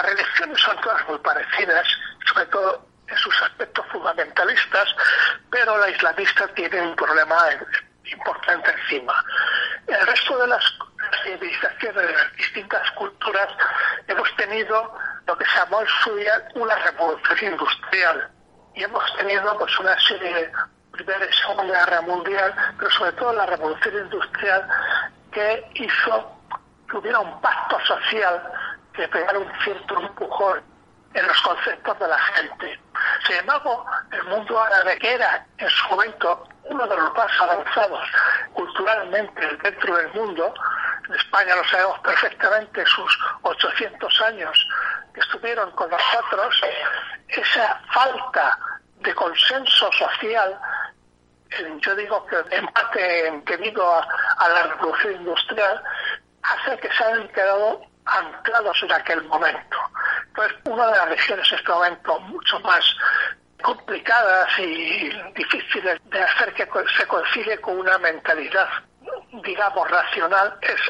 religiones 0.09 0.59
son 0.59 0.79
todas 0.81 1.07
muy 1.07 1.17
parecidas, 1.19 1.87
sobre 2.25 2.45
todo 2.47 2.85
en 3.07 3.17
sus 3.17 3.41
aspectos 3.41 3.85
fundamentalistas, 3.91 4.95
pero 5.49 5.77
la 5.77 5.89
islamista 5.89 6.47
tiene 6.49 6.81
un 6.81 6.95
problema 6.95 7.37
importante 8.03 8.71
encima. 8.71 9.13
El 9.87 10.05
resto 10.05 10.37
de 10.37 10.47
las 10.47 10.63
civilizaciones 11.23 12.07
de 12.07 12.13
las 12.13 12.33
distintas 12.35 12.91
culturas 12.91 13.47
hemos 14.07 14.35
tenido 14.35 14.97
lo 15.25 15.37
que 15.37 15.45
se 15.45 15.57
llamó 15.57 15.81
en 15.81 15.87
su 16.03 16.15
día 16.15 16.47
una 16.55 16.75
revolución 16.75 17.53
industrial 17.53 18.29
y 18.75 18.83
hemos 18.83 19.17
tenido 19.17 19.57
pues 19.57 19.79
una 19.79 19.99
serie 19.99 20.33
de 20.33 20.51
Primera 20.91 21.25
y 21.25 21.33
Segunda 21.33 21.63
Guerra 21.63 22.01
Mundial, 22.01 22.53
pero 22.77 22.91
sobre 22.91 23.11
todo 23.13 23.33
la 23.33 23.45
revolución 23.45 24.05
industrial 24.05 24.67
que 25.31 25.71
hizo 25.75 26.35
que 26.89 26.97
hubiera 26.97 27.19
un 27.19 27.39
pacto 27.41 27.79
social 27.85 28.41
que 28.99 29.07
pegara 29.07 29.39
un 29.39 29.51
cierto 29.63 29.97
empujón 29.97 30.61
en 31.13 31.25
los 31.25 31.41
conceptos 31.41 31.97
de 31.99 32.07
la 32.07 32.19
gente. 32.19 32.79
Sin 33.25 33.37
embargo, 33.37 33.85
el 34.11 34.23
mundo 34.25 34.61
árabe, 34.61 34.97
que 34.99 35.13
era 35.13 35.45
en 35.57 35.69
su 35.69 35.87
momento 35.89 36.47
uno 36.65 36.85
de 36.85 36.95
los 36.97 37.13
más 37.13 37.31
avanzados 37.39 38.07
culturalmente 38.53 39.57
dentro 39.63 39.95
del 39.95 40.13
mundo, 40.13 40.53
en 41.07 41.15
España 41.15 41.55
lo 41.55 41.63
sabemos 41.69 41.97
perfectamente, 41.99 42.85
sus 42.85 43.19
800 43.43 44.21
años 44.21 44.67
que 45.13 45.21
estuvieron 45.21 45.71
con 45.71 45.89
nosotros, 45.89 46.61
esa 47.29 47.81
falta 47.93 48.59
de 48.97 49.15
consenso 49.15 49.89
social, 49.93 50.59
yo 51.79 51.95
digo 51.95 52.25
que 52.27 52.35
en 52.51 52.67
parte 52.67 53.41
debido 53.45 53.93
a, 53.93 54.05
a 54.39 54.49
la 54.49 54.63
revolución 54.63 55.13
industrial, 55.13 55.81
hace 56.43 56.77
que 56.79 56.91
se 56.91 57.03
hayan 57.03 57.27
quedado 57.29 57.88
anclados 58.17 58.81
en 58.83 58.91
aquel 58.91 59.23
momento. 59.25 59.77
Entonces, 60.27 60.57
una 60.65 60.87
de 60.87 60.97
las 60.97 61.09
regiones 61.09 61.51
en 61.51 61.57
este 61.57 61.71
momento 61.71 62.19
mucho 62.21 62.59
más 62.61 62.95
complicadas 63.61 64.47
y 64.57 65.09
difíciles 65.35 65.99
de 66.05 66.23
hacer 66.23 66.53
que 66.53 66.67
se 66.97 67.07
concilie 67.07 67.59
con 67.59 67.77
una 67.77 67.97
mentalidad, 67.97 68.69
digamos, 69.43 69.89
racional 69.89 70.57
es 70.61 70.81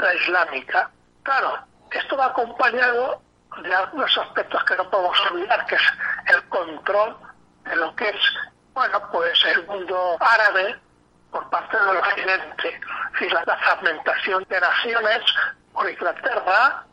la 0.00 0.14
islámica. 0.14 0.90
Claro, 1.22 1.58
esto 1.90 2.16
va 2.16 2.26
acompañado 2.26 3.20
de 3.62 3.74
algunos 3.74 4.16
aspectos 4.18 4.64
que 4.64 4.76
no 4.76 4.90
podemos 4.90 5.20
olvidar, 5.30 5.66
que 5.66 5.74
es 5.76 5.82
el 6.26 6.48
control 6.48 7.16
de 7.64 7.76
lo 7.76 7.94
que 7.94 8.08
es, 8.08 8.20
bueno, 8.72 9.00
pues 9.12 9.44
el 9.44 9.66
mundo 9.66 10.16
árabe 10.20 10.76
por 11.30 11.48
parte 11.50 11.76
del 11.76 11.96
occidente, 11.96 12.80
es 13.20 13.32
la 13.32 13.56
fragmentación 13.56 14.44
de 14.48 14.60
naciones 14.60 15.20
por 15.74 15.90
Inglaterra, 15.90 16.84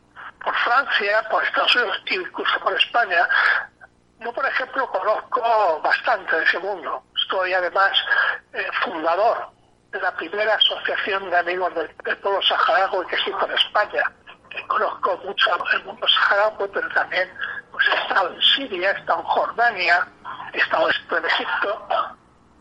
por 0.43 0.55
Francia, 0.55 1.23
por 1.29 1.43
Estados 1.43 1.75
Unidos, 1.75 2.01
incluso 2.09 2.59
por 2.59 2.73
España. 2.77 3.29
Yo, 4.19 4.33
por 4.33 4.45
ejemplo, 4.45 4.89
conozco 4.91 5.81
bastante 5.83 6.35
de 6.35 6.43
ese 6.43 6.59
mundo. 6.59 7.03
Soy 7.29 7.53
además 7.53 7.91
eh, 8.53 8.67
fundador 8.83 9.49
de 9.91 10.01
la 10.01 10.11
primera 10.15 10.55
asociación 10.55 11.29
de 11.29 11.37
amigos 11.37 11.73
del, 11.75 12.17
pueblo 12.17 12.41
saharaui 12.41 13.05
que 13.07 13.15
existe 13.15 13.45
en 13.45 13.51
España. 13.51 14.03
conozco 14.67 15.17
mucho 15.25 15.49
el 15.73 15.83
mundo 15.85 16.07
saharaui, 16.07 16.69
pero 16.73 16.89
también 16.89 17.29
pues, 17.71 17.85
he 17.87 18.01
estado 18.01 18.33
en 18.33 18.41
Siria, 18.41 18.91
he 18.91 18.99
estado 18.99 19.19
en 19.19 19.25
Jordania, 19.25 20.07
he 20.53 20.57
estado 20.57 20.89
en 20.89 21.25
Egipto. 21.25 21.87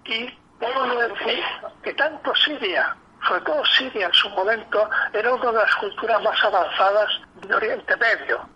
Y 0.05 0.31
puedo 0.59 1.09
decir 1.09 1.45
que 1.83 1.95
tanto 1.95 2.35
Siria 2.37 2.97
sobre 3.27 3.41
todo 3.43 3.65
Siria 3.67 4.07
en 4.07 4.15
su 4.15 4.29
momento, 4.31 4.89
era 5.13 5.33
una 5.35 5.53
de 5.53 5.59
las 5.59 5.75
culturas 5.77 6.23
más 6.23 6.45
avanzadas 6.45 7.09
de 7.35 7.55
Oriente 7.55 7.97
Medio. 7.97 8.49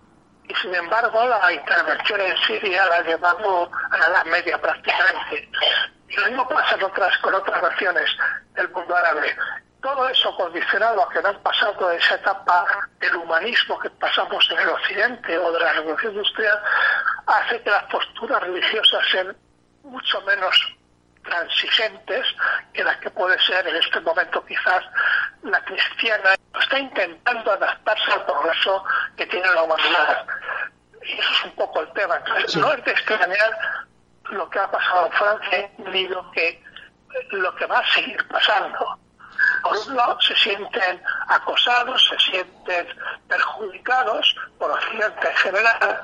Y 0.48 0.54
sin 0.56 0.74
embargo, 0.74 1.24
la 1.26 1.52
intervención 1.52 2.20
en 2.20 2.36
Siria 2.38 2.84
la 2.86 2.96
ha 2.96 3.02
llevado 3.02 3.70
a 3.90 3.98
la 3.98 4.06
Edad 4.06 4.24
Media 4.26 4.60
prácticamente. 4.60 5.48
Y 6.08 6.16
lo 6.16 6.26
mismo 6.26 6.48
pasa 6.48 6.76
otras, 6.84 7.16
con 7.18 7.34
otras 7.34 7.62
naciones 7.62 8.10
del 8.54 8.68
mundo 8.70 8.94
árabe. 8.94 9.36
Todo 9.80 10.08
eso 10.08 10.34
condicionado 10.36 11.02
a 11.02 11.10
que 11.10 11.20
no 11.20 11.28
han 11.28 11.42
pasado 11.42 11.88
de 11.88 11.96
esa 11.96 12.14
etapa 12.14 12.66
del 13.00 13.16
humanismo 13.16 13.78
que 13.78 13.90
pasamos 13.90 14.48
en 14.50 14.58
el 14.60 14.68
Occidente 14.68 15.36
o 15.38 15.52
de 15.52 15.60
la 15.60 15.72
Revolución 15.74 16.12
Industrial, 16.12 16.58
hace 17.26 17.62
que 17.62 17.70
las 17.70 17.84
posturas 17.84 18.42
religiosas 18.42 19.00
sean 19.10 19.36
mucho 19.82 20.20
menos 20.22 20.74
transigentes 21.24 22.26
que 22.72 22.84
las 22.84 22.96
que 22.98 23.10
puede 23.10 23.38
ser 23.40 23.66
en 23.66 23.76
este 23.76 24.00
momento 24.00 24.44
quizás 24.44 24.84
la 25.42 25.62
cristiana 25.64 26.34
está 26.60 26.78
intentando 26.78 27.52
adaptarse 27.52 28.12
al 28.12 28.24
progreso 28.24 28.84
que 29.16 29.26
tiene 29.26 29.46
la 29.52 29.62
humanidad. 29.62 30.26
Y 31.02 31.12
eso 31.18 31.32
es 31.32 31.44
un 31.44 31.52
poco 31.52 31.80
el 31.80 31.92
tema. 31.92 32.16
Entonces, 32.16 32.56
no 32.56 32.72
es 32.72 32.84
de 32.84 32.92
extrañar 32.92 33.58
lo 34.30 34.48
que 34.48 34.58
ha 34.58 34.70
pasado 34.70 35.06
en 35.06 35.12
Francia 35.12 35.70
ni 35.78 36.08
lo 36.08 36.30
que, 36.30 36.62
lo 37.30 37.54
que 37.56 37.66
va 37.66 37.78
a 37.80 37.92
seguir 37.92 38.26
pasando. 38.28 38.98
Por 39.62 39.76
un 39.76 39.96
lado, 39.96 40.20
se 40.20 40.36
sienten 40.36 41.02
acosados, 41.28 42.06
se 42.08 42.18
sienten 42.30 42.86
perjudicados 43.28 44.36
por 44.58 44.70
Occidente 44.70 45.28
en 45.28 45.36
general, 45.36 46.00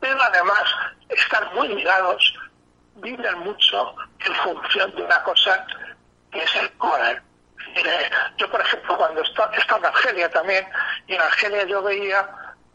pero 0.00 0.20
además 0.22 0.64
están 1.08 1.54
muy 1.54 1.68
ligados 1.68 2.34
vibran 2.96 3.40
mucho 3.40 3.94
en 4.24 4.34
función 4.34 4.94
de 4.94 5.02
una 5.02 5.22
cosa 5.22 5.66
que 6.30 6.42
es 6.42 6.56
el 6.56 6.70
Corán. 6.72 7.22
Yo, 8.36 8.50
por 8.50 8.60
ejemplo, 8.60 8.96
cuando 8.96 9.22
estaba, 9.22 9.50
en 9.54 9.84
Argelia 9.84 10.30
también, 10.30 10.66
y 11.06 11.14
en 11.14 11.20
Argelia 11.20 11.64
yo 11.64 11.82
veía 11.82 12.28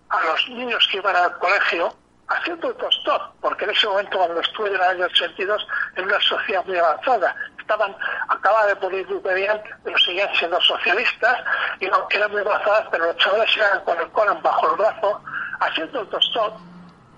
a 0.09 0.23
los 0.23 0.49
niños 0.49 0.87
que 0.91 0.97
iban 0.97 1.15
al 1.15 1.37
colegio 1.37 1.95
haciendo 2.27 2.69
el 2.69 2.75
tostón, 2.75 3.21
porque 3.41 3.65
en 3.65 3.71
ese 3.71 3.87
momento 3.87 4.17
cuando 4.17 4.39
estuve 4.39 4.69
en 4.69 4.75
el 4.75 4.81
año 4.81 5.05
82 5.05 5.67
en 5.95 6.05
una 6.05 6.19
sociedad 6.21 6.63
muy 6.65 6.77
avanzada, 6.77 7.35
estaban, 7.59 7.95
acababa 8.27 8.67
de 8.67 8.75
morir 8.75 9.07
bien, 9.07 9.61
pero 9.83 9.97
seguían 9.99 10.33
siendo 10.35 10.59
socialistas, 10.61 11.37
y 11.79 11.87
no, 11.87 12.07
eran 12.09 12.31
muy 12.31 12.41
avanzadas, 12.41 12.87
pero 12.91 13.05
los 13.05 13.17
chavales 13.17 13.55
iban 13.55 13.83
con 13.83 13.99
el 13.99 14.09
Corán 14.11 14.41
bajo 14.41 14.71
el 14.71 14.77
brazo, 14.77 15.23
haciendo 15.59 16.01
el 16.01 16.09
tostón, 16.09 16.53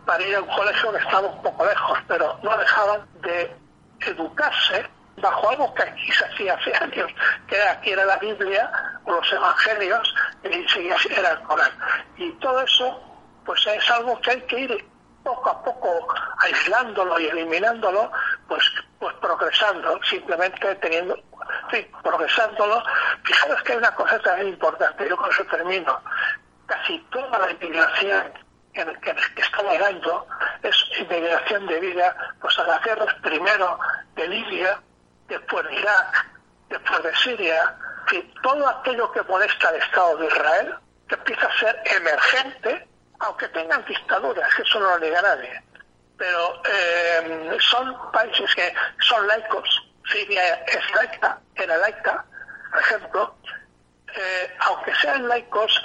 para 0.05 0.23
ir 0.23 0.35
a 0.35 0.41
un 0.41 0.47
colegio 0.47 0.91
que 0.91 0.97
estaba 0.99 1.27
un 1.27 1.41
poco 1.41 1.65
lejos, 1.65 1.99
pero 2.07 2.39
no 2.41 2.57
dejaban 2.57 3.05
de 3.21 3.60
educarse 4.09 4.85
bajo 5.17 5.49
algo 5.49 5.73
que 5.73 5.83
aquí 5.83 6.11
se 6.11 6.25
hacía 6.25 6.53
hace 6.55 6.73
años, 6.75 7.11
que 7.47 7.55
era, 7.55 7.79
que 7.81 7.93
era 7.93 8.05
la 8.05 8.17
Biblia 8.17 8.71
o 9.05 9.11
los 9.11 9.31
Evangelios, 9.31 10.13
y 10.43 11.13
era 11.13 11.31
el 11.31 11.41
Corán. 11.43 11.71
Y 12.17 12.31
todo 12.33 12.61
eso, 12.61 13.01
pues 13.45 13.65
es 13.67 13.89
algo 13.91 14.19
que 14.21 14.31
hay 14.31 14.41
que 14.41 14.59
ir 14.59 14.85
poco 15.23 15.49
a 15.49 15.63
poco 15.63 16.07
aislándolo 16.39 17.19
y 17.19 17.27
eliminándolo, 17.27 18.11
pues, 18.47 18.63
pues 18.99 19.13
progresando, 19.15 19.99
simplemente 20.03 20.75
teniendo, 20.75 21.15
sí, 21.71 21.87
progresándolo. 22.01 22.83
Fijaros 23.23 23.61
que 23.63 23.73
hay 23.73 23.77
una 23.77 23.93
cosa 23.95 24.19
también 24.19 24.49
importante, 24.49 25.07
yo 25.07 25.15
con 25.15 25.29
eso 25.29 25.43
termino. 25.45 26.01
Casi 26.65 26.97
toda 27.11 27.37
la 27.37 27.51
inmigración 27.51 28.33
que, 28.73 28.85
que, 28.85 29.15
que 29.35 29.41
está 29.41 29.63
llegando 29.63 30.27
es 30.63 30.75
inmigración 30.99 31.67
vida 31.67 32.15
pues 32.39 32.57
a 32.59 32.63
las 32.63 32.83
guerras 32.83 33.13
primero 33.21 33.79
de 34.15 34.27
Libia, 34.27 34.79
después 35.27 35.65
de 35.67 35.75
Irak, 35.75 36.25
después 36.69 37.03
de 37.03 37.15
Siria, 37.15 37.75
que 38.07 38.21
todo 38.41 38.67
aquello 38.67 39.11
que 39.11 39.21
molesta 39.23 39.69
al 39.69 39.75
Estado 39.75 40.17
de 40.17 40.27
Israel, 40.27 40.75
que 41.07 41.15
empieza 41.15 41.47
a 41.47 41.59
ser 41.59 41.81
emergente, 41.85 42.87
aunque 43.19 43.47
tengan 43.49 43.83
dictaduras, 43.85 44.53
que 44.55 44.61
eso 44.63 44.79
no 44.79 44.89
lo 44.89 44.99
niega 44.99 45.21
nadie, 45.21 45.63
pero 46.17 46.61
eh, 46.65 47.57
son 47.59 48.11
países 48.11 48.53
que 48.55 48.73
son 48.99 49.27
laicos, 49.27 49.87
Siria 50.11 50.55
es 50.65 50.95
laica, 50.95 51.39
era 51.55 51.77
laica, 51.77 52.25
por 52.71 52.79
ejemplo, 52.79 53.35
eh, 54.15 54.57
aunque 54.59 54.93
sean 54.95 55.27
laicos, 55.27 55.83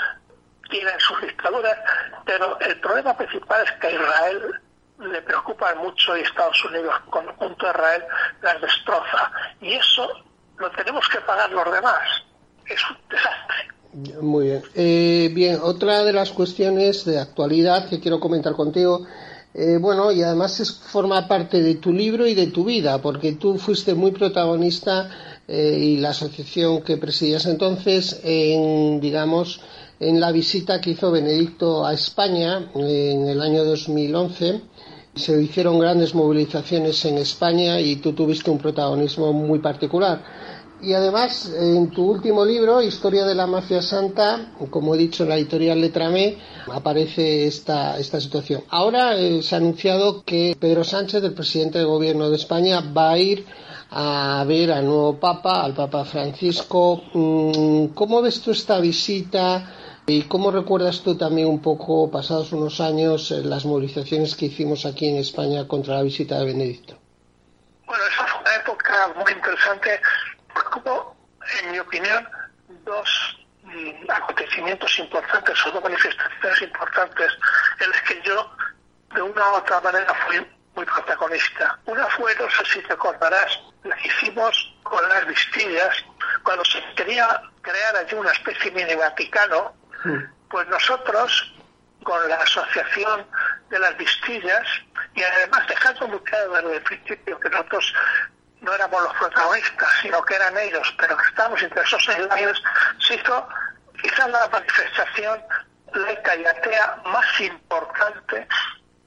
tienen 0.69 0.99
sus 0.99 1.21
dictaduras, 1.21 1.77
pero 2.25 2.59
el 2.61 2.81
problema 2.81 3.17
principal 3.17 3.65
es 3.65 3.73
que 3.73 3.87
a 3.87 3.91
Israel 3.91 4.61
le 4.99 5.23
preocupa 5.23 5.75
mucho 5.75 6.17
y 6.17 6.21
Estados 6.21 6.65
Unidos, 6.65 6.95
junto 7.11 7.67
a 7.67 7.71
Israel, 7.71 8.03
las 8.43 8.61
destroza. 8.61 9.31
Y 9.61 9.75
eso 9.75 10.09
lo 10.59 10.71
tenemos 10.71 11.07
que 11.09 11.21
pagar 11.21 11.51
los 11.51 11.71
demás. 11.71 12.25
Es 12.67 12.81
un 12.91 12.97
desastre. 13.09 14.21
Muy 14.21 14.47
bien. 14.47 14.63
Eh, 14.75 15.31
bien, 15.33 15.59
otra 15.63 16.05
de 16.05 16.13
las 16.13 16.31
cuestiones 16.31 17.05
de 17.05 17.19
actualidad 17.19 17.89
que 17.89 18.01
quiero 18.01 18.21
comentar 18.21 18.53
contigo, 18.55 19.07
eh, 19.55 19.79
bueno, 19.81 20.13
y 20.13 20.23
además 20.23 20.61
es, 20.61 20.71
forma 20.71 21.27
parte 21.27 21.63
de 21.63 21.77
tu 21.77 21.93
libro 21.93 22.27
y 22.27 22.35
de 22.35 22.49
tu 22.49 22.65
vida, 22.65 23.01
porque 23.01 23.33
tú 23.33 23.57
fuiste 23.59 23.95
muy 23.95 24.11
protagonista 24.11 25.09
eh, 25.49 25.79
y 25.81 25.97
la 25.97 26.11
asociación 26.11 26.83
que 26.83 26.99
presidías 26.99 27.47
entonces 27.47 28.21
en, 28.23 29.01
digamos, 29.01 29.63
en 29.99 30.21
la 30.21 30.33
visita 30.33 30.81
que 30.81 30.91
hizo 30.91 31.11
Benedicto 31.11 31.85
a 31.87 31.95
España 31.95 32.71
en 32.75 33.29
el 33.29 33.41
año 33.41 33.65
2011. 33.65 34.61
Se 35.15 35.43
hicieron 35.43 35.79
grandes 35.79 36.15
movilizaciones 36.15 37.03
en 37.07 37.19
España 37.19 37.81
y 37.81 37.97
tú 37.97 38.13
tuviste 38.13 38.51
un 38.51 38.59
protagonismo 38.59 39.33
muy 39.33 39.61
particular. 39.61 40.23
Y 40.83 40.93
además, 40.93 41.51
en 41.59 41.91
tu 41.91 42.05
último 42.05 42.45
libro, 42.45 42.83
Historia 42.83 43.25
de 43.25 43.35
la 43.35 43.47
Mafia 43.47 43.81
Santa, 43.81 44.53
como 44.69 44.95
he 44.95 44.99
dicho 44.99 45.23
en 45.23 45.31
la 45.31 45.37
editorial 45.37 45.81
Letra 45.81 46.09
M, 46.11 46.37
aparece 46.71 47.47
esta, 47.47 47.99
esta 47.99 48.21
situación. 48.21 48.63
Ahora 48.69 49.17
eh, 49.17 49.43
se 49.43 49.55
ha 49.55 49.59
anunciado 49.59 50.23
que 50.23 50.55
Pedro 50.61 50.85
Sánchez, 50.85 51.25
el 51.25 51.33
presidente 51.33 51.79
del 51.79 51.87
gobierno 51.87 52.29
de 52.29 52.37
España, 52.37 52.81
va 52.81 53.13
a 53.13 53.19
ir 53.19 53.47
a 53.91 54.45
ver 54.47 54.71
al 54.73 54.85
nuevo 54.85 55.19
Papa, 55.19 55.63
al 55.63 55.73
Papa 55.73 56.05
Francisco. 56.05 57.03
Mm, 57.15 57.95
¿Cómo 57.95 58.21
ves 58.21 58.43
tú 58.43 58.51
esta 58.51 58.79
visita? 58.79 59.76
¿Y 60.09 60.23
cómo 60.29 60.53
recuerdas 60.53 61.03
tú 61.03 61.19
también 61.19 61.49
un 61.49 61.61
poco, 61.61 62.09
pasados 62.09 62.53
unos 62.53 62.81
años, 62.81 63.33
eh, 63.33 63.43
las 63.43 63.65
movilizaciones 63.65 64.37
que 64.37 64.47
hicimos 64.47 64.87
aquí 64.87 65.09
en 65.09 65.17
España 65.17 65.67
contra 65.67 65.97
la 65.97 66.03
visita 66.03 66.39
de 66.39 66.47
Benedicto? 66.47 66.97
Bueno, 67.87 68.05
esa 68.05 68.25
fue 68.25 68.41
una 68.41 68.55
época 68.55 69.13
muy 69.17 69.33
interesante 69.33 70.01
porque 70.55 70.79
hubo, 70.79 71.17
en 71.61 71.73
mi 71.73 71.79
opinión, 71.81 72.29
dos 72.85 73.39
mm, 73.65 74.09
acontecimientos 74.09 74.97
importantes 75.01 75.67
o 75.67 75.71
dos 75.73 75.83
manifestaciones 75.83 76.63
importantes 76.63 77.33
en 77.81 77.91
las 77.91 78.03
que 78.03 78.23
yo, 78.25 78.49
de 79.13 79.23
una 79.23 79.51
u 79.51 79.55
otra 79.57 79.81
manera, 79.81 80.15
fui 80.29 80.37
muy 80.77 80.85
protagonista. 80.85 81.81
Una 81.87 82.07
fue, 82.11 82.33
no 82.37 82.49
sé 82.49 82.65
si 82.73 82.87
te 82.87 82.93
acordarás, 82.93 83.61
la 83.83 83.97
que 83.97 84.07
hicimos 84.07 84.73
con 84.85 85.09
las 85.09 85.27
vistillas, 85.27 86.05
cuando 86.45 86.65
se 86.65 86.81
quería 86.95 87.43
crear 87.61 87.97
allí 87.97 88.15
una 88.15 88.31
especie 88.31 88.71
mini 88.71 88.95
Vaticano. 88.95 89.75
Pues 90.49 90.69
nosotros, 90.69 91.55
con 92.03 92.29
la 92.29 92.37
asociación 92.37 93.27
de 93.71 93.79
las 93.79 93.97
vistillas, 93.97 94.67
y 95.15 95.23
además 95.23 95.67
dejando 95.69 96.09
muy 96.09 96.21
claro 96.21 96.53
desde 96.53 96.77
el 96.77 96.83
principio 96.83 97.41
que 97.41 97.51
nosotros 97.51 97.95
no 98.61 98.73
éramos 98.75 99.03
los 99.03 99.15
protagonistas, 99.15 99.89
sino 100.03 100.23
que 100.25 100.35
eran 100.35 100.57
ellos, 100.59 100.95
pero 100.99 101.17
que 101.17 101.27
estábamos 101.29 101.63
interesados 101.63 102.09
en 102.09 102.39
ellos, 102.39 102.63
se 103.01 103.15
hizo 103.15 103.49
quizás 104.01 104.29
la 104.29 104.49
manifestación 104.49 105.41
laica 105.95 106.37
y 106.37 106.45
atea 106.45 107.01
más 107.07 107.41
importante 107.41 108.47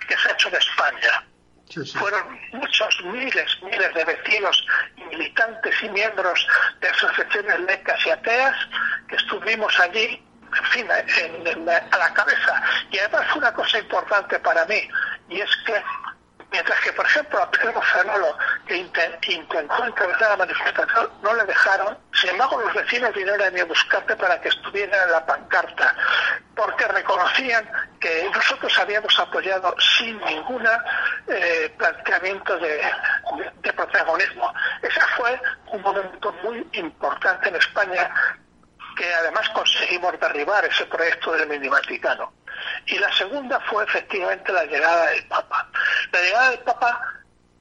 que 0.08 0.18
se 0.18 0.30
ha 0.30 0.32
hecho 0.34 0.50
en 0.50 0.56
España. 0.56 1.26
Fueron 2.00 2.40
muchos, 2.54 3.02
miles, 3.06 3.58
miles 3.62 3.94
de 3.94 4.04
vecinos, 4.04 4.66
militantes 4.96 5.76
y 5.84 5.90
miembros 5.90 6.48
de 6.82 6.90
asociaciones 6.90 7.60
laicas 7.60 8.06
y 8.08 8.10
ateas 8.10 8.56
que 9.08 9.16
estuvimos 9.16 9.80
allí, 9.80 10.24
en 10.76 11.10
fin, 11.10 11.70
a 11.70 11.98
la 11.98 12.14
cabeza. 12.14 12.64
Y 12.92 13.00
además 13.00 13.26
fue 13.30 13.40
una 13.40 13.54
cosa 13.54 13.80
importante 13.80 14.40
para 14.40 14.66
mí, 14.66 14.90
y 15.30 15.42
es 15.42 15.50
que 15.66 15.84
Mientras 16.52 16.80
que, 16.82 16.92
por 16.94 17.06
ejemplo, 17.06 17.44
a 17.44 17.52
Pedro 17.52 17.80
Fernolo, 17.80 18.36
que 18.66 18.78
intentó 18.78 19.86
encabezar 19.86 20.32
la 20.32 20.38
manifestación, 20.38 21.10
no 21.22 21.34
le 21.36 21.44
dejaron. 21.46 21.96
Sin 22.12 22.32
embargo, 22.32 22.60
los 22.60 22.74
vecinos 22.74 23.14
vinieron 23.14 23.60
a 23.60 23.66
buscarte 23.66 24.16
para 24.16 24.42
que 24.42 24.50
estuviera 24.50 25.04
en 25.04 25.12
la 25.12 25.26
pancarta, 25.26 25.96
porque 26.56 26.88
reconocían 26.88 27.70
que 28.00 28.30
nosotros 28.34 28.80
habíamos 28.80 29.20
apoyado 29.20 29.76
sin 29.80 30.20
ningún 30.22 30.68
eh, 31.28 31.72
planteamiento 31.78 32.58
de, 32.58 32.82
de 33.62 33.74
protagonismo. 33.74 34.52
Ese 34.82 35.02
fue 35.18 35.40
un 35.68 35.82
momento 35.84 36.32
muy 36.44 36.68
importante 36.74 37.50
en 37.50 37.58
España 37.58 38.10
que 39.00 39.14
además 39.14 39.48
conseguimos 39.52 40.20
derribar 40.20 40.66
ese 40.66 40.86
proyecto 40.88 41.32
del 41.32 41.48
mini 41.48 41.70
Vaticano. 41.70 42.34
Y 42.86 43.00
la 43.00 43.10
segunda 43.14 43.58
fue 43.62 43.86
efectivamente 43.86 44.52
la 44.52 44.66
llegada 44.66 45.06
del 45.12 45.26
Papa. 45.28 45.70
La 46.12 46.22
llegada 46.22 46.50
del 46.50 46.60
Papa 46.60 47.14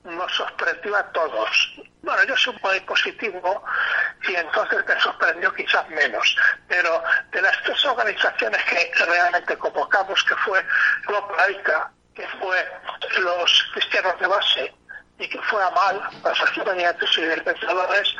nos 0.03 0.32
sorprendió 0.34 0.97
a 0.97 1.05
todos. 1.12 1.74
Bueno, 2.03 2.24
yo 2.24 2.36
soy 2.36 2.59
muy 2.61 2.80
positivo 2.80 3.64
y 4.28 4.34
entonces 4.34 4.84
me 4.84 5.01
sorprendió 5.01 5.55
quizás 5.55 5.89
menos. 5.91 6.36
Pero 6.66 7.05
de 7.30 7.41
las 7.41 7.62
tres 7.62 7.84
organizaciones 7.84 8.61
que 8.64 9.05
realmente 9.05 9.57
convocamos, 9.59 10.24
que 10.24 10.34
fue 10.34 10.64
Laica, 11.36 11.93
que 12.16 12.26
fue 12.41 12.68
los 13.20 13.70
cristianos 13.74 14.18
de 14.18 14.26
base 14.26 14.74
y 15.20 15.28
que 15.28 15.41
fue 15.43 15.62
AMAL, 15.62 16.03
las 16.24 16.41
acciones 16.41 16.97
y 17.16 17.41
pensadores, 17.43 18.16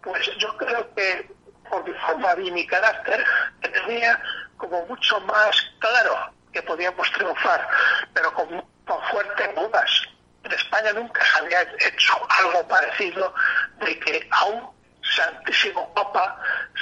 pues 0.00 0.30
yo 0.36 0.56
creo 0.56 0.94
que 0.94 1.28
por 1.68 1.84
mi 1.84 1.92
forma 1.94 2.34
y 2.38 2.50
mi 2.50 2.66
carácter, 2.66 3.24
tenía 3.60 4.20
como 4.56 4.84
mucho 4.86 5.20
más 5.20 5.56
claro 5.78 6.32
que 6.52 6.62
podíamos 6.62 7.10
triunfar, 7.12 7.68
pero 8.14 8.32
con, 8.34 8.48
con 8.86 9.02
fuertes 9.10 9.54
dudas. 9.54 10.02
En 10.44 10.52
España 10.52 10.92
nunca 10.92 11.24
se 11.24 11.38
había 11.38 11.62
hecho 11.62 12.14
algo 12.40 12.66
parecido 12.68 13.34
de 13.80 13.98
que 13.98 14.28
a 14.30 14.44
un 14.46 14.76
Santísimo 15.02 15.92
Papa 15.94 16.40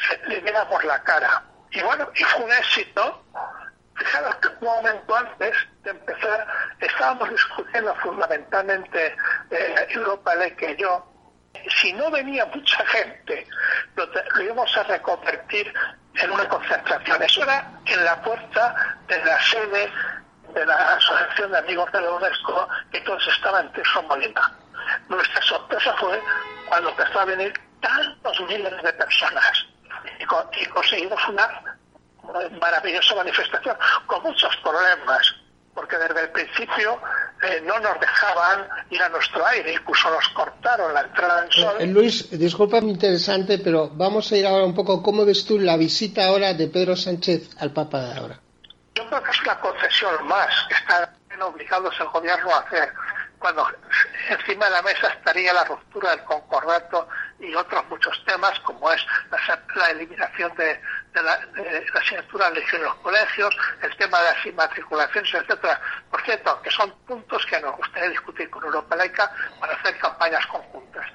se 0.09 0.17
le 0.29 0.41
viéramos 0.41 0.83
la 0.85 1.03
cara. 1.03 1.43
Y 1.71 1.83
bueno, 1.83 2.09
y 2.15 2.25
fue 2.25 2.45
un 2.45 2.53
éxito. 2.53 3.25
Fijaros 3.97 4.35
que 4.37 4.49
un 4.49 4.57
momento 4.61 5.17
antes 5.17 5.57
de 5.85 5.91
empezar 5.91 6.47
estábamos 6.81 7.31
discutiendo 7.31 7.95
fundamentalmente 7.97 9.17
eh, 9.51 9.87
Europa 9.91 10.35
Leque 10.35 10.67
que 10.67 10.77
yo 10.77 11.14
si 11.81 11.93
no 11.93 12.11
venía 12.11 12.47
mucha 12.47 12.85
gente, 12.87 13.47
lo, 13.97 14.43
íbamos 14.43 14.77
a 14.77 14.83
reconvertir 14.85 15.73
en 16.15 16.31
una 16.31 16.49
concentración. 16.49 17.23
Eso 17.23 17.43
era 17.43 17.71
en 17.87 18.05
la 18.05 18.21
puerta 18.23 18.97
de 19.09 19.25
la 19.25 19.41
sede 19.43 19.91
de 20.55 20.67
la 20.67 20.95
Asociación 20.95 21.51
de 21.53 21.59
Amigos 21.59 21.91
de 21.93 22.01
la 22.01 22.11
UNESCO, 22.11 22.69
que 22.91 22.99
entonces 22.99 23.35
estaba 23.35 23.61
en 23.61 23.73
Tirso 23.73 24.03
Molina. 24.05 24.53
Nuestra 25.09 25.43
sorpresa 25.43 25.95
fue 25.99 26.21
cuando 26.69 26.91
empezó 26.91 27.21
a 27.21 27.25
venir 27.25 27.53
tantos 27.81 28.41
miles 28.49 28.83
de 28.83 28.93
personas 28.93 29.67
y 30.19 30.67
conseguimos 30.67 31.29
una 31.29 31.63
maravillosa 32.61 33.15
manifestación 33.17 33.77
con 34.07 34.23
muchos 34.23 34.57
problemas 34.59 35.35
porque 35.75 35.97
desde 35.97 36.21
el 36.23 36.31
principio 36.31 37.01
eh, 37.45 37.63
no 37.65 37.79
nos 37.81 38.01
dejaban 38.01 38.69
ir 38.91 39.03
a 39.03 39.09
nuestro 39.09 39.47
aire, 39.47 39.73
incluso 39.75 40.11
nos 40.11 40.29
cortaron 40.31 40.93
la 40.95 41.03
entrada 41.03 41.45
en 41.45 41.53
sol. 41.53 41.77
Eh, 41.79 41.87
Luis, 41.87 42.31
disculpa 42.39 42.81
muy 42.81 42.93
interesante, 42.93 43.59
pero 43.59 43.91
vamos 43.91 44.31
a 44.33 44.37
ir 44.37 44.47
ahora 44.47 44.65
un 44.65 44.75
poco, 44.75 45.03
¿cómo 45.03 45.25
ves 45.25 45.45
tú 45.45 45.59
la 45.59 45.77
visita 45.77 46.27
ahora 46.27 46.55
de 46.55 46.69
Pedro 46.69 46.97
Sánchez 46.97 47.51
al 47.59 47.73
Papa 47.73 48.01
de 48.01 48.19
ahora? 48.19 48.41
Yo 48.95 49.07
creo 49.09 49.23
que 49.23 49.31
es 49.31 49.41
una 49.43 49.61
concesión 49.61 50.27
más 50.27 50.49
que 50.69 50.75
están 50.75 51.09
obligados 51.43 51.95
el 52.01 52.07
gobierno 52.09 52.55
a 52.55 52.61
hacer 52.61 52.93
cuando 53.39 53.67
encima 54.31 54.65
de 54.67 54.71
la 54.71 54.83
mesa 54.83 55.09
estaría 55.09 55.53
la 55.53 55.65
ruptura 55.65 56.11
del 56.13 56.25
concordato 56.25 57.09
y 57.49 57.55
otros 57.55 57.85
muchos 57.89 58.25
temas, 58.25 58.59
como 58.61 58.91
es 58.93 59.05
la, 59.75 59.91
eliminación 59.91 60.55
de, 60.57 60.81
la, 61.15 61.39
asignatura 61.95 62.51
de 62.51 62.65
en 62.73 62.83
los 62.83 62.95
colegios, 62.97 63.57
el 63.83 63.97
tema 63.97 64.21
de 64.21 64.33
las 64.33 64.47
inmatriculaciones, 64.47 65.35
etcétera. 65.35 65.81
Por 66.11 66.23
cierto, 66.23 66.61
que 66.63 66.71
son 66.71 66.91
puntos 67.07 67.45
que 67.47 67.61
nos 67.61 67.77
gustaría 67.77 68.11
discutir 68.11 68.49
con 68.51 68.65
Europa 68.65 68.97
Laica 68.97 69.31
para 69.61 69.75
hacer 69.75 69.99
campañas 69.99 70.47
conjuntas. 70.47 71.07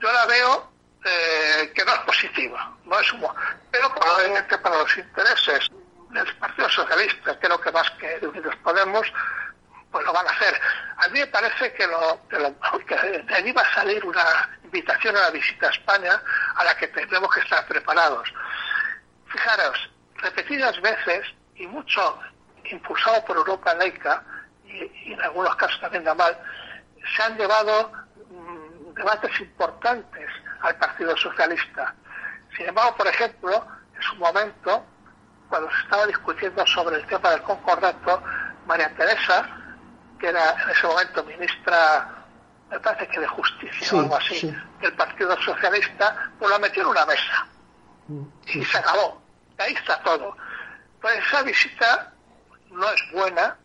Yo 0.00 0.12
la 0.12 0.26
veo 0.26 0.72
eh, 1.04 1.72
que 1.74 1.84
no 1.84 1.92
es 1.92 2.00
positiva, 2.00 2.72
no 2.84 2.98
es 2.98 3.12
humo, 3.12 3.34
pero 3.70 3.94
probablemente 3.94 4.58
para 4.58 4.78
los 4.78 4.96
intereses 4.98 5.68
del 6.10 6.36
Partido 6.36 6.68
Socialista, 6.68 7.38
creo 7.38 7.60
que 7.60 7.70
más 7.70 7.88
que 7.92 8.18
de 8.18 8.26
Unidos 8.26 8.54
Podemos, 8.62 9.06
pues 9.90 10.04
lo 10.04 10.12
van 10.12 10.26
a 10.26 10.30
hacer. 10.30 10.60
A 10.96 11.08
mí 11.08 11.18
me 11.18 11.26
parece 11.26 11.72
que, 11.72 11.86
lo, 11.86 12.20
que, 12.28 12.94
de 13.26 13.34
allí 13.34 13.52
va 13.52 13.62
a 13.62 13.74
salir 13.74 14.04
una 14.04 14.58
invitación 14.64 15.16
a 15.16 15.20
la 15.20 15.30
visita 15.30 15.66
a 15.66 15.70
España 15.70 16.22
a 16.56 16.64
la 16.64 16.76
que 16.76 16.88
tenemos 16.88 17.32
que 17.34 17.40
estar 17.40 17.66
preparados. 17.66 18.32
Fijaros, 19.26 19.90
repetidas 20.16 20.80
veces 20.80 21.26
y 21.56 21.66
mucho 21.66 22.18
impulsado 22.64 23.24
por 23.24 23.36
Europa 23.36 23.74
laica 23.74 24.22
y, 24.64 25.12
en 25.12 25.20
algunos 25.22 25.54
casos 25.56 25.80
también 25.80 26.04
de 26.04 26.14
mal, 26.14 26.38
se 27.16 27.22
han 27.22 27.36
llevado 27.36 27.92
mm, 28.30 28.94
debates 28.94 29.40
importantes 29.40 30.30
al 30.60 30.76
Partido 30.76 31.16
Socialista. 31.16 31.94
Sin 32.56 32.68
embargo, 32.68 32.96
por 32.96 33.06
ejemplo, 33.08 33.66
en 33.96 34.02
su 34.02 34.16
momento, 34.16 34.84
cuando 35.48 35.70
se 35.70 35.82
estaba 35.82 36.06
discutiendo 36.06 36.64
sobre 36.66 36.96
el 36.96 37.06
tema 37.06 37.30
del 37.30 37.42
concordato, 37.42 38.22
María 38.66 38.94
Teresa 38.94 39.59
que 40.20 40.28
era 40.28 40.54
en 40.62 40.70
ese 40.70 40.86
momento 40.86 41.24
ministra, 41.24 42.08
me 42.70 42.78
parece 42.78 43.08
que 43.08 43.20
de 43.20 43.26
Justicia 43.26 43.96
o 43.96 44.00
algo 44.00 44.16
así, 44.16 44.54
del 44.80 44.92
Partido 44.92 45.36
Socialista, 45.42 46.30
pues 46.38 46.50
la 46.50 46.58
metió 46.58 46.82
en 46.82 46.88
una 46.88 47.06
mesa. 47.06 47.46
Mm, 48.08 48.22
y 48.46 48.64
se 48.64 48.78
acabó. 48.78 49.20
Ahí 49.58 49.72
está 49.72 50.00
todo. 50.02 50.36
Pues 51.00 51.18
esa 51.26 51.42
visita 51.42 52.12
no 52.70 52.88
es 52.90 53.02
buena, 53.12 53.56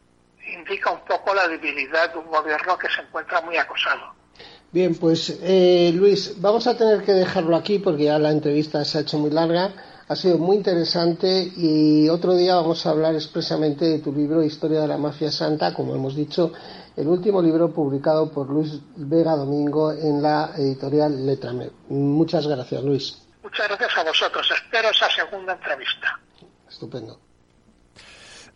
indica 0.48 0.92
un 0.92 1.04
poco 1.06 1.34
la 1.34 1.48
debilidad 1.48 2.12
de 2.12 2.20
un 2.20 2.28
gobierno 2.28 2.78
que 2.78 2.90
se 2.90 3.02
encuentra 3.02 3.42
muy 3.42 3.58
acosado. 3.58 4.16
Bien, 4.76 4.94
pues 4.94 5.40
eh, 5.42 5.94
Luis, 5.96 6.34
vamos 6.42 6.68
a 6.68 6.76
tener 6.76 7.02
que 7.06 7.14
dejarlo 7.14 7.56
aquí 7.56 7.80
porque 7.80 8.04
ya 8.04 8.20
la 8.20 8.32
entrevista 8.32 8.84
se 8.84 8.98
ha 8.98 9.02
hecho 9.02 9.18
muy 9.18 9.30
larga 9.30 9.72
ha 10.10 10.16
sido 10.18 10.38
muy 10.38 10.58
interesante 10.58 11.50
y 11.56 12.10
otro 12.10 12.36
día 12.36 12.56
vamos 12.56 12.86
a 12.86 12.90
hablar 12.90 13.16
expresamente 13.16 13.86
de 13.86 14.00
tu 14.00 14.12
libro 14.12 14.44
Historia 14.44 14.82
de 14.82 14.88
la 14.90 14.98
Mafia 14.98 15.32
Santa, 15.32 15.74
como 15.74 15.96
hemos 15.96 16.14
dicho, 16.14 16.52
el 16.98 17.08
último 17.08 17.42
libro 17.42 17.74
publicado 17.74 18.30
por 18.30 18.50
Luis 18.50 18.82
Vega 18.98 19.38
Domingo 19.38 19.94
en 19.94 20.22
la 20.22 20.52
editorial 20.58 21.26
Letrame. 21.26 21.72
Muchas 21.88 22.46
gracias, 22.46 22.84
Luis. 22.84 23.18
Muchas 23.44 23.70
gracias 23.70 23.98
a 23.98 24.04
vosotros. 24.04 24.52
Espero 24.62 24.90
esa 24.90 25.10
segunda 25.10 25.54
entrevista. 25.54 26.20
Estupendo. 26.70 27.25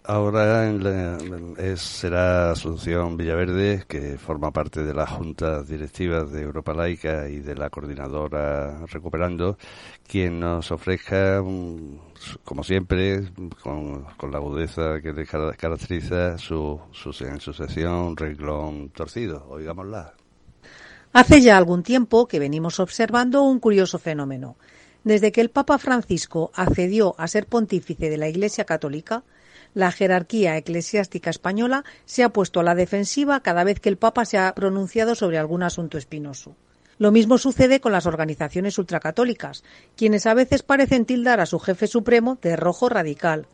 Ahora 0.05 0.71
es, 1.57 1.81
será 1.81 2.51
Asunción 2.51 3.17
Villaverde, 3.17 3.83
que 3.87 4.17
forma 4.17 4.49
parte 4.51 4.83
de 4.83 4.93
la 4.93 5.05
Junta 5.05 5.61
Directiva 5.61 6.23
de 6.23 6.41
Europa 6.41 6.73
Laica 6.73 7.27
y 7.27 7.39
de 7.39 7.53
la 7.53 7.69
coordinadora 7.69 8.85
Recuperando, 8.87 9.57
quien 10.07 10.39
nos 10.39 10.71
ofrezca, 10.71 11.43
como 12.43 12.63
siempre, 12.63 13.29
con, 13.61 14.05
la 14.31 14.37
agudeza 14.37 15.01
que 15.01 15.11
le 15.11 15.25
caracteriza, 15.25 16.37
su, 16.37 16.79
su, 16.91 17.11
en 17.23 18.15
Renglón 18.15 18.89
Torcido. 18.89 19.45
Oigámosla. 19.49 20.13
Hace 21.11 21.41
ya 21.41 21.57
algún 21.57 21.83
tiempo 21.83 22.27
que 22.27 22.39
venimos 22.39 22.79
observando 22.79 23.43
un 23.43 23.59
curioso 23.59 23.99
fenómeno. 23.99 24.55
Desde 25.03 25.31
que 25.31 25.41
el 25.41 25.49
Papa 25.49 25.77
Francisco 25.77 26.51
accedió 26.53 27.15
a 27.17 27.27
ser 27.27 27.47
pontífice 27.47 28.09
de 28.09 28.17
la 28.17 28.27
Iglesia 28.27 28.65
Católica, 28.65 29.23
la 29.73 29.91
jerarquía 29.91 30.57
eclesiástica 30.57 31.29
española 31.29 31.83
se 32.05 32.23
ha 32.23 32.29
puesto 32.29 32.59
a 32.59 32.63
la 32.63 32.75
defensiva 32.75 33.41
cada 33.41 33.63
vez 33.63 33.79
que 33.79 33.89
el 33.89 33.97
Papa 33.97 34.25
se 34.25 34.37
ha 34.37 34.53
pronunciado 34.55 35.15
sobre 35.15 35.37
algún 35.37 35.63
asunto 35.63 35.97
espinoso. 35.97 36.55
Lo 36.97 37.11
mismo 37.11 37.37
sucede 37.37 37.79
con 37.79 37.93
las 37.93 38.05
organizaciones 38.05 38.77
ultracatólicas, 38.77 39.63
quienes 39.95 40.25
a 40.25 40.33
veces 40.33 40.63
parecen 40.63 41.05
tildar 41.05 41.39
a 41.39 41.45
su 41.45 41.57
jefe 41.57 41.87
supremo 41.87 42.37
de 42.41 42.57
rojo 42.57 42.89
radical. 42.89 43.47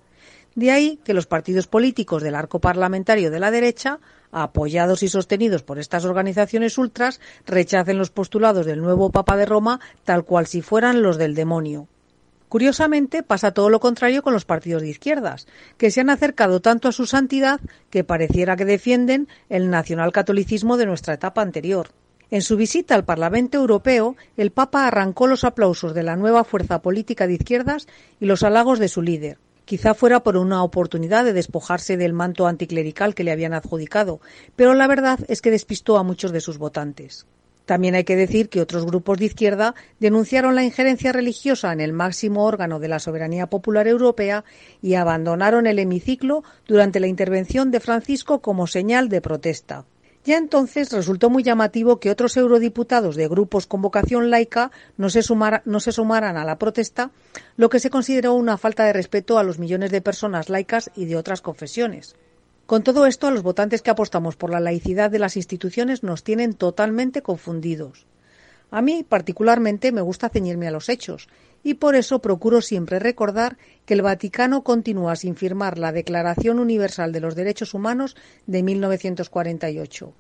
De 0.56 0.72
ahí 0.72 1.00
que 1.04 1.14
los 1.14 1.28
partidos 1.28 1.68
políticos 1.68 2.24
del 2.24 2.34
arco 2.34 2.60
parlamentario 2.60 3.30
de 3.30 3.40
la 3.40 3.52
derecha, 3.52 4.00
apoyados 4.32 5.04
y 5.04 5.10
sostenidos 5.10 5.62
por 5.62 5.78
estas 5.78 6.06
organizaciones 6.06 6.78
ultras, 6.78 7.20
rechacen 7.46 7.98
los 8.00 8.10
postulados 8.10 8.66
del 8.66 8.82
nuevo 8.82 9.12
Papa 9.12 9.38
de 9.38 9.46
Roma 9.46 9.80
tal 10.06 10.24
cual 10.24 10.48
si 10.48 10.62
fueran 10.62 11.04
los 11.04 11.18
del 11.18 11.36
demonio. 11.36 11.88
Curiosamente, 12.50 13.24
pasa 13.24 13.54
todo 13.54 13.70
lo 13.70 13.80
contrario 13.80 14.22
con 14.22 14.34
los 14.34 14.46
partidos 14.46 14.82
de 14.82 14.90
izquierdas, 14.90 15.48
que 15.78 15.92
se 15.92 16.02
han 16.02 16.10
acercado 16.10 16.60
tanto 16.60 16.88
a 16.88 16.92
su 16.92 17.06
santidad 17.06 17.60
que 17.90 18.04
pareciera 18.04 18.56
que 18.56 18.66
defienden 18.66 19.28
el 19.50 19.70
nacionalcatolicismo 19.70 20.78
de 20.78 20.86
nuestra 20.86 21.16
etapa 21.16 21.42
anterior. 21.42 21.90
En 22.32 22.42
su 22.42 22.58
visita 22.58 22.96
al 22.96 23.06
Parlamento 23.06 23.58
Europeo, 23.58 24.16
el 24.36 24.52
Papa 24.52 24.88
arrancó 24.88 25.28
los 25.28 25.44
aplausos 25.44 25.94
de 25.94 26.04
la 26.04 26.16
nueva 26.16 26.44
fuerza 26.44 26.82
política 26.82 27.28
de 27.28 27.34
izquierdas 27.34 27.88
y 28.20 28.26
los 28.26 28.44
halagos 28.44 28.80
de 28.80 28.90
su 28.90 29.02
líder. 29.02 29.38
Quizá 29.66 29.96
fuera 29.96 30.22
por 30.22 30.38
una 30.38 30.64
oportunidad 30.64 31.26
de 31.26 31.34
despojarse 31.34 31.98
del 31.98 32.14
manto 32.14 32.46
anticlerical 32.46 33.16
que 33.16 33.24
le 33.24 33.32
habían 33.32 33.54
adjudicado, 33.54 34.22
pero 34.56 34.76
la 34.76 34.88
verdad 34.88 35.20
es 35.28 35.42
que 35.42 35.52
despistó 35.52 35.98
a 35.98 36.04
muchos 36.04 36.32
de 36.32 36.42
sus 36.42 36.58
votantes. 36.60 37.26
También 37.66 37.96
hay 37.96 38.04
que 38.04 38.16
decir 38.16 38.50
que 38.50 38.62
otros 38.62 38.86
grupos 38.86 39.18
de 39.18 39.26
izquierda 39.26 39.76
denunciaron 40.00 40.56
la 40.56 40.64
injerencia 40.64 41.12
religiosa 41.12 41.74
en 41.74 41.82
el 41.82 41.94
máximo 41.94 42.46
órgano 42.46 42.80
de 42.80 42.88
la 42.88 43.00
soberanía 43.00 43.48
popular 43.48 43.88
europea 43.88 44.44
y 44.82 44.94
abandonaron 44.96 45.66
el 45.66 45.80
hemiciclo 45.80 46.44
durante 46.68 47.00
la 47.00 47.08
intervención 47.08 47.72
de 47.72 47.80
Francisco 47.80 48.40
como 48.40 48.68
señal 48.68 49.10
de 49.10 49.22
protesta. 49.22 49.86
Ya 50.26 50.38
entonces 50.38 50.92
resultó 50.92 51.30
muy 51.30 51.44
llamativo 51.44 52.00
que 52.00 52.10
otros 52.10 52.36
eurodiputados 52.36 53.16
de 53.16 53.28
grupos 53.28 53.68
con 53.68 53.84
vocación 53.84 54.32
laica 54.32 54.72
no 54.98 55.12
se, 55.12 55.22
no 55.66 55.80
se, 55.80 55.92
sumaran 55.92 56.38
a 56.38 56.46
la 56.46 56.58
protesta, 56.58 57.12
lo 57.58 57.70
que 57.70 57.80
se 57.80 57.92
consideró 57.92 58.34
una 58.34 58.58
falta 58.58 58.86
de 58.86 58.94
respeto 58.94 59.38
a 59.38 59.44
los 59.44 59.60
millones 59.60 59.92
de 59.92 60.02
personas 60.02 60.50
laicas 60.50 60.90
y 60.96 61.06
de 61.06 61.16
otras 61.16 61.42
confesiones. 61.42 62.16
Con 62.66 62.82
todo 62.82 63.06
esto, 63.06 63.28
a 63.28 63.32
los 63.32 63.44
votantes 63.44 63.84
que 63.84 63.92
apostamos 63.92 64.36
por 64.36 64.50
la 64.50 64.60
laicidad 64.60 65.12
de 65.12 65.20
las 65.20 65.38
instituciones 65.38 66.02
nos 66.02 66.24
tienen 66.24 66.56
totalmente 66.56 67.22
confundidos. 67.22 68.08
A 68.72 68.82
mí, 68.82 69.06
particularmente, 69.08 69.92
me 69.92 70.02
gusta 70.02 70.30
ceñirme 70.30 70.68
a 70.68 70.72
los 70.72 70.90
hechos, 70.90 71.28
y 71.62 71.76
por 71.76 71.96
eso 71.96 72.20
procuro 72.20 72.62
siempre 72.62 72.98
recordar 72.98 73.58
que 73.86 73.94
el 73.94 74.02
Vaticano 74.02 74.64
continúa 74.64 75.16
sin 75.16 75.36
firmar 75.36 75.78
la 75.78 75.92
Declaración 75.92 76.58
Universal 76.58 77.12
de 77.12 77.20
los 77.20 77.36
Derechos 77.36 77.76
Humanos 77.76 78.16
de 78.48 78.64
1948. 78.64 80.14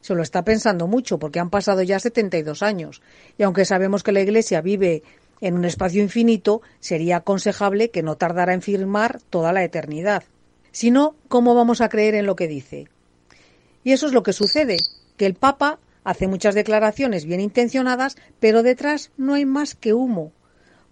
Se 0.00 0.14
lo 0.16 0.22
está 0.22 0.42
pensando 0.42 0.88
mucho 0.88 1.20
porque 1.20 1.38
han 1.38 1.50
pasado 1.50 1.82
ya 1.82 2.00
72 2.00 2.64
años, 2.64 3.00
y 3.38 3.44
aunque 3.44 3.64
sabemos 3.64 4.02
que 4.02 4.10
la 4.10 4.20
Iglesia 4.20 4.60
vive 4.60 5.04
en 5.40 5.54
un 5.54 5.64
espacio 5.64 6.02
infinito, 6.02 6.62
sería 6.80 7.18
aconsejable 7.18 7.90
que 7.90 8.02
no 8.02 8.16
tardara 8.16 8.54
en 8.54 8.62
firmar 8.62 9.20
toda 9.30 9.52
la 9.52 9.62
eternidad. 9.62 10.24
Si 10.72 10.90
no, 10.90 11.14
¿cómo 11.28 11.54
vamos 11.54 11.80
a 11.80 11.88
creer 11.88 12.14
en 12.14 12.26
lo 12.26 12.34
que 12.34 12.48
dice? 12.48 12.88
Y 13.84 13.92
eso 13.92 14.06
es 14.06 14.12
lo 14.12 14.22
que 14.22 14.32
sucede, 14.32 14.78
que 15.16 15.26
el 15.26 15.34
Papa 15.34 15.78
hace 16.02 16.26
muchas 16.26 16.54
declaraciones 16.54 17.26
bien 17.26 17.40
intencionadas, 17.40 18.16
pero 18.40 18.62
detrás 18.62 19.12
no 19.16 19.34
hay 19.34 19.44
más 19.44 19.74
que 19.74 19.92
humo. 19.92 20.32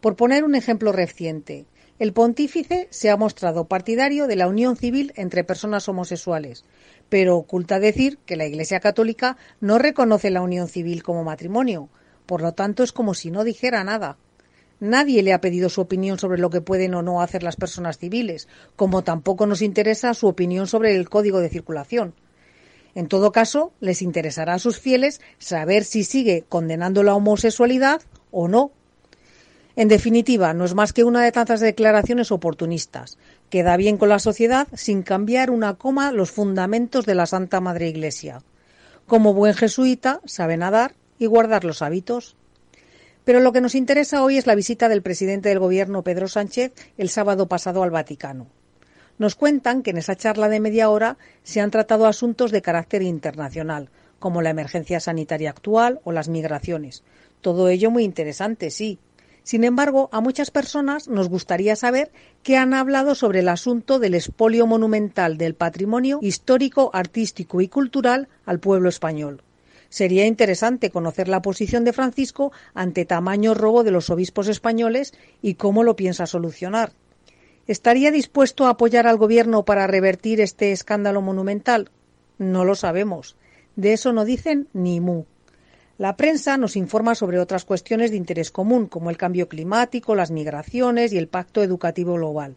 Por 0.00 0.16
poner 0.16 0.44
un 0.44 0.54
ejemplo 0.54 0.92
reciente, 0.92 1.66
el 1.98 2.12
pontífice 2.12 2.88
se 2.90 3.10
ha 3.10 3.16
mostrado 3.16 3.68
partidario 3.68 4.26
de 4.26 4.36
la 4.36 4.48
unión 4.48 4.76
civil 4.76 5.12
entre 5.16 5.44
personas 5.44 5.88
homosexuales, 5.88 6.64
pero 7.08 7.36
oculta 7.36 7.78
decir 7.78 8.18
que 8.24 8.36
la 8.36 8.46
Iglesia 8.46 8.80
Católica 8.80 9.36
no 9.60 9.78
reconoce 9.78 10.30
la 10.30 10.42
unión 10.42 10.68
civil 10.68 11.02
como 11.02 11.24
matrimonio, 11.24 11.88
por 12.26 12.42
lo 12.42 12.52
tanto 12.52 12.82
es 12.82 12.92
como 12.92 13.14
si 13.14 13.30
no 13.30 13.44
dijera 13.44 13.82
nada. 13.84 14.16
Nadie 14.80 15.22
le 15.22 15.34
ha 15.34 15.42
pedido 15.42 15.68
su 15.68 15.82
opinión 15.82 16.18
sobre 16.18 16.40
lo 16.40 16.48
que 16.48 16.62
pueden 16.62 16.94
o 16.94 17.02
no 17.02 17.20
hacer 17.20 17.42
las 17.42 17.56
personas 17.56 17.98
civiles, 17.98 18.48
como 18.76 19.02
tampoco 19.02 19.46
nos 19.46 19.60
interesa 19.60 20.14
su 20.14 20.26
opinión 20.26 20.66
sobre 20.66 20.96
el 20.96 21.08
código 21.10 21.40
de 21.40 21.50
circulación. 21.50 22.14
En 22.94 23.06
todo 23.06 23.30
caso, 23.30 23.72
les 23.80 24.02
interesará 24.02 24.54
a 24.54 24.58
sus 24.58 24.80
fieles 24.80 25.20
saber 25.38 25.84
si 25.84 26.02
sigue 26.02 26.44
condenando 26.48 27.02
la 27.02 27.14
homosexualidad 27.14 28.02
o 28.30 28.48
no. 28.48 28.72
En 29.76 29.88
definitiva, 29.88 30.52
no 30.54 30.64
es 30.64 30.74
más 30.74 30.92
que 30.92 31.04
una 31.04 31.22
de 31.22 31.30
tantas 31.30 31.60
declaraciones 31.60 32.32
oportunistas, 32.32 33.18
que 33.50 33.62
da 33.62 33.76
bien 33.76 33.98
con 33.98 34.08
la 34.08 34.18
sociedad 34.18 34.66
sin 34.74 35.02
cambiar 35.02 35.50
una 35.50 35.74
coma 35.74 36.10
los 36.10 36.30
fundamentos 36.30 37.06
de 37.06 37.14
la 37.14 37.26
Santa 37.26 37.60
Madre 37.60 37.88
Iglesia. 37.88 38.42
Como 39.06 39.34
buen 39.34 39.54
jesuita, 39.54 40.20
sabe 40.24 40.56
nadar 40.56 40.94
y 41.18 41.26
guardar 41.26 41.64
los 41.64 41.82
hábitos. 41.82 42.36
Pero 43.30 43.38
lo 43.38 43.52
que 43.52 43.60
nos 43.60 43.76
interesa 43.76 44.24
hoy 44.24 44.38
es 44.38 44.48
la 44.48 44.56
visita 44.56 44.88
del 44.88 45.02
presidente 45.02 45.50
del 45.50 45.60
Gobierno, 45.60 46.02
Pedro 46.02 46.26
Sánchez, 46.26 46.72
el 46.98 47.08
sábado 47.08 47.46
pasado 47.46 47.84
al 47.84 47.92
Vaticano. 47.92 48.48
Nos 49.18 49.36
cuentan 49.36 49.84
que 49.84 49.90
en 49.90 49.98
esa 49.98 50.16
charla 50.16 50.48
de 50.48 50.58
media 50.58 50.90
hora 50.90 51.16
se 51.44 51.60
han 51.60 51.70
tratado 51.70 52.06
asuntos 52.06 52.50
de 52.50 52.60
carácter 52.60 53.02
internacional, 53.02 53.88
como 54.18 54.42
la 54.42 54.50
emergencia 54.50 54.98
sanitaria 54.98 55.50
actual 55.50 56.00
o 56.02 56.10
las 56.10 56.28
migraciones. 56.28 57.04
Todo 57.40 57.68
ello 57.68 57.92
muy 57.92 58.02
interesante, 58.02 58.68
sí. 58.72 58.98
Sin 59.44 59.62
embargo, 59.62 60.08
a 60.10 60.20
muchas 60.20 60.50
personas 60.50 61.06
nos 61.06 61.28
gustaría 61.28 61.76
saber 61.76 62.10
qué 62.42 62.56
han 62.56 62.74
hablado 62.74 63.14
sobre 63.14 63.38
el 63.38 63.48
asunto 63.48 64.00
del 64.00 64.16
expolio 64.16 64.66
monumental 64.66 65.38
del 65.38 65.54
patrimonio 65.54 66.18
histórico, 66.20 66.90
artístico 66.92 67.60
y 67.60 67.68
cultural 67.68 68.26
al 68.44 68.58
pueblo 68.58 68.88
español. 68.88 69.44
Sería 69.90 70.24
interesante 70.24 70.90
conocer 70.90 71.28
la 71.28 71.42
posición 71.42 71.84
de 71.84 71.92
Francisco 71.92 72.52
ante 72.74 73.04
tamaño 73.04 73.54
robo 73.54 73.82
de 73.84 73.90
los 73.90 74.08
obispos 74.08 74.46
españoles 74.46 75.12
y 75.42 75.54
cómo 75.54 75.82
lo 75.82 75.96
piensa 75.96 76.26
solucionar. 76.26 76.92
¿Estaría 77.66 78.12
dispuesto 78.12 78.66
a 78.66 78.70
apoyar 78.70 79.06
al 79.06 79.18
Gobierno 79.18 79.64
para 79.64 79.88
revertir 79.88 80.40
este 80.40 80.72
escándalo 80.72 81.22
monumental? 81.22 81.90
No 82.38 82.64
lo 82.64 82.76
sabemos. 82.76 83.36
De 83.74 83.92
eso 83.92 84.12
no 84.12 84.24
dicen 84.24 84.68
ni 84.72 85.00
mu. 85.00 85.24
La 85.98 86.16
prensa 86.16 86.56
nos 86.56 86.76
informa 86.76 87.14
sobre 87.14 87.38
otras 87.38 87.64
cuestiones 87.64 88.10
de 88.10 88.16
interés 88.16 88.50
común, 88.50 88.86
como 88.86 89.10
el 89.10 89.16
cambio 89.16 89.48
climático, 89.48 90.14
las 90.14 90.30
migraciones 90.30 91.12
y 91.12 91.18
el 91.18 91.28
pacto 91.28 91.62
educativo 91.62 92.14
global. 92.14 92.56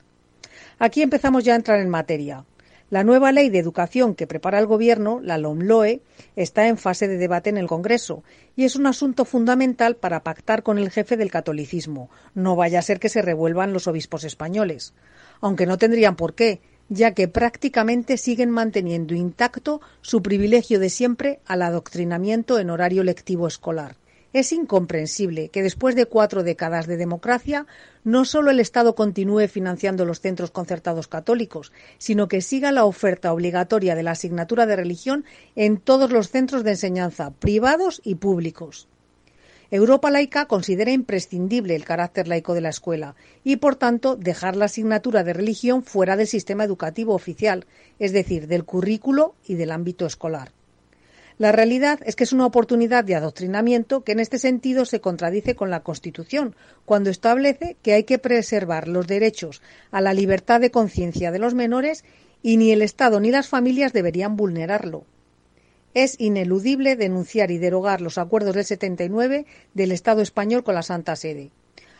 Aquí 0.80 1.02
empezamos 1.02 1.44
ya 1.44 1.54
a 1.54 1.58
entrar 1.58 1.80
en 1.80 1.90
materia. 1.90 2.46
La 2.94 3.04
nueva 3.04 3.32
ley 3.32 3.50
de 3.50 3.58
educación 3.58 4.14
que 4.14 4.28
prepara 4.28 4.60
el 4.60 4.68
Gobierno, 4.68 5.20
la 5.20 5.40
LOMLOE, 5.40 6.04
está 6.36 6.68
en 6.68 6.78
fase 6.78 7.08
de 7.08 7.18
debate 7.18 7.50
en 7.50 7.58
el 7.58 7.66
Congreso 7.66 8.24
y 8.56 8.66
es 8.66 8.76
un 8.76 8.86
asunto 8.86 9.26
fundamental 9.26 9.96
para 9.96 10.22
pactar 10.22 10.62
con 10.62 10.78
el 10.78 10.92
jefe 10.92 11.18
del 11.18 11.32
catolicismo. 11.32 12.12
No 12.36 12.56
vaya 12.56 12.78
a 12.78 12.84
ser 12.84 13.00
que 13.00 13.10
se 13.10 13.24
revuelvan 13.24 13.74
los 13.74 13.88
obispos 13.88 14.26
españoles. 14.26 14.94
Aunque 15.42 15.66
no 15.66 15.80
tendrían 15.80 16.16
por 16.16 16.36
qué, 16.36 16.62
ya 16.88 17.16
que 17.16 17.28
prácticamente 17.28 18.16
siguen 18.18 18.52
manteniendo 18.52 19.16
intacto 19.16 19.82
su 20.02 20.22
privilegio 20.22 20.78
de 20.80 20.92
siempre 20.92 21.40
al 21.48 21.64
adoctrinamiento 21.64 22.60
en 22.60 22.70
horario 22.70 23.04
lectivo 23.04 23.48
escolar. 23.48 23.96
Es 24.34 24.52
incomprensible 24.52 25.50
que 25.50 25.62
después 25.62 25.96
de 25.96 26.08
cuatro 26.08 26.42
décadas 26.42 26.88
de 26.88 26.98
democracia 26.98 27.68
no 28.04 28.26
solo 28.26 28.50
el 28.50 28.60
Estado 28.60 28.96
continúe 28.96 29.48
financiando 29.48 30.06
los 30.06 30.22
centros 30.22 30.50
concertados 30.50 31.08
católicos, 31.08 31.72
sino 32.00 32.28
que 32.28 32.42
siga 32.42 32.72
la 32.72 32.86
oferta 32.86 33.32
obligatoria 33.32 33.94
de 33.94 34.02
la 34.02 34.12
asignatura 34.12 34.66
de 34.66 34.76
religión 34.76 35.24
en 35.56 35.78
todos 35.78 36.12
los 36.12 36.30
centros 36.30 36.64
de 36.64 36.72
enseñanza, 36.72 37.30
privados 37.30 38.02
y 38.04 38.16
públicos. 38.16 38.88
Europa 39.70 40.10
laica 40.10 40.48
considera 40.48 40.92
imprescindible 40.92 41.76
el 41.76 41.86
carácter 41.86 42.28
laico 42.28 42.56
de 42.56 42.62
la 42.62 42.70
escuela 42.70 43.16
y, 43.44 43.58
por 43.58 43.76
tanto, 43.76 44.16
dejar 44.16 44.56
la 44.56 44.66
asignatura 44.66 45.24
de 45.24 45.34
religión 45.34 45.84
fuera 45.84 46.16
del 46.16 46.28
sistema 46.28 46.64
educativo 46.64 47.14
oficial, 47.14 47.68
es 48.00 48.12
decir, 48.14 48.48
del 48.48 48.66
currículo 48.66 49.36
y 49.48 49.56
del 49.56 49.72
ámbito 49.72 50.08
escolar. 50.08 50.52
La 51.40 51.52
realidad 51.52 52.00
es 52.06 52.16
que 52.16 52.24
es 52.24 52.34
una 52.34 52.46
oportunidad 52.46 53.04
de 53.04 53.16
adoctrinamiento 53.16 54.04
que 54.04 54.12
en 54.12 54.20
este 54.20 54.38
sentido 54.38 54.86
se 54.86 55.02
contradice 55.02 55.56
con 55.56 55.72
la 55.72 55.82
Constitución, 55.82 56.56
cuando 56.86 57.10
establece 57.10 57.76
que 57.82 57.94
hay 57.94 58.04
que 58.04 58.20
preservar 58.20 58.88
los 58.88 59.08
derechos 59.08 59.62
a 59.92 60.00
la 60.02 60.14
libertad 60.14 60.62
de 60.62 60.72
conciencia 60.72 61.32
de 61.32 61.40
los 61.40 61.56
menores 61.56 62.04
y 62.44 62.58
ni 62.58 62.72
el 62.72 62.84
Estado 62.84 63.20
ni 63.20 63.32
las 63.32 63.48
familias 63.48 63.94
deberían 63.94 64.36
vulnerarlo. 64.36 65.06
Es 65.96 66.20
ineludible 66.20 66.96
denunciar 66.96 67.50
y 67.50 67.58
derogar 67.58 68.02
los 68.02 68.18
acuerdos 68.18 68.56
del 68.56 68.66
79 68.66 69.46
del 69.74 69.92
Estado 69.92 70.22
español 70.22 70.64
con 70.64 70.76
la 70.76 70.84
Santa 70.84 71.16
Sede, 71.16 71.52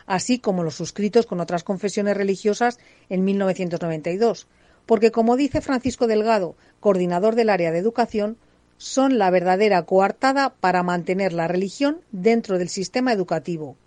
así 0.06 0.40
como 0.40 0.64
los 0.64 0.76
suscritos 0.76 1.26
con 1.26 1.40
otras 1.40 1.64
confesiones 1.64 2.18
religiosas 2.18 2.80
en 3.10 3.24
1992, 3.24 4.48
porque, 4.86 5.12
como 5.12 5.38
dice 5.38 5.62
Francisco 5.62 6.08
Delgado, 6.08 6.56
coordinador 6.80 7.36
del 7.36 7.50
área 7.50 7.72
de 7.72 7.80
educación, 7.80 8.38
son 8.78 9.18
la 9.18 9.30
verdadera 9.30 9.84
coartada 9.84 10.54
para 10.60 10.84
mantener 10.84 11.34
la 11.34 11.48
religión 11.48 12.02
dentro 12.12 12.58
del 12.58 12.70
sistema 12.70 13.14
educativo. 13.14 13.78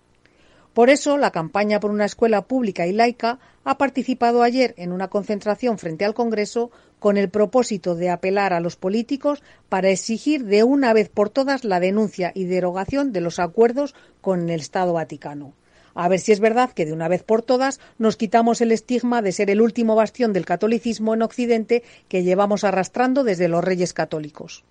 Por 0.76 0.90
eso, 0.90 1.16
la 1.16 1.30
campaña 1.30 1.80
por 1.80 1.90
una 1.90 2.04
escuela 2.04 2.42
pública 2.42 2.86
y 2.86 2.92
laica 2.92 3.38
ha 3.64 3.78
participado 3.78 4.42
ayer 4.42 4.74
en 4.76 4.92
una 4.92 5.08
concentración 5.08 5.78
frente 5.78 6.04
al 6.04 6.12
Congreso 6.12 6.70
con 6.98 7.16
el 7.16 7.30
propósito 7.30 7.94
de 7.94 8.10
apelar 8.10 8.52
a 8.52 8.60
los 8.60 8.76
políticos 8.76 9.42
para 9.70 9.88
exigir 9.88 10.44
de 10.44 10.64
una 10.64 10.92
vez 10.92 11.08
por 11.08 11.30
todas 11.30 11.64
la 11.64 11.80
denuncia 11.80 12.30
y 12.34 12.44
derogación 12.44 13.12
de 13.12 13.22
los 13.22 13.38
acuerdos 13.38 13.94
con 14.20 14.50
el 14.50 14.60
Estado 14.60 14.92
Vaticano. 14.92 15.54
A 15.94 16.08
ver 16.08 16.20
si 16.20 16.32
es 16.32 16.40
verdad 16.40 16.72
que 16.72 16.84
de 16.84 16.92
una 16.92 17.08
vez 17.08 17.22
por 17.22 17.40
todas 17.40 17.80
nos 17.96 18.16
quitamos 18.16 18.60
el 18.60 18.70
estigma 18.70 19.22
de 19.22 19.32
ser 19.32 19.48
el 19.48 19.62
último 19.62 19.94
bastión 19.94 20.34
del 20.34 20.44
catolicismo 20.44 21.14
en 21.14 21.22
Occidente 21.22 21.82
que 22.08 22.22
llevamos 22.22 22.64
arrastrando 22.64 23.24
desde 23.24 23.48
los 23.48 23.64
reyes 23.64 23.94
católicos. 23.94 24.62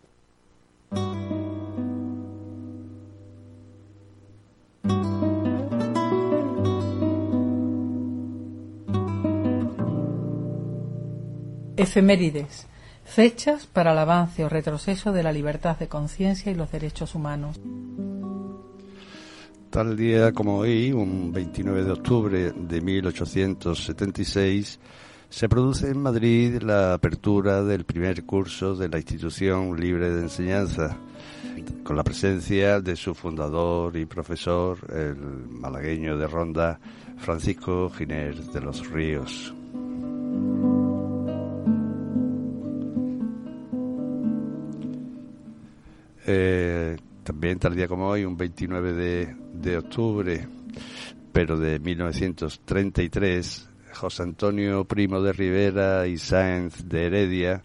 Efemérides. 11.77 12.67
Fechas 13.03 13.67
para 13.67 13.91
el 13.91 13.99
avance 13.99 14.43
o 14.43 14.49
retroceso 14.49 15.11
de 15.13 15.21
la 15.21 15.31
libertad 15.31 15.77
de 15.77 15.87
conciencia 15.87 16.51
y 16.51 16.55
los 16.55 16.71
derechos 16.71 17.13
humanos. 17.13 17.59
Tal 19.69 19.95
día 19.95 20.31
como 20.31 20.57
hoy, 20.57 20.91
un 20.91 21.31
29 21.31 21.83
de 21.83 21.91
octubre 21.91 22.51
de 22.51 22.81
1876, 22.81 24.79
se 25.29 25.49
produce 25.49 25.89
en 25.89 26.01
Madrid 26.01 26.61
la 26.61 26.93
apertura 26.93 27.63
del 27.63 27.83
primer 27.83 28.25
curso 28.25 28.75
de 28.75 28.89
la 28.89 28.97
institución 28.97 29.79
libre 29.79 30.09
de 30.09 30.21
enseñanza, 30.21 30.97
con 31.83 31.95
la 31.95 32.03
presencia 32.03 32.79
de 32.79 32.95
su 32.95 33.13
fundador 33.13 33.95
y 33.97 34.05
profesor, 34.05 34.77
el 34.93 35.17
malagueño 35.49 36.17
de 36.17 36.27
Ronda, 36.27 36.79
Francisco 37.17 37.89
Ginés 37.89 38.51
de 38.53 38.61
los 38.61 38.87
Ríos. 38.89 39.53
Eh, 46.27 46.97
también 47.23 47.59
tal 47.59 47.75
día 47.75 47.87
como 47.87 48.07
hoy, 48.07 48.25
un 48.25 48.35
29 48.35 48.93
de, 48.93 49.35
de 49.53 49.77
octubre, 49.77 50.47
pero 51.31 51.57
de 51.57 51.79
1933, 51.79 53.69
José 53.95 54.23
Antonio 54.23 54.85
Primo 54.85 55.21
de 55.21 55.33
Rivera 55.33 56.05
y 56.05 56.17
Sáenz 56.17 56.87
de 56.87 57.07
Heredia 57.07 57.63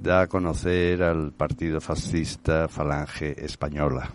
da 0.00 0.22
a 0.22 0.26
conocer 0.28 1.02
al 1.02 1.32
partido 1.32 1.80
fascista 1.80 2.68
Falange 2.68 3.44
Española. 3.44 4.10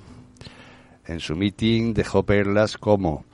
En 1.06 1.20
su 1.20 1.36
mitin 1.36 1.94
dejó 1.94 2.24
perlas 2.24 2.78
como 2.78 3.26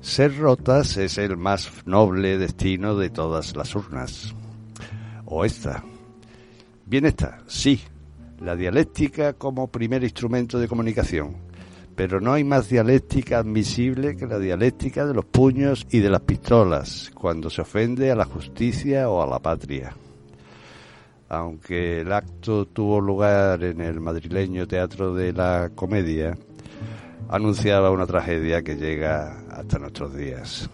ser 0.00 0.36
rotas 0.36 0.96
es 0.96 1.16
el 1.18 1.36
más 1.36 1.70
noble 1.86 2.36
destino 2.36 2.96
de 2.96 3.10
todas 3.10 3.54
las 3.54 3.74
urnas. 3.76 4.34
O 5.24 5.44
esta. 5.44 5.84
Bien 6.84 7.06
está, 7.06 7.38
sí, 7.46 7.80
la 8.40 8.56
dialéctica 8.56 9.34
como 9.34 9.70
primer 9.70 10.02
instrumento 10.02 10.58
de 10.58 10.66
comunicación. 10.66 11.51
Pero 11.94 12.20
no 12.20 12.32
hay 12.32 12.44
más 12.44 12.68
dialéctica 12.68 13.38
admisible 13.38 14.16
que 14.16 14.26
la 14.26 14.38
dialéctica 14.38 15.04
de 15.04 15.14
los 15.14 15.24
puños 15.26 15.86
y 15.90 15.98
de 15.98 16.10
las 16.10 16.22
pistolas, 16.22 17.10
cuando 17.14 17.50
se 17.50 17.62
ofende 17.62 18.10
a 18.10 18.16
la 18.16 18.24
justicia 18.24 19.10
o 19.10 19.22
a 19.22 19.26
la 19.26 19.38
patria. 19.38 19.94
Aunque 21.28 22.00
el 22.00 22.12
acto 22.12 22.66
tuvo 22.66 23.00
lugar 23.00 23.62
en 23.64 23.80
el 23.80 24.00
madrileño 24.00 24.66
Teatro 24.66 25.14
de 25.14 25.32
la 25.32 25.70
Comedia, 25.74 26.36
anunciaba 27.28 27.90
una 27.90 28.06
tragedia 28.06 28.62
que 28.62 28.76
llega 28.76 29.38
hasta 29.50 29.78
nuestros 29.78 30.14
días. 30.14 30.68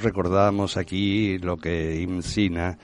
Marzo 0.00 0.08
recordamos 0.08 0.76
aquí 0.76 1.38
lo 1.38 1.56
que 1.56 1.96
Ibn 2.00 2.22
Sina, 2.22 2.78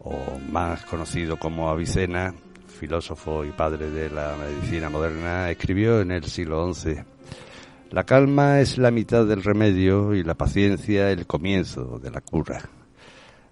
o 0.00 0.38
más 0.50 0.84
conocido 0.84 1.38
como 1.38 1.68
Avicena, 1.68 2.34
filósofo 2.66 3.44
y 3.44 3.50
padre 3.50 3.90
de 3.90 4.10
la 4.10 4.36
medicina 4.36 4.88
moderna, 4.90 5.50
escribió 5.50 6.00
en 6.00 6.10
el 6.10 6.24
siglo 6.24 6.72
XI. 6.72 6.96
La 7.90 8.04
calma 8.04 8.60
es 8.60 8.78
la 8.78 8.90
mitad 8.90 9.24
del 9.26 9.42
remedio 9.42 10.14
y 10.14 10.22
la 10.22 10.34
paciencia 10.34 11.10
el 11.10 11.26
comienzo 11.26 11.98
de 12.02 12.10
la 12.10 12.20
cura. 12.20 12.68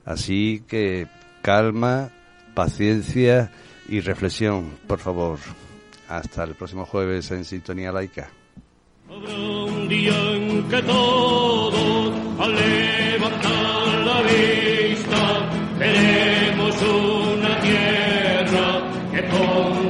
Así 0.05 0.63
que 0.67 1.07
calma, 1.43 2.11
paciencia 2.55 3.53
y 3.89 4.01
reflexión, 4.01 4.71
por 4.87 4.99
favor. 4.99 5.39
Hasta 6.09 6.45
el 6.45 6.55
próximo 6.55 6.85
jueves 6.85 7.31
en 7.31 7.45
Sintonía 7.45 7.93
Laica. 7.93 8.29
Todos, 10.87 12.14
levantar 12.49 13.89
la 14.05 14.23
vista, 14.23 15.49
veremos 15.79 16.75
una 16.83 17.61
tierra 17.61 18.83
que 19.13 19.23
ponga 19.23 19.84